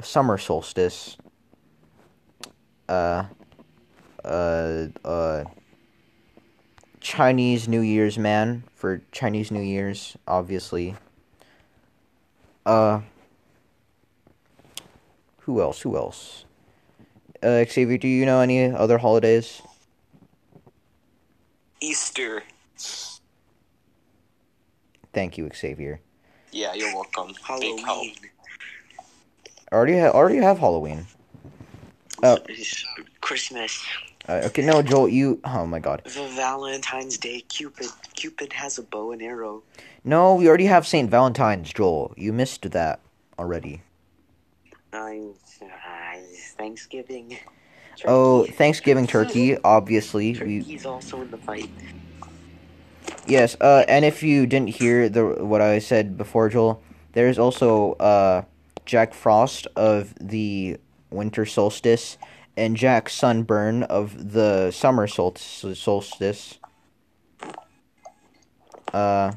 summer 0.00 0.38
solstice. 0.38 1.16
Uh, 2.88 3.24
uh, 4.24 4.86
uh, 5.04 5.44
Chinese 7.04 7.68
New 7.68 7.82
Year's 7.82 8.18
man 8.18 8.64
for 8.74 9.02
Chinese 9.12 9.50
New 9.50 9.60
Year's, 9.60 10.16
obviously. 10.26 10.96
Uh, 12.64 13.02
who 15.40 15.60
else? 15.60 15.82
Who 15.82 15.98
else? 15.98 16.46
Uh, 17.42 17.62
Xavier, 17.66 17.98
do 17.98 18.08
you 18.08 18.24
know 18.24 18.40
any 18.40 18.72
other 18.72 18.96
holidays? 18.96 19.60
Easter. 21.82 22.42
Thank 25.12 25.36
you, 25.36 25.50
Xavier. 25.54 26.00
Yeah, 26.52 26.72
you're 26.72 26.94
welcome. 26.94 27.34
Big 27.60 27.80
help. 27.80 27.80
Halloween. 27.84 28.14
Already 29.70 29.98
ha- 29.98 30.10
already 30.10 30.38
have 30.38 30.58
Halloween. 30.58 31.06
Oh. 32.22 32.38
Christmas. 33.20 33.84
Uh, 34.28 34.42
okay, 34.46 34.64
no, 34.64 34.80
Joel, 34.80 35.08
you. 35.08 35.40
Oh 35.44 35.66
my 35.66 35.78
God. 35.78 36.02
The 36.04 36.28
Valentine's 36.34 37.18
Day. 37.18 37.42
Cupid. 37.42 37.88
Cupid 38.14 38.52
has 38.54 38.78
a 38.78 38.82
bow 38.82 39.12
and 39.12 39.20
arrow. 39.20 39.62
No, 40.02 40.34
we 40.34 40.48
already 40.48 40.66
have 40.66 40.86
Saint 40.86 41.10
Valentine's, 41.10 41.72
Joel. 41.72 42.14
You 42.16 42.32
missed 42.32 42.70
that 42.70 43.00
already. 43.38 43.82
Uh, 44.92 44.96
uh, 45.62 46.16
Thanksgiving. 46.56 47.38
Oh, 48.06 48.44
Thanksgiving 48.46 49.06
turkey, 49.06 49.58
obviously. 49.58 50.32
We 50.32 50.60
Turkey's 50.60 50.86
also 50.86 51.22
in 51.22 51.30
the 51.30 51.38
fight. 51.38 51.70
yes. 53.26 53.56
Uh, 53.60 53.84
and 53.88 54.04
if 54.04 54.22
you 54.22 54.46
didn't 54.46 54.70
hear 54.70 55.08
the 55.08 55.44
what 55.44 55.60
I 55.60 55.78
said 55.78 56.16
before, 56.16 56.48
Joel, 56.48 56.82
there's 57.12 57.38
also 57.38 57.92
uh 57.94 58.42
Jack 58.86 59.14
Frost 59.14 59.66
of 59.76 60.14
the 60.20 60.78
winter 61.10 61.46
solstice 61.46 62.18
and 62.56 62.76
Jack 62.76 63.08
Sunburn 63.08 63.82
of 63.84 64.32
the 64.32 64.70
summer 64.70 65.06
sol- 65.06 65.36
solstice. 65.36 66.58
Uh, 68.92 69.32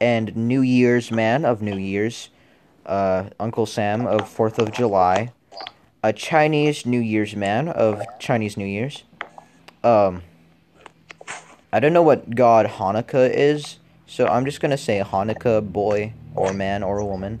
and 0.00 0.34
New 0.34 0.62
Year's 0.62 1.10
Man 1.10 1.44
of 1.44 1.62
New 1.62 1.76
Year's, 1.76 2.30
uh, 2.86 3.24
Uncle 3.38 3.66
Sam 3.66 4.06
of 4.06 4.28
Fourth 4.28 4.58
of 4.58 4.72
July, 4.72 5.32
a 6.02 6.12
Chinese 6.12 6.84
New 6.84 6.98
Year's 6.98 7.36
Man 7.36 7.68
of 7.68 8.02
Chinese 8.18 8.56
New 8.56 8.66
Year's. 8.66 9.04
Um, 9.84 10.22
I 11.72 11.80
don't 11.80 11.92
know 11.92 12.02
what 12.02 12.34
god 12.34 12.66
Hanukkah 12.66 13.30
is, 13.32 13.78
so 14.06 14.26
I'm 14.26 14.44
just 14.44 14.60
gonna 14.60 14.76
say 14.76 15.00
Hanukkah 15.00 15.72
boy 15.72 16.14
or 16.34 16.52
man 16.52 16.82
or 16.82 17.04
woman, 17.04 17.40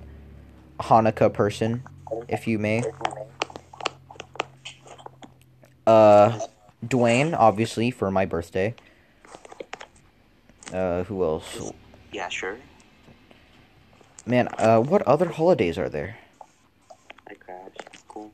Hanukkah 0.78 1.32
person, 1.32 1.82
if 2.28 2.46
you 2.46 2.58
may. 2.58 2.82
Uh, 5.86 6.38
Dwayne, 6.84 7.34
obviously 7.36 7.90
for 7.90 8.10
my 8.10 8.24
birthday. 8.24 8.74
Uh, 10.72 11.02
who 11.04 11.22
else? 11.22 11.72
Yeah, 12.12 12.28
sure. 12.28 12.56
Man, 14.24 14.48
uh, 14.58 14.80
what 14.80 15.02
other 15.02 15.28
holidays 15.28 15.76
are 15.76 15.88
there? 15.88 16.16
I 17.28 17.34
grabbed. 17.34 17.84
Cool. 18.08 18.30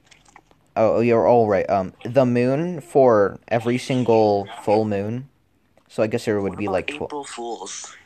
Oh, 0.76 0.96
oh, 0.96 1.00
you're 1.00 1.26
all 1.26 1.48
right. 1.48 1.68
Um, 1.68 1.94
the 2.04 2.26
moon 2.26 2.80
for 2.80 3.38
every 3.48 3.78
single 3.78 4.46
full 4.62 4.84
moon. 4.84 5.28
So 5.88 6.02
I 6.02 6.06
guess 6.06 6.26
there 6.26 6.40
would 6.40 6.52
What 6.52 6.58
be 6.58 6.68
like 6.68 6.88
twelve. 6.88 7.08
April 7.08 7.24
Fools. 7.24 7.96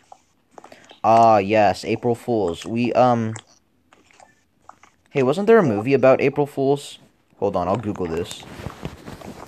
Ah, 1.03 1.39
yes, 1.39 1.85
April 1.85 2.15
Fools. 2.15 2.65
We 2.65 2.93
um. 2.93 3.35
Hey, 5.13 5.23
wasn't 5.23 5.47
there 5.47 5.59
a 5.59 5.63
movie 5.63 5.93
about 5.93 6.23
April 6.23 6.47
Fools? 6.47 6.99
Hold 7.37 7.55
on, 7.55 7.69
I'll 7.69 7.77
Google 7.77 8.07
this. 8.07 8.45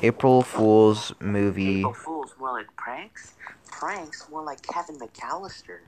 April 0.02 0.42
Fools 0.42 1.14
movie. 1.20 1.78
April 1.78 1.94
Fools 1.94 2.34
more 2.38 2.52
like 2.52 2.66
pranks. 2.76 3.32
Pranks 3.66 4.28
more 4.28 4.42
like 4.42 4.60
Kevin 4.60 4.98
McCallister. 4.98 5.78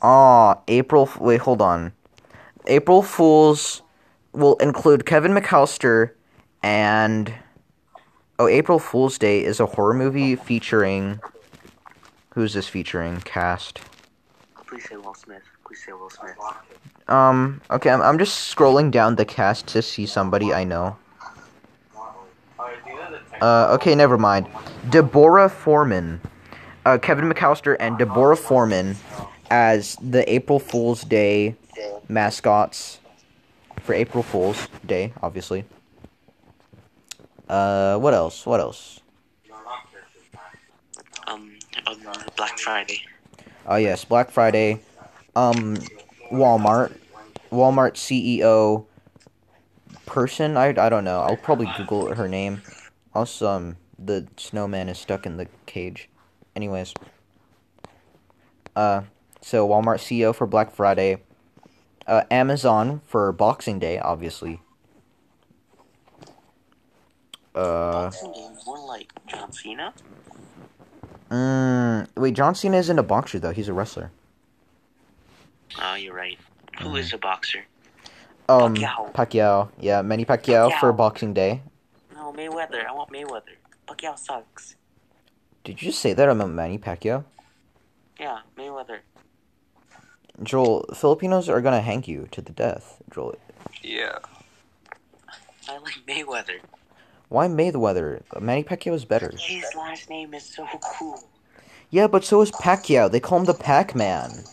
Ah, 0.00 0.60
April. 0.68 1.10
Wait, 1.20 1.42
hold 1.42 1.60
on. 1.60 1.92
April 2.66 3.02
Fools 3.02 3.82
will 4.32 4.56
include 4.56 5.04
Kevin 5.04 5.32
McCallister 5.32 6.12
and. 6.62 7.34
Oh, 8.38 8.48
April 8.48 8.78
Fool's 8.78 9.18
Day 9.18 9.44
is 9.44 9.60
a 9.60 9.66
horror 9.66 9.92
movie 9.92 10.34
featuring. 10.34 11.20
Who's 12.30 12.54
this 12.54 12.68
featuring? 12.68 13.20
Cast. 13.20 13.82
Please 14.66 14.88
say 14.88 14.96
Will 14.96 15.12
Smith. 15.12 15.42
Say 15.76 15.92
Will 15.92 16.10
Smith. 16.10 16.36
Um, 17.08 17.60
okay, 17.70 17.90
I'm, 17.90 18.02
I'm 18.02 18.18
just 18.18 18.54
scrolling 18.54 18.90
down 18.90 19.16
the 19.16 19.24
cast 19.24 19.66
to 19.68 19.82
see 19.82 20.06
somebody 20.06 20.52
I 20.52 20.64
know. 20.64 20.96
Uh, 23.40 23.74
okay, 23.74 23.94
never 23.94 24.18
mind. 24.18 24.46
Deborah 24.90 25.48
Foreman. 25.48 26.20
Uh, 26.84 26.98
Kevin 26.98 27.30
McCallister 27.30 27.76
and 27.78 27.98
Deborah 27.98 28.36
Foreman 28.36 28.96
as 29.50 29.96
the 30.00 30.28
April 30.32 30.58
Fool's 30.58 31.02
Day 31.02 31.54
mascots 32.08 32.98
for 33.82 33.94
April 33.94 34.22
Fool's 34.22 34.68
Day, 34.86 35.12
obviously. 35.22 35.64
Uh, 37.48 37.98
what 37.98 38.14
else? 38.14 38.46
What 38.46 38.60
else? 38.60 39.00
Um, 41.28 41.58
um 41.86 41.98
Black 42.36 42.58
Friday. 42.58 43.02
Oh 43.66 43.76
yes, 43.76 44.04
Black 44.04 44.30
Friday. 44.30 44.80
Um, 45.36 45.76
Walmart, 46.32 46.96
Walmart 47.52 47.92
CEO 47.94 48.86
person. 50.06 50.56
I, 50.56 50.68
I 50.68 50.88
don't 50.88 51.04
know. 51.04 51.20
I'll 51.20 51.36
probably 51.36 51.70
Google 51.76 52.14
her 52.14 52.26
name. 52.26 52.62
Also, 53.14 53.48
um, 53.48 53.76
the 53.98 54.26
snowman 54.38 54.88
is 54.88 54.98
stuck 54.98 55.26
in 55.26 55.36
the 55.36 55.46
cage. 55.66 56.08
Anyways, 56.56 56.94
uh, 58.74 59.02
so 59.42 59.68
Walmart 59.68 59.98
CEO 59.98 60.34
for 60.34 60.46
Black 60.46 60.70
Friday. 60.74 61.18
Uh, 62.06 62.22
Amazon 62.30 63.02
for 63.04 63.30
Boxing 63.32 63.78
Day, 63.78 63.98
obviously. 63.98 64.62
Uh, 67.54 68.04
Boxing 68.04 68.32
Day 68.32 68.48
more 68.64 68.86
like 68.86 69.12
John 69.26 69.52
Cena. 69.52 69.92
mm, 71.30 72.06
wait, 72.16 72.34
John 72.34 72.54
Cena 72.54 72.78
isn't 72.78 72.98
a 72.98 73.02
boxer 73.02 73.38
though. 73.38 73.52
He's 73.52 73.68
a 73.68 73.74
wrestler. 73.74 74.12
Oh, 75.82 75.94
you're 75.94 76.14
right. 76.14 76.38
Who 76.80 76.96
is 76.96 77.12
a 77.12 77.18
boxer? 77.18 77.64
Um, 78.48 78.74
Pacquiao. 78.76 79.12
Pacquiao. 79.12 79.68
Yeah, 79.80 80.02
Manny 80.02 80.24
Pacquiao, 80.24 80.72
for 80.78 80.92
Boxing 80.92 81.34
Day. 81.34 81.62
No, 82.14 82.32
Mayweather. 82.32 82.86
I 82.86 82.92
want 82.92 83.10
Mayweather. 83.10 83.56
Pacquiao 83.88 84.18
sucks. 84.18 84.76
Did 85.64 85.82
you 85.82 85.90
say 85.92 86.12
that 86.12 86.28
about 86.28 86.50
Manny 86.50 86.78
Pacquiao? 86.78 87.24
Yeah, 88.20 88.40
Mayweather. 88.56 88.98
Joel, 90.42 90.84
Filipinos 90.94 91.48
are 91.48 91.60
gonna 91.60 91.80
hang 91.80 92.04
you 92.04 92.28
to 92.30 92.40
the 92.42 92.52
death. 92.52 92.98
Joel, 93.12 93.36
Yeah. 93.82 94.18
I 95.68 95.78
like 95.78 95.98
Mayweather. 96.06 96.60
why 97.28 97.48
Mayweather? 97.48 98.22
Manny 98.40 98.62
Pacquiao 98.62 98.94
is 98.94 99.04
better. 99.04 99.32
His 99.38 99.64
last 99.76 100.08
name 100.10 100.34
is 100.34 100.44
so 100.44 100.66
cool. 100.98 101.24
Yeah, 101.90 102.06
but 102.06 102.24
so 102.24 102.42
is 102.42 102.50
Pacquiao. 102.52 103.10
They 103.10 103.20
call 103.20 103.38
him 103.40 103.44
the 103.46 103.54
Pac-Man. 103.54 104.44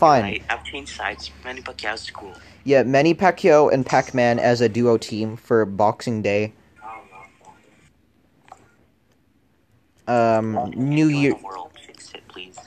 Fine. 0.00 0.22
Right, 0.22 0.42
I've 0.48 0.64
changed 0.64 0.96
sides. 0.96 1.30
Manny 1.44 1.60
Pacquiao's 1.60 2.10
cool. 2.10 2.32
Yeah, 2.64 2.84
Manny 2.84 3.14
Pacquiao 3.14 3.70
and 3.70 3.84
Pac-Man 3.84 4.38
as 4.38 4.62
a 4.62 4.68
duo 4.68 4.96
team 4.96 5.36
for 5.36 5.66
Boxing 5.66 6.22
Day. 6.22 6.54
Um, 10.08 10.72
New 10.74 11.08
Year. 11.08 11.34
world. 11.34 11.72
Fix 11.86 12.14
it, 12.14 12.26
please. 12.28 12.58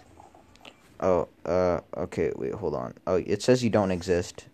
Oh, 1.00 1.28
uh, 1.44 1.80
okay. 1.98 2.32
Wait, 2.36 2.54
hold 2.54 2.76
on. 2.76 2.94
Oh, 3.08 3.16
it 3.16 3.42
says 3.42 3.64
you 3.64 3.72
don't 3.72 3.90
exist. 3.90 4.46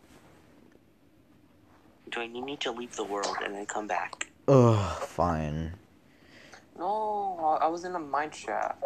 Join. 2.09 2.33
You 2.33 2.45
need 2.45 2.61
to 2.61 2.71
leave 2.71 2.95
the 2.95 3.03
world 3.03 3.35
and 3.43 3.53
then 3.53 3.65
come 3.65 3.87
back. 3.87 4.31
Ugh, 4.47 5.01
fine. 5.01 5.73
No, 6.77 7.59
I 7.61 7.67
was 7.67 7.83
in 7.83 7.93
a 7.93 7.99
mine 7.99 8.31
shaft. 8.31 8.85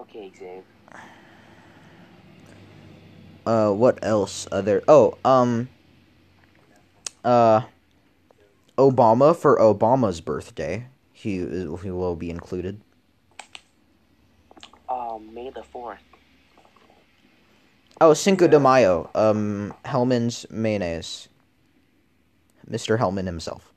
Okay, 0.00 0.32
Xavier. 0.34 0.62
Uh, 3.46 3.70
what 3.70 3.98
else 4.02 4.48
are 4.48 4.60
there? 4.60 4.82
Oh, 4.88 5.16
um, 5.24 5.68
uh, 7.24 7.62
Obama 8.76 9.34
for 9.36 9.56
Obama's 9.58 10.20
birthday. 10.20 10.88
He 11.12 11.38
he 11.38 11.90
will 11.90 12.16
be 12.16 12.28
included. 12.28 12.80
Um, 14.88 15.32
May 15.32 15.50
the 15.50 15.62
fourth. 15.62 16.00
Oh, 18.00 18.14
Cinco 18.14 18.48
de 18.48 18.58
Mayo. 18.58 19.08
Um, 19.14 19.72
Hellmann's 19.84 20.44
mayonnaise. 20.50 21.28
Mr. 22.68 22.98
Hellman 22.98 23.26
himself. 23.26 23.72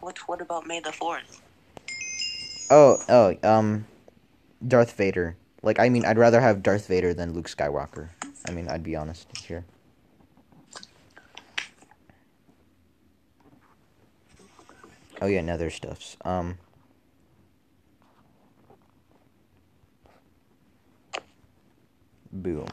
What? 0.00 0.18
What 0.28 0.42
about 0.42 0.66
May 0.66 0.80
the 0.80 0.92
fourth? 0.92 1.40
Oh, 2.70 2.98
oh, 3.08 3.36
um, 3.42 3.86
Darth 4.66 4.92
Vader. 4.92 5.36
Like, 5.64 5.80
I 5.80 5.88
mean, 5.88 6.04
I'd 6.04 6.18
rather 6.18 6.42
have 6.42 6.62
Darth 6.62 6.86
Vader 6.88 7.14
than 7.14 7.32
Luke 7.32 7.48
Skywalker. 7.48 8.08
I 8.46 8.50
mean, 8.50 8.68
I'd 8.68 8.82
be 8.82 8.94
honest 8.94 9.34
here. 9.38 9.64
Oh 15.22 15.26
yeah, 15.26 15.40
nether 15.40 15.70
stuffs. 15.70 16.18
Um. 16.22 16.58
Boom. 22.30 22.68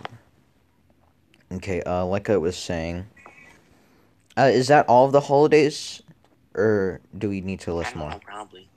Okay, 1.53 1.81
uh, 1.83 2.03
like 2.03 2.29
I 2.29 2.35
was 2.35 2.57
saying, 2.57 3.05
uh, 4.37 4.49
is 4.51 4.67
that 4.67 4.85
all 4.89 5.05
of 5.05 5.13
the 5.13 5.21
holidays, 5.21 6.01
or 6.55 6.99
do 7.17 7.29
we 7.29 7.39
need 7.39 7.61
to 7.61 7.73
list 7.73 7.95
more? 7.95 8.19
Probably. 8.25 8.67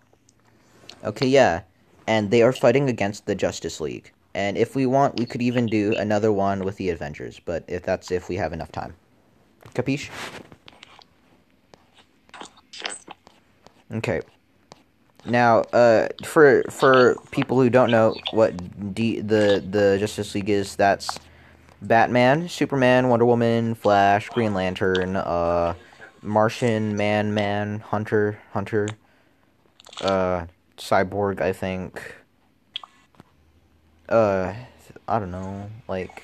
Okay, 1.02 1.26
yeah 1.26 1.62
and 2.06 2.30
they 2.30 2.42
are 2.42 2.52
fighting 2.52 2.88
against 2.88 3.26
the 3.26 3.34
Justice 3.34 3.80
League. 3.80 4.12
And 4.34 4.58
if 4.58 4.74
we 4.74 4.86
want, 4.86 5.18
we 5.18 5.26
could 5.26 5.42
even 5.42 5.66
do 5.66 5.94
another 5.96 6.32
one 6.32 6.64
with 6.64 6.76
the 6.76 6.90
Avengers. 6.90 7.40
But 7.44 7.64
if 7.68 7.82
that's 7.82 8.10
if 8.10 8.28
we 8.28 8.36
have 8.36 8.52
enough 8.52 8.72
time, 8.72 8.94
capiche? 9.74 10.10
Okay. 13.92 14.20
Now, 15.26 15.60
uh, 15.72 16.08
for 16.24 16.64
for 16.68 17.16
people 17.30 17.60
who 17.60 17.70
don't 17.70 17.90
know 17.90 18.14
what 18.32 18.94
D, 18.94 19.20
the 19.20 19.64
the 19.70 19.96
Justice 19.98 20.34
League 20.34 20.50
is, 20.50 20.76
that's 20.76 21.18
Batman, 21.80 22.48
Superman, 22.48 23.08
Wonder 23.08 23.24
Woman, 23.24 23.74
Flash, 23.74 24.28
Green 24.30 24.52
Lantern, 24.52 25.16
uh, 25.16 25.74
Martian, 26.22 26.96
Man, 26.96 27.32
Man, 27.32 27.80
Hunter, 27.80 28.38
Hunter, 28.52 28.88
uh, 30.02 30.46
Cyborg, 30.76 31.40
I 31.40 31.52
think. 31.52 32.14
Uh, 34.08 34.54
I 35.08 35.18
don't 35.18 35.30
know, 35.30 35.70
like. 35.88 36.22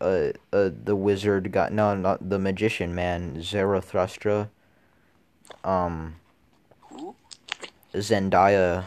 Uh, 0.00 0.32
uh, 0.52 0.70
the 0.84 0.96
wizard 0.96 1.52
got 1.52 1.72
no, 1.72 1.94
not 1.94 2.28
the 2.28 2.38
magician 2.38 2.92
man, 2.92 3.40
Zarathustra. 3.40 4.50
Um, 5.62 6.16
Who? 6.90 7.14
Zendaya. 7.94 8.84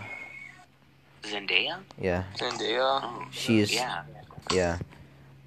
Zendaya? 1.23 1.77
Yeah, 2.01 2.23
Zendaya. 2.35 2.99
Oh, 3.01 3.25
she's 3.31 3.73
yeah. 3.73 4.03
yeah. 4.51 4.77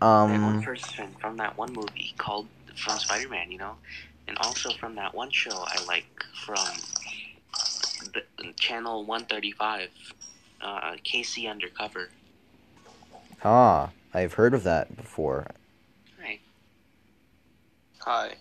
that 0.01 0.09
one 0.09 0.43
Um, 0.43 0.63
person 0.63 1.15
from 1.21 1.37
that 1.37 1.57
one 1.59 1.73
movie 1.75 2.15
called 2.17 2.47
from 2.75 2.99
Spider-Man, 2.99 3.51
you 3.51 3.59
know, 3.59 3.75
and 4.27 4.39
also 4.39 4.71
from 4.79 4.95
that 4.95 5.15
one 5.15 5.31
show 5.31 5.51
I 5.67 5.85
like 5.87 6.25
from 6.47 6.57
the, 7.99 8.53
channel 8.57 9.05
135, 9.05 9.89
uh, 10.61 10.97
K.C. 11.05 11.47
Undercover. 11.47 12.11
ah, 13.45 13.91
I've 14.15 14.35
heard 14.35 14.55
of 14.55 14.63
that 14.65 14.97
before. 14.97 15.47
Hi. 16.21 16.39
Hi. 18.01 18.35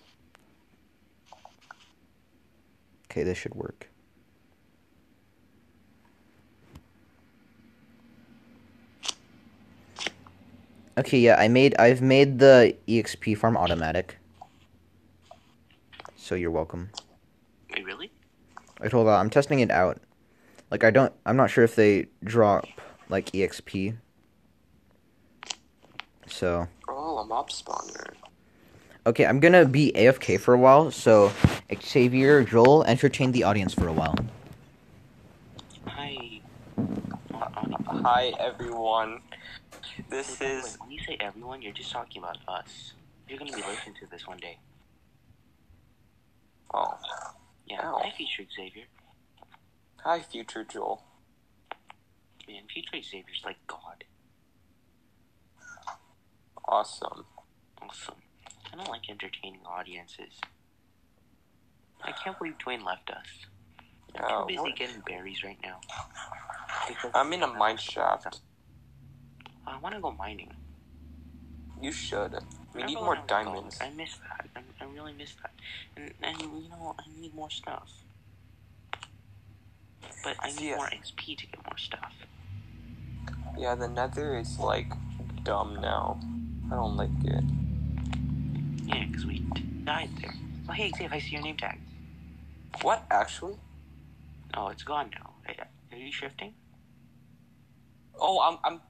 Okay, 3.10 3.22
this 3.22 3.38
should 3.38 3.54
work. 3.54 3.88
Okay, 10.98 11.18
yeah, 11.18 11.36
I 11.36 11.46
made 11.46 11.76
I've 11.78 12.02
made 12.02 12.40
the 12.40 12.74
EXP 12.88 13.38
farm 13.38 13.56
automatic. 13.56 14.18
So 16.16 16.34
you're 16.34 16.50
welcome. 16.50 16.90
Wait, 18.80 18.86
really? 18.86 18.86
I 18.86 18.88
told 18.88 19.08
uh, 19.08 19.16
I'm 19.16 19.30
testing 19.30 19.60
it 19.60 19.70
out. 19.70 20.00
Like 20.70 20.84
I 20.84 20.90
don't 20.90 21.12
I'm 21.26 21.36
not 21.36 21.50
sure 21.50 21.64
if 21.64 21.74
they 21.74 22.06
drop 22.24 22.66
like 23.08 23.26
EXP. 23.32 23.96
So 26.26 26.68
Oh, 26.88 27.18
a 27.18 27.24
mob 27.24 27.50
spawner. 27.50 28.14
Okay, 29.06 29.24
I'm 29.26 29.40
gonna 29.40 29.64
be 29.64 29.92
AFK 29.94 30.38
for 30.38 30.54
a 30.54 30.58
while, 30.58 30.90
so 30.90 31.32
Xavier, 31.82 32.44
Joel, 32.44 32.84
entertain 32.84 33.32
the 33.32 33.44
audience 33.44 33.72
for 33.72 33.88
a 33.88 33.92
while. 33.92 34.14
Hi. 35.86 36.40
Hi, 37.86 38.32
everyone. 38.38 39.20
This 40.10 40.38
Wait, 40.40 40.48
wait, 40.48 40.58
is. 40.58 40.64
wait, 40.64 40.80
when 40.80 40.90
you 40.90 41.00
say 41.04 41.16
everyone, 41.20 41.62
you're 41.62 41.72
just 41.72 41.90
talking 41.90 42.22
about 42.22 42.38
us. 42.48 42.92
You're 43.28 43.38
gonna 43.38 43.52
be 43.52 43.62
listening 43.62 43.94
to 44.00 44.06
this 44.10 44.26
one 44.26 44.38
day. 44.38 44.58
Oh. 46.74 46.94
Yeah, 47.68 47.92
hi, 47.96 48.10
Future 48.16 48.44
Xavier. 48.54 48.84
Hi, 50.04 50.20
future 50.20 50.64
Joel. 50.64 51.02
Man, 52.46 52.62
Future 52.72 53.02
Xavier's 53.02 53.42
like 53.44 53.58
God. 53.66 54.04
Awesome. 56.66 57.24
Awesome. 57.82 58.14
I 58.72 58.76
don't 58.76 58.88
like 58.88 59.10
entertaining 59.10 59.60
audiences. 59.66 60.40
I 62.02 62.12
can't 62.12 62.38
believe 62.38 62.54
Dwayne 62.64 62.84
left 62.84 63.10
us. 63.10 63.26
I'm 64.16 64.24
Oh, 64.28 64.40
too 64.42 64.46
busy 64.48 64.60
what- 64.60 64.76
getting 64.76 65.00
berries 65.06 65.42
right 65.44 65.58
now. 65.62 65.80
I'm 67.14 67.32
in 67.32 67.42
a 67.42 67.46
mine 67.46 67.76
shaft. 67.76 68.40
I 69.66 69.76
want 69.78 69.94
to 69.94 70.00
go 70.00 70.10
mining. 70.12 70.52
You 71.80 71.92
should. 71.92 72.34
We 72.74 72.82
need 72.84 72.94
more 72.96 73.18
diamonds. 73.26 73.78
I 73.80 73.90
miss 73.90 74.16
that. 74.16 74.46
I, 74.56 74.60
I 74.84 74.88
really 74.92 75.12
miss 75.12 75.34
that. 75.42 75.52
And, 75.96 76.12
and, 76.22 76.40
you 76.40 76.68
know, 76.68 76.94
I 76.98 77.02
need 77.20 77.34
more 77.34 77.50
stuff. 77.50 77.90
But 80.22 80.36
I 80.40 80.52
need 80.52 80.60
Yeah. 80.70 80.76
more 80.76 80.86
XP 80.88 81.36
to 81.38 81.46
get 81.46 81.64
more 81.66 81.78
stuff. 81.78 82.12
Yeah, 83.56 83.74
the 83.74 83.88
nether 83.88 84.36
is 84.38 84.58
like 84.58 84.92
dumb 85.42 85.80
now. 85.80 86.20
I 86.70 86.74
don't 86.74 86.96
like 86.96 87.10
it. 87.24 87.44
Yeah, 88.84 89.04
because 89.06 89.26
we 89.26 89.40
died 89.84 90.10
there. 90.20 90.34
Oh, 90.68 90.72
hey, 90.72 90.90
Xavier, 90.90 91.08
I 91.12 91.18
see 91.18 91.30
your 91.30 91.42
name 91.42 91.56
tag. 91.56 91.78
What, 92.82 93.04
actually? 93.10 93.56
Oh, 94.54 94.68
it's 94.68 94.82
gone 94.82 95.10
now. 95.12 95.32
Are 95.90 95.96
you 95.96 96.12
shifting? 96.12 96.54
Oh, 98.20 98.40
I'm. 98.40 98.58
I'm. 98.64 98.80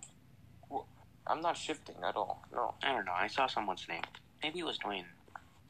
I'm 1.29 1.43
not 1.43 1.57
shifting 1.57 1.97
at 2.07 2.17
all. 2.17 2.43
No, 2.55 2.75
I 2.83 2.93
don't 2.93 3.05
know. 3.05 3.13
I 3.13 3.27
saw 3.27 3.47
someone's 3.47 3.87
name. 3.89 4.03
Maybe 4.43 4.61
it 4.61 4.65
was 4.65 4.79
Dwayne. 4.79 5.05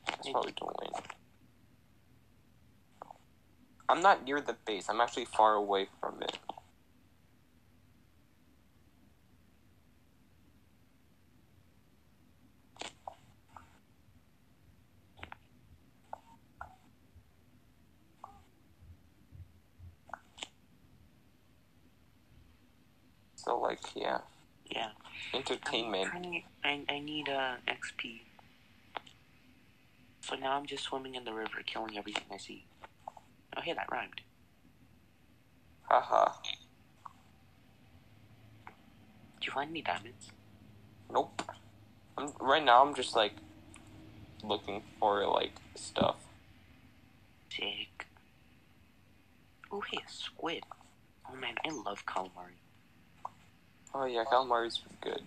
it's 0.09 0.29
probably 0.31 0.53
Dwayne. 0.53 1.03
I'm 3.89 4.01
not 4.01 4.25
near 4.25 4.41
the 4.41 4.55
base. 4.67 4.87
I'm 4.89 5.01
actually 5.01 5.25
far 5.25 5.55
away 5.55 5.89
from 6.01 6.23
it. 6.23 6.39
So, 23.37 23.59
like, 23.59 23.81
yeah. 23.97 24.19
Entertainment. 25.35 26.11
I'm 26.15 26.43
I, 26.65 26.93
I 26.93 26.99
need 26.99 27.29
uh, 27.29 27.57
XP. 27.67 28.21
So 30.21 30.37
now 30.37 30.53
I'm 30.53 30.67
just 30.67 30.85
swimming 30.85 31.15
in 31.15 31.25
the 31.25 31.33
river, 31.33 31.63
killing 31.65 31.97
everything 31.97 32.25
I 32.33 32.37
see. 32.37 32.65
Oh, 33.57 33.61
hey, 33.63 33.73
that 33.73 33.87
rhymed. 33.91 34.21
Haha. 35.83 36.33
Did 39.41 39.47
you 39.47 39.53
find 39.53 39.71
any 39.71 39.83
diamonds? 39.83 40.31
Nope. 41.11 41.43
I'm, 42.17 42.33
right 42.41 42.63
now, 42.63 42.85
I'm 42.85 42.95
just 42.95 43.17
like 43.17 43.33
looking 44.45 44.83
for 45.01 45.27
like 45.27 45.53
stuff. 45.75 46.17
Sick. 47.51 48.07
Oh, 49.71 49.83
hey, 49.91 49.99
a 50.07 50.11
squid. 50.11 50.65
Oh 51.31 51.37
man, 51.37 51.55
I 51.65 51.71
love 51.71 52.05
calamari. 52.07 52.59
Oh 53.95 54.05
yeah, 54.05 54.25
calamari's 54.31 54.81
good. 55.01 55.23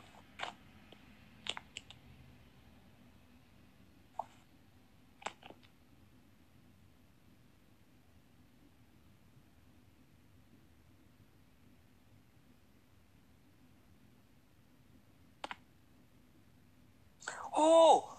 Oh! 17.54 18.18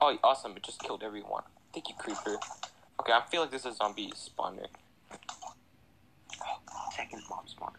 Oh, 0.00 0.16
awesome! 0.24 0.56
It 0.56 0.62
just 0.62 0.80
killed 0.80 1.02
everyone. 1.02 1.42
Thank 1.74 1.88
you, 1.88 1.94
creeper. 1.98 2.38
Okay, 3.00 3.12
I 3.12 3.22
feel 3.30 3.42
like 3.42 3.50
this 3.50 3.66
is 3.66 3.74
a 3.74 3.76
zombie 3.76 4.12
spawner. 4.14 4.66
Second 6.96 7.22
mob 7.28 7.46
spawner. 7.46 7.74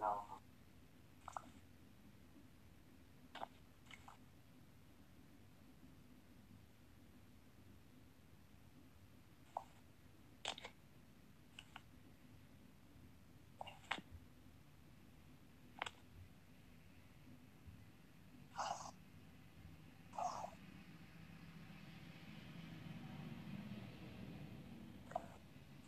No. 0.00 0.22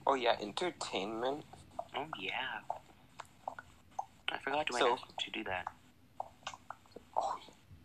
Oh 0.07 0.15
yeah, 0.15 0.37
entertainment. 0.41 1.45
Oh 1.97 2.07
yeah. 2.19 2.61
I 4.31 4.39
forgot 4.39 4.67
Dwayne 4.69 4.79
So- 4.79 4.99
to 5.19 5.31
do 5.31 5.45
that. 5.45 5.67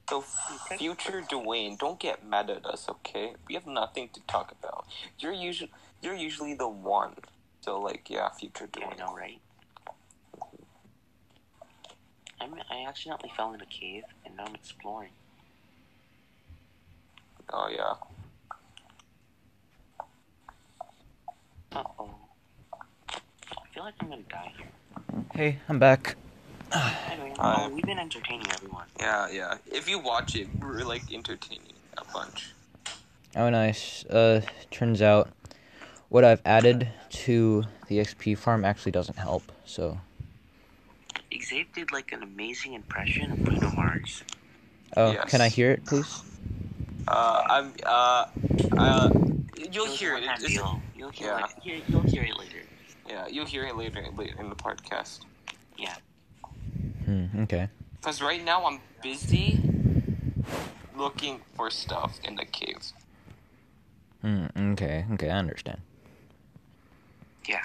So 0.10 0.22
future 0.22 1.22
Dwayne, 1.22 1.78
don't 1.78 2.00
get 2.00 2.26
mad 2.26 2.50
at 2.50 2.66
us, 2.66 2.90
okay? 2.90 3.36
We 3.48 3.54
have 3.54 3.68
nothing 3.68 4.10
to 4.14 4.20
talk 4.22 4.52
about. 4.52 4.88
You're 5.20 5.34
usually 5.34 5.72
you're 6.02 6.16
usually 6.16 6.56
the 6.56 6.68
one. 6.68 7.14
So 7.62 7.80
like 7.80 8.10
yeah, 8.10 8.30
future 8.30 8.68
Yeah, 8.78 8.88
I 8.88 8.94
Dwayne. 8.94 8.98
know, 9.00 9.16
right? 9.16 9.40
I'm, 12.42 12.56
I 12.72 12.86
accidentally 12.88 13.32
fell 13.36 13.54
in 13.54 13.60
a 13.62 13.66
cave, 13.66 14.04
and 14.26 14.36
now 14.38 14.46
I'm 14.48 14.56
exploring. 14.56 15.12
Oh 17.52 17.68
yeah. 17.70 17.94
Uh 21.74 21.84
oh. 22.00 22.10
I 23.12 23.18
feel 23.74 23.84
like 23.84 23.94
I'm 24.00 24.10
gonna 24.10 24.22
die 24.30 24.52
here. 24.58 24.68
Hey, 25.36 25.58
I'm 25.70 25.80
back. 25.80 26.16
Anyway, 27.12 27.34
Hi. 27.38 27.66
oh, 27.66 27.70
we've 27.70 27.84
been 27.86 28.00
entertaining 28.00 28.46
everyone. 28.54 28.86
Yeah, 29.00 29.30
yeah. 29.32 29.58
If 29.72 29.90
you 29.90 30.00
watch 30.00 30.36
it, 30.36 30.48
we're 30.60 30.84
like 30.84 31.12
entertaining 31.12 31.74
a 31.98 32.04
bunch. 32.14 32.52
Oh, 33.36 33.50
nice. 33.50 34.06
Uh, 34.06 34.42
turns 34.72 35.02
out 35.02 35.30
what 36.10 36.24
I've 36.24 36.42
added 36.46 36.90
to 37.10 37.64
the 37.88 38.00
XP 38.00 38.38
farm 38.38 38.66
actually 38.66 38.92
doesn't 38.92 39.18
help. 39.18 39.52
So, 39.66 40.00
Xavier 41.34 41.66
did 41.74 41.92
like 41.92 42.12
an 42.12 42.24
amazing 42.24 42.74
impression 42.74 43.32
of 43.32 43.44
Bruno 43.44 43.72
Mars. 43.72 44.24
oh, 44.98 45.12
Yes. 45.12 45.30
can 45.30 45.42
I 45.42 45.50
hear 45.50 45.72
it, 45.72 45.86
please? 45.86 46.22
Uh, 47.08 47.44
I'm 47.50 47.74
uh, 47.86 48.26
uh, 48.78 49.10
you'll 49.72 49.86
It 49.86 49.92
hear 49.92 50.16
a 50.16 50.22
it. 50.22 50.28
One-time 51.06 51.06
It's- 51.06 51.06
deal. 51.06 51.06
You'll 51.06 51.10
hear, 51.12 51.28
yeah. 51.28 51.46
it. 51.46 51.64
Hear- 51.64 51.82
You'll 51.88 52.02
hear 52.02 52.24
it 52.24 52.38
later. 52.38 52.62
yeah, 53.08 53.28
you'll 53.28 53.46
hear 53.46 53.66
it 53.66 53.76
later, 53.76 54.06
later 54.16 54.40
in 54.40 54.50
the 54.50 54.56
podcast. 54.56 55.22
Yeah. 55.78 55.96
Hmm. 57.06 57.26
Okay. 57.44 57.70
Cause 58.02 58.22
right 58.22 58.44
now 58.44 58.66
I'm 58.66 58.80
busy 59.02 59.60
looking 60.96 61.42
for 61.56 61.70
stuff 61.70 62.20
in 62.24 62.36
the 62.36 62.46
cave. 62.46 62.78
Hmm. 64.22 64.46
Okay. 64.74 65.06
Okay. 65.14 65.30
I 65.30 65.38
understand. 65.38 65.80
Yeah. 67.48 67.62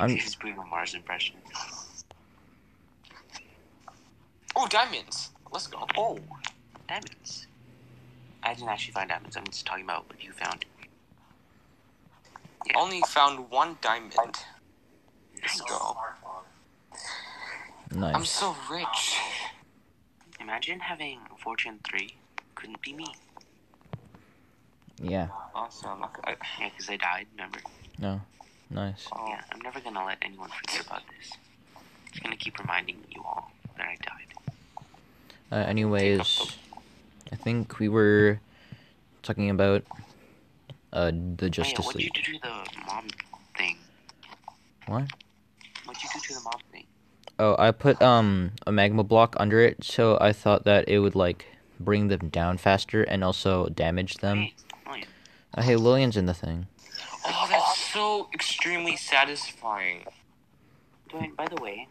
I'm- 0.00 0.10
It's 0.10 0.24
his 0.24 0.34
Bruno 0.34 0.64
Mars 0.64 0.94
impression. 0.94 1.36
Oh, 4.56 4.66
diamonds! 4.68 5.30
Let's 5.52 5.66
go. 5.68 5.86
Oh, 5.96 6.18
diamonds. 6.88 7.46
I 8.44 8.54
didn't 8.54 8.68
actually 8.68 8.92
find 8.92 9.08
diamonds. 9.08 9.36
I'm 9.36 9.44
just 9.46 9.66
talking 9.66 9.84
about 9.84 10.08
what 10.08 10.22
you 10.22 10.32
found. 10.32 10.64
Yeah. 12.66 12.72
Only 12.76 13.00
found 13.08 13.50
one 13.50 13.78
diamond. 13.80 14.12
Nice. 14.16 14.44
Let's 15.42 15.60
go. 15.62 15.96
I'm 18.00 18.24
so 18.24 18.54
rich. 18.70 19.18
Imagine 20.40 20.80
having 20.80 21.20
Fortune 21.38 21.80
3. 21.88 22.14
Couldn't 22.54 22.80
be 22.82 22.92
me. 22.92 23.06
Yeah. 25.02 25.28
Awesome. 25.54 26.02
i'm 26.02 26.36
Yeah, 26.60 26.68
because 26.70 26.88
I 26.88 26.96
died, 26.96 27.26
remember? 27.36 27.60
No. 27.98 28.20
Nice. 28.70 29.06
oh, 29.12 29.26
Yeah, 29.28 29.40
I'm 29.52 29.60
never 29.60 29.80
gonna 29.80 30.04
let 30.04 30.18
anyone 30.22 30.50
forget 30.50 30.86
about 30.86 31.02
this. 31.16 31.32
Just 32.10 32.22
gonna 32.22 32.36
keep 32.36 32.58
reminding 32.58 32.96
you 33.10 33.22
all 33.22 33.50
that 33.76 33.86
I 33.86 33.96
died. 34.02 34.84
Uh, 35.52 35.68
anyways, 35.68 36.56
I 37.32 37.36
think 37.36 37.78
we 37.78 37.88
were 37.88 38.40
talking 39.22 39.50
about 39.50 39.84
uh 40.92 41.10
the 41.10 41.12
Oh, 41.12 41.44
yeah, 41.44 41.48
Justice 41.48 41.86
what'd 41.86 42.02
you 42.02 42.10
do 42.10 42.22
to 42.22 42.38
the 42.40 42.82
mob 42.86 43.04
thing? 43.56 43.78
What? 44.86 45.04
What'd 45.84 46.02
you 46.02 46.08
do 46.14 46.20
to 46.20 46.34
the 46.34 46.40
mob 46.40 46.60
thing? 46.70 46.86
Oh, 47.38 47.56
I 47.58 47.70
put 47.70 48.00
um 48.02 48.52
a 48.66 48.72
magma 48.72 49.02
block 49.04 49.34
under 49.38 49.60
it, 49.60 49.82
so 49.84 50.18
I 50.20 50.32
thought 50.32 50.64
that 50.64 50.88
it 50.88 51.00
would 51.00 51.14
like 51.14 51.46
bring 51.80 52.08
them 52.08 52.28
down 52.28 52.58
faster 52.58 53.02
and 53.02 53.24
also 53.24 53.66
damage 53.68 54.18
them. 54.18 54.38
Hey, 54.38 54.54
yeah. 54.86 55.04
Uh, 55.56 55.62
hey, 55.62 55.76
Lillian's 55.76 56.16
in 56.16 56.26
the 56.26 56.34
thing. 56.34 56.66
oh, 57.26 57.46
that's 57.48 57.78
so 57.92 58.28
extremely 58.34 58.96
satisfying. 58.96 60.04
Dwayne, 61.10 61.36
by 61.36 61.46
the 61.46 61.60
way, 61.62 61.88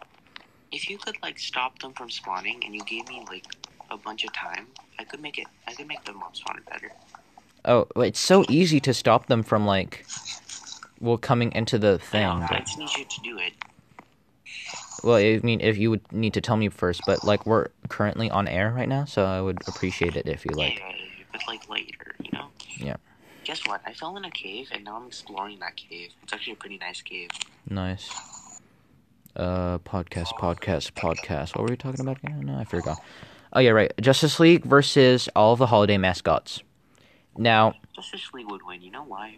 if 0.71 0.89
you 0.89 0.97
could 0.97 1.15
like 1.21 1.39
stop 1.39 1.79
them 1.79 1.93
from 1.93 2.09
spawning 2.09 2.61
and 2.65 2.73
you 2.75 2.83
gave 2.83 3.07
me 3.07 3.23
like 3.29 3.45
a 3.93 3.97
bunch 3.97 4.23
of 4.25 4.33
time, 4.33 4.67
I 4.99 5.03
could 5.03 5.21
make 5.21 5.37
it. 5.37 5.47
I 5.67 5.73
could 5.73 5.87
make 5.87 6.03
the 6.03 6.13
mob 6.13 6.33
spawner 6.33 6.65
better. 6.69 6.91
Oh, 7.65 7.87
it's 7.95 8.19
so 8.19 8.43
easy 8.49 8.79
to 8.81 8.93
stop 8.93 9.27
them 9.27 9.41
from 9.43 9.65
like, 9.65 10.05
well, 10.99 11.17
coming 11.17 11.51
into 11.53 11.77
the 11.77 11.93
I 11.93 11.97
thing. 12.05 12.25
I 12.25 12.47
But, 12.49 12.65
just 12.65 12.77
need 12.77 12.89
you 12.97 13.05
to 13.05 13.21
do 13.23 13.37
it. 13.37 13.53
well, 15.03 15.15
I 15.15 15.39
mean, 15.43 15.61
if 15.61 15.77
you 15.77 15.89
would 15.91 16.11
need 16.11 16.33
to 16.33 16.41
tell 16.41 16.57
me 16.57 16.67
first, 16.69 17.01
but 17.05 17.23
like 17.23 17.45
we're 17.45 17.67
currently 17.87 18.29
on 18.29 18.47
air 18.47 18.71
right 18.75 18.89
now, 18.89 19.05
so 19.05 19.23
I 19.25 19.39
would 19.41 19.59
appreciate 19.67 20.15
it 20.17 20.27
if 20.27 20.43
you 20.45 20.51
like. 20.55 20.79
yeah, 20.79 20.91
but 21.31 21.41
like 21.47 21.69
later, 21.69 22.15
you 22.21 22.31
know. 22.33 22.47
Yeah. 22.77 22.97
Guess 23.45 23.65
what? 23.67 23.81
I 23.85 23.93
fell 23.93 24.15
in 24.17 24.25
a 24.25 24.31
cave 24.31 24.69
and 24.71 24.83
now 24.85 24.97
I'm 24.97 25.07
exploring 25.07 25.59
that 25.59 25.75
cave. 25.75 26.11
It's 26.23 26.31
actually 26.33 26.53
a 26.53 26.57
pretty 26.57 26.77
nice 26.77 27.01
cave. 27.01 27.29
Nice. 27.69 28.09
Uh, 29.35 29.79
podcast, 29.79 30.27
podcast, 30.37 30.93
podcast. 30.93 31.55
What 31.55 31.63
were 31.63 31.69
we 31.71 31.75
talking 31.77 32.01
about 32.01 32.17
again? 32.23 32.41
No, 32.45 32.57
I 32.57 32.63
forgot. 32.65 33.01
Oh 33.53 33.59
yeah, 33.59 33.71
right. 33.71 33.93
Justice 34.01 34.39
League 34.39 34.65
versus 34.65 35.29
all 35.35 35.55
the 35.55 35.67
holiday 35.67 35.97
mascots. 35.97 36.63
Now, 37.37 37.75
Justice 37.95 38.33
League 38.33 38.49
would 38.49 38.63
win. 38.65 38.81
You 38.81 38.91
know 38.91 39.03
why? 39.03 39.37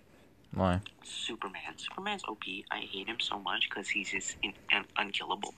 why? 0.54 0.80
Superman. 1.04 1.62
Superman's 1.76 2.24
OP. 2.28 2.44
I 2.72 2.80
hate 2.80 3.08
him 3.08 3.20
so 3.20 3.38
much 3.40 3.70
because 3.70 3.90
he's 3.90 4.10
just 4.12 4.38
in, 4.42 4.54
un- 4.74 4.86
unkillable. 4.98 5.54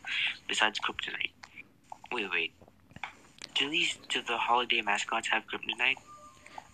Besides 0.48 0.80
Kryptonite. 0.80 1.32
Wait, 2.12 2.30
wait. 2.32 2.54
Do 3.54 3.70
these 3.70 3.98
do 4.10 4.22
the 4.24 4.38
holiday 4.38 4.82
mascots 4.82 5.28
have 5.28 5.44
Kryptonite? 5.48 5.98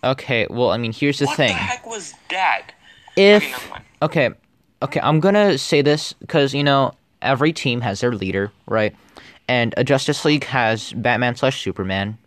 Okay, 0.03 0.47
well, 0.49 0.71
I 0.71 0.77
mean, 0.77 0.93
here's 0.93 1.19
the 1.19 1.25
what 1.25 1.37
thing. 1.37 1.49
the 1.49 1.53
heck 1.53 1.85
was 1.85 2.13
that? 2.29 2.71
If 3.15 3.43
Okay, 4.01 4.27
okay, 4.27 4.37
okay, 4.81 4.99
I'm 5.01 5.19
gonna 5.19 5.57
say 5.57 5.81
this 5.81 6.13
because 6.13 6.53
you 6.53 6.63
know 6.63 6.93
every 7.21 7.53
team 7.53 7.81
has 7.81 8.01
their 8.01 8.13
leader, 8.13 8.51
right? 8.67 8.95
And 9.47 9.73
a 9.77 9.83
Justice 9.83 10.23
League 10.25 10.45
has 10.45 10.93
Batman 10.93 11.35
slash 11.35 11.61
Superman, 11.61 12.17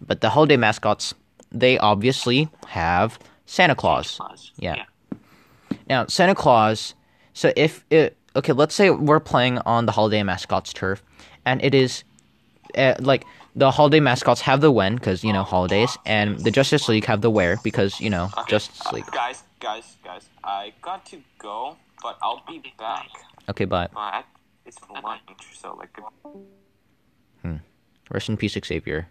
but 0.00 0.20
the 0.20 0.30
holiday 0.30 0.56
mascots 0.56 1.14
they 1.52 1.78
obviously 1.78 2.48
have 2.68 3.18
Santa 3.46 3.74
Claus. 3.74 4.16
Claus. 4.16 4.52
Yeah. 4.56 4.84
Now, 5.88 6.06
Santa 6.06 6.34
Claus. 6.34 6.94
So 7.34 7.52
if 7.56 7.84
it 7.90 8.16
okay, 8.36 8.52
let's 8.52 8.74
say 8.74 8.90
we're 8.90 9.20
playing 9.20 9.58
on 9.58 9.86
the 9.86 9.92
holiday 9.92 10.22
mascots 10.22 10.72
turf, 10.72 11.02
and 11.44 11.62
it 11.64 11.74
is 11.74 12.04
uh, 12.76 12.94
like 13.00 13.24
the 13.56 13.70
holiday 13.70 14.00
mascots 14.00 14.40
have 14.42 14.60
the 14.60 14.70
when 14.70 14.94
because 14.94 15.24
you 15.24 15.32
know 15.32 15.42
holidays, 15.42 15.96
and 16.06 16.38
the 16.40 16.50
Justice 16.50 16.88
League 16.88 17.06
have 17.06 17.20
the 17.20 17.30
where 17.30 17.56
because 17.64 18.00
you 18.00 18.10
know 18.10 18.30
Okay, 18.38 18.50
Justice 18.50 18.86
uh, 18.86 18.94
League. 18.94 19.06
guys, 19.06 19.42
guys, 19.58 19.96
guys. 20.04 20.28
I 20.44 20.72
got 20.82 21.04
to 21.06 21.22
go, 21.38 21.76
but 22.02 22.18
I'll 22.22 22.42
be 22.46 22.62
back. 22.78 23.08
Okay, 23.48 23.64
bye. 23.64 23.88
Uh, 23.96 24.22
it's 24.64 24.78
lunch, 25.02 25.20
so 25.54 25.74
like. 25.74 25.96
Rest 28.10 28.28
in 28.28 28.36
peace, 28.36 28.56
Xavier. 28.64 29.08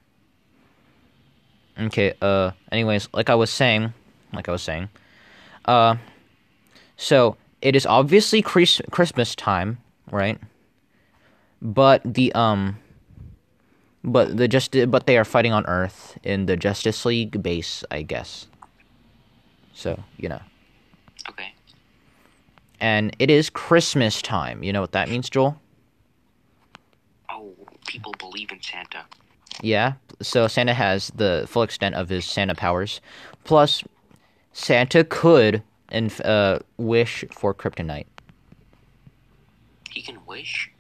Okay, 1.80 2.14
uh, 2.22 2.52
anyways, 2.72 3.08
like 3.14 3.30
I 3.30 3.36
was 3.36 3.50
saying, 3.50 3.94
like 4.34 4.50
I 4.50 4.52
was 4.52 4.62
saying, 4.62 4.90
uh, 5.66 5.96
so 6.98 7.38
it 7.62 7.76
is 7.76 7.86
obviously 7.86 8.42
Chris- 8.42 8.82
Christmas 8.92 9.36
time, 9.36 9.78
right? 10.12 10.38
But 11.62 12.02
the, 12.04 12.34
um, 12.34 12.80
but 14.04 14.36
the 14.36 14.50
just, 14.50 14.76
but 14.90 15.08
they 15.08 15.18
are 15.18 15.26
fighting 15.26 15.54
on 15.54 15.66
Earth 15.66 16.18
in 16.24 16.46
the 16.46 16.58
Justice 16.58 17.06
League 17.06 17.42
base, 17.42 17.86
I 17.90 18.02
guess. 18.02 18.48
So, 19.74 20.04
you 20.18 20.28
know. 20.28 20.42
Okay. 21.30 21.54
And 22.82 23.16
it 23.20 23.30
is 23.30 23.50
Christmas 23.50 24.22
time. 24.22 24.64
You 24.64 24.74
know 24.74 24.82
what 24.82 24.92
that 24.92 25.10
means, 25.10 25.30
Joel? 25.30 25.62
People 27.90 28.14
believe 28.20 28.52
in 28.52 28.62
Santa. 28.62 29.06
Yeah, 29.62 29.94
so 30.22 30.48
Santa 30.48 30.76
has 30.76 31.12
the 31.16 31.46
full 31.50 31.64
extent 31.64 31.96
of 31.96 32.08
his 32.08 32.24
Santa 32.24 32.54
powers. 32.54 33.02
Plus, 33.44 33.84
Santa 34.54 35.04
could 35.04 35.64
and 35.90 36.22
uh, 36.22 36.60
wish 36.78 37.26
for 37.32 37.52
kryptonite. 37.54 38.06
He 39.90 40.04
can 40.04 40.24
wish. 40.28 40.72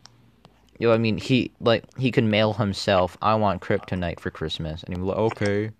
You 0.77 0.87
know, 0.87 0.93
I 0.93 0.99
mean, 0.99 1.17
he 1.17 1.51
like 1.59 1.83
he 1.97 2.11
can 2.11 2.29
mail 2.29 2.53
himself. 2.53 3.17
I 3.23 3.33
want 3.33 3.61
kryptonite 3.61 4.19
for 4.19 4.29
Christmas, 4.29 4.83
and 4.83 4.95
he'd 4.95 5.03
like, 5.03 5.17
okay, 5.17 5.71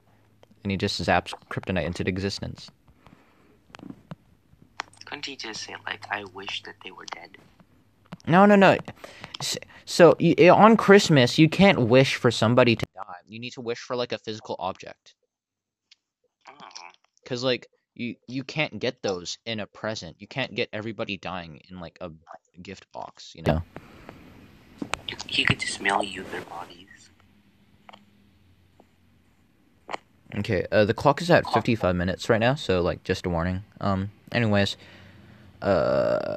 and 0.64 0.72
he 0.72 0.78
just 0.78 1.00
zaps 1.00 1.32
kryptonite 1.52 1.86
into 1.86 2.06
existence. 2.08 2.72
Couldn't 5.06 5.28
he 5.28 5.36
just 5.36 5.62
say 5.62 5.76
like, 5.86 6.06
"I 6.10 6.24
wish 6.24 6.64
that 6.64 6.76
they 6.84 6.90
were 6.90 7.06
dead"? 7.06 7.38
No, 8.28 8.46
no, 8.46 8.56
no. 8.56 8.78
So 9.86 10.16
you, 10.20 10.36
on 10.52 10.78
Christmas, 10.78 11.38
you 11.40 11.50
can't 11.50 11.88
wish 11.88 12.16
for 12.16 12.30
somebody 12.32 12.76
to 12.76 12.86
die. 12.96 13.04
You 13.28 13.40
need 13.40 13.54
to 13.54 13.62
wish 13.62 13.80
for 13.80 13.96
like 13.96 14.12
a 14.12 14.18
physical 14.20 14.56
object, 14.60 15.16
Oh. 16.48 16.54
because 17.24 17.44
like 17.44 17.68
You 17.96 18.16
you 18.28 18.44
can't 18.44 18.80
get 18.80 19.02
those 19.02 19.38
in 19.46 19.60
a 19.60 19.66
present. 19.66 20.16
You 20.20 20.28
can't 20.28 20.54
get 20.56 20.70
everybody 20.72 21.18
dying 21.18 21.60
in 21.70 21.80
like 21.80 21.98
a 22.02 22.12
gift 22.62 22.86
box, 22.94 23.34
you 23.36 23.44
know. 23.44 23.62
He 25.28 25.44
could 25.44 25.60
just 25.60 25.82
mail 25.82 26.02
you 26.04 26.24
their 26.32 26.42
bodies. 26.44 27.10
Okay, 30.36 30.66
uh, 30.72 30.86
the 30.86 30.94
clock 30.94 31.22
is 31.22 31.32
at 31.32 31.50
55 31.52 31.96
minutes 31.96 32.30
right 32.30 32.40
now, 32.40 32.54
so 32.56 32.82
like 32.82 33.04
just 33.04 33.26
a 33.26 33.30
warning. 33.30 33.64
Um, 33.82 34.12
anyways, 34.32 34.78
uh, 35.62 36.28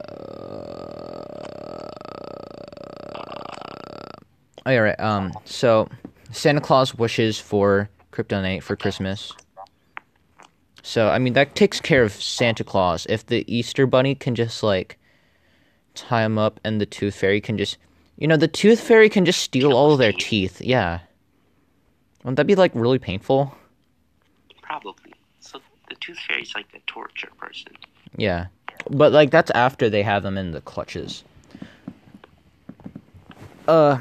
all 4.66 4.80
right. 4.80 5.00
Um, 5.00 5.32
so 5.44 5.88
Santa 6.30 6.60
Claus 6.60 6.94
wishes 6.94 7.38
for 7.38 7.88
kryptonite 8.12 8.62
for 8.62 8.76
Christmas. 8.76 9.32
So 10.82 11.08
I 11.08 11.18
mean 11.18 11.32
that 11.34 11.54
takes 11.54 11.80
care 11.80 12.02
of 12.02 12.12
Santa 12.12 12.64
Claus. 12.64 13.06
If 13.08 13.26
the 13.26 13.44
Easter 13.52 13.86
Bunny 13.86 14.14
can 14.14 14.34
just 14.34 14.62
like 14.62 14.98
tie 15.94 16.24
him 16.24 16.38
up, 16.38 16.60
and 16.64 16.80
the 16.80 16.86
Tooth 16.86 17.14
Fairy 17.14 17.40
can 17.40 17.58
just, 17.58 17.78
you 18.16 18.26
know, 18.26 18.36
the 18.36 18.48
Tooth 18.48 18.80
Fairy 18.80 19.08
can 19.08 19.24
just 19.24 19.40
steal 19.40 19.72
all 19.72 19.92
of 19.92 19.98
their 19.98 20.12
teeth. 20.12 20.60
Yeah. 20.60 21.00
Wouldn't 22.22 22.36
that 22.36 22.46
be 22.46 22.54
like 22.54 22.72
really 22.74 22.98
painful? 22.98 23.54
Probably. 24.62 25.12
So 25.40 25.60
the 25.88 25.96
tooth 25.96 26.18
fairy's 26.18 26.54
like 26.54 26.66
a 26.74 26.78
torture 26.86 27.30
person. 27.36 27.72
Yeah. 28.16 28.46
But 28.90 29.12
like 29.12 29.30
that's 29.30 29.50
after 29.52 29.88
they 29.88 30.02
have 30.02 30.22
them 30.22 30.38
in 30.38 30.52
the 30.52 30.60
clutches. 30.60 31.24
Uh 33.68 33.98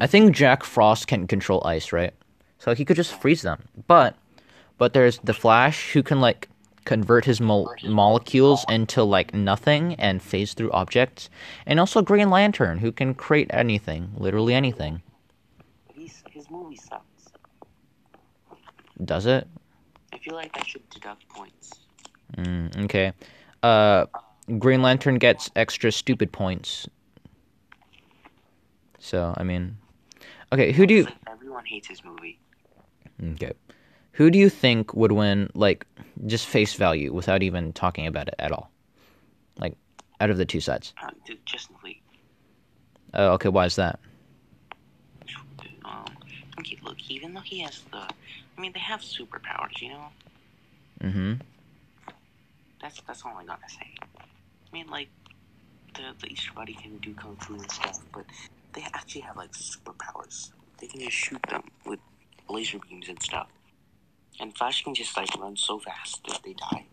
I 0.00 0.06
think 0.06 0.34
Jack 0.34 0.64
Frost 0.64 1.06
can 1.06 1.26
control 1.26 1.62
ice, 1.64 1.92
right? 1.92 2.12
So 2.58 2.74
he 2.74 2.84
could 2.84 2.96
just 2.96 3.20
freeze 3.20 3.42
them. 3.42 3.62
But 3.86 4.16
but 4.78 4.94
there's 4.94 5.18
the 5.18 5.34
Flash 5.34 5.92
who 5.92 6.02
can 6.02 6.20
like 6.20 6.48
convert 6.84 7.24
his 7.24 7.40
mo- 7.40 7.72
molecules 7.84 8.64
into 8.68 9.02
like 9.04 9.32
nothing 9.34 9.94
and 9.94 10.22
phase 10.22 10.54
through 10.54 10.72
objects, 10.72 11.30
and 11.66 11.78
also 11.78 12.02
Green 12.02 12.30
Lantern 12.30 12.78
who 12.78 12.90
can 12.90 13.14
create 13.14 13.48
anything, 13.50 14.10
literally 14.16 14.54
anything. 14.54 15.02
He's, 15.94 16.22
his 16.30 16.50
movie 16.50 16.76
sucks. 16.76 17.30
Does 19.04 19.26
it? 19.26 19.46
I 20.12 20.18
feel 20.18 20.34
like 20.34 20.50
I 20.54 20.64
should 20.64 20.88
deduct 20.90 21.28
points. 21.28 21.81
Mm, 22.36 22.84
okay. 22.84 23.12
Uh, 23.62 24.06
Green 24.58 24.82
Lantern 24.82 25.16
gets 25.18 25.50
extra 25.56 25.92
stupid 25.92 26.32
points. 26.32 26.88
So 28.98 29.34
I 29.36 29.42
mean, 29.42 29.76
okay. 30.52 30.72
Who 30.72 30.86
do 30.86 30.94
you? 30.94 31.08
Everyone 31.28 31.64
hates 31.64 31.88
his 31.88 32.04
movie. 32.04 32.38
Okay. 33.34 33.52
Who 34.12 34.30
do 34.30 34.38
you 34.38 34.50
think 34.50 34.94
would 34.94 35.12
win, 35.12 35.48
like, 35.54 35.86
just 36.26 36.46
face 36.46 36.74
value 36.74 37.12
without 37.12 37.42
even 37.42 37.72
talking 37.72 38.06
about 38.06 38.28
it 38.28 38.34
at 38.38 38.52
all? 38.52 38.70
Like, 39.58 39.74
out 40.20 40.28
of 40.28 40.36
the 40.36 40.44
two 40.44 40.60
sides. 40.60 40.92
Uh, 41.02 41.10
dude, 41.26 41.44
Justin 41.46 41.76
Lee. 41.82 42.02
Uh, 43.14 43.32
okay, 43.32 43.48
why 43.48 43.64
is 43.64 43.76
that? 43.76 43.98
Um, 45.84 46.04
okay, 46.58 46.78
look, 46.82 46.98
even 47.08 47.32
though 47.32 47.40
he 47.40 47.60
has 47.60 47.80
the, 47.90 47.98
I 47.98 48.60
mean, 48.60 48.72
they 48.72 48.80
have 48.80 49.00
superpowers, 49.00 49.80
you 49.80 49.88
know. 49.90 50.08
Mm-hmm. 51.02 51.32
That's 52.82 53.00
that's 53.06 53.22
all 53.24 53.36
I 53.38 53.44
gotta 53.44 53.68
say. 53.68 53.94
I 54.18 54.72
mean, 54.72 54.88
like, 54.88 55.08
the 55.94 56.02
the 56.20 56.26
Easter 56.26 56.50
Bunny 56.54 56.74
can 56.74 56.98
do 56.98 57.14
kung 57.14 57.36
fu 57.36 57.54
and 57.54 57.70
stuff, 57.70 58.00
but 58.12 58.26
they 58.74 58.82
actually 58.92 59.22
have 59.22 59.36
like 59.36 59.52
superpowers. 59.52 60.50
They 60.78 60.88
can 60.88 61.00
just 61.00 61.16
shoot 61.16 61.40
them 61.48 61.62
with 61.86 62.00
laser 62.50 62.78
beams 62.80 63.08
and 63.08 63.22
stuff. 63.22 63.46
And 64.40 64.56
Flash 64.56 64.82
can 64.82 64.94
just 64.94 65.16
like 65.16 65.34
run 65.38 65.56
so 65.56 65.78
fast 65.78 66.22
that 66.28 66.40
they 66.44 66.54
die. 66.54 66.86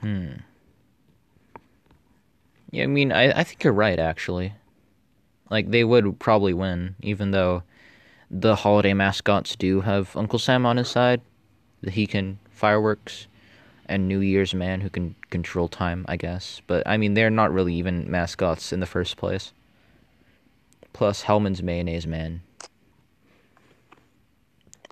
Hmm. 0.00 0.32
Yeah, 2.70 2.84
I 2.84 2.86
mean, 2.86 3.10
I, 3.10 3.40
I 3.40 3.44
think 3.44 3.64
you're 3.64 3.72
right, 3.72 3.98
actually. 3.98 4.52
Like, 5.48 5.70
they 5.70 5.82
would 5.82 6.20
probably 6.20 6.54
win, 6.54 6.94
even 7.02 7.32
though 7.32 7.64
the 8.30 8.54
holiday 8.54 8.94
mascots 8.94 9.56
do 9.56 9.80
have 9.80 10.16
Uncle 10.16 10.38
Sam 10.38 10.64
on 10.64 10.76
his 10.76 10.88
side. 10.88 11.20
That 11.82 11.94
he 11.94 12.06
can 12.06 12.38
fireworks, 12.50 13.26
and 13.90 14.08
New 14.08 14.20
Year's 14.20 14.54
Man 14.54 14.80
who 14.80 14.88
can 14.88 15.14
control 15.28 15.68
time, 15.68 16.06
I 16.08 16.16
guess. 16.16 16.62
But, 16.66 16.82
I 16.86 16.96
mean, 16.96 17.12
they're 17.14 17.28
not 17.28 17.52
really 17.52 17.74
even 17.74 18.10
mascots 18.10 18.72
in 18.72 18.80
the 18.80 18.86
first 18.86 19.18
place. 19.18 19.52
Plus, 20.92 21.22
Hellmann's 21.22 21.62
Mayonnaise 21.62 22.06
Man. 22.06 22.40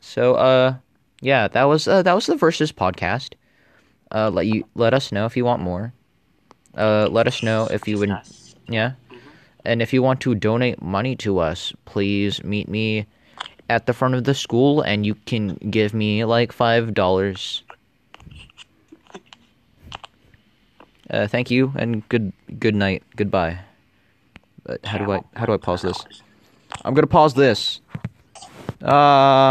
So, 0.00 0.34
uh, 0.34 0.74
yeah, 1.20 1.48
that 1.48 1.64
was 1.64 1.88
uh, 1.88 2.02
that 2.02 2.14
was 2.14 2.26
the 2.26 2.36
Versus 2.36 2.72
podcast. 2.72 3.34
Uh, 4.10 4.30
let 4.30 4.46
you 4.46 4.64
let 4.74 4.94
us 4.94 5.12
know 5.12 5.26
if 5.26 5.36
you 5.36 5.44
want 5.44 5.62
more. 5.62 5.92
Uh, 6.76 7.08
let 7.10 7.26
us 7.26 7.42
know 7.42 7.66
if 7.70 7.88
you 7.88 7.98
would, 7.98 8.16
yeah, 8.68 8.92
and 9.64 9.82
if 9.82 9.92
you 9.92 10.02
want 10.02 10.20
to 10.20 10.34
donate 10.34 10.80
money 10.80 11.16
to 11.16 11.40
us, 11.40 11.72
please 11.84 12.42
meet 12.44 12.68
me 12.68 13.06
at 13.68 13.86
the 13.86 13.92
front 13.92 14.14
of 14.14 14.24
the 14.24 14.34
school, 14.34 14.80
and 14.80 15.04
you 15.04 15.14
can 15.26 15.56
give 15.56 15.92
me 15.92 16.24
like 16.24 16.52
five 16.52 16.94
dollars. 16.94 17.64
Uh, 21.10 21.26
thank 21.26 21.50
you 21.50 21.72
and 21.76 22.06
good 22.08 22.32
good 22.58 22.74
night, 22.74 23.02
goodbye. 23.16 23.58
But 24.64 24.84
how 24.84 24.98
do 24.98 25.10
I 25.12 25.22
how 25.34 25.46
do 25.46 25.52
I 25.52 25.56
pause 25.56 25.82
this? 25.82 26.04
I'm 26.84 26.94
gonna 26.94 27.06
pause 27.06 27.34
this. 27.34 27.80
Ah. 28.82 29.48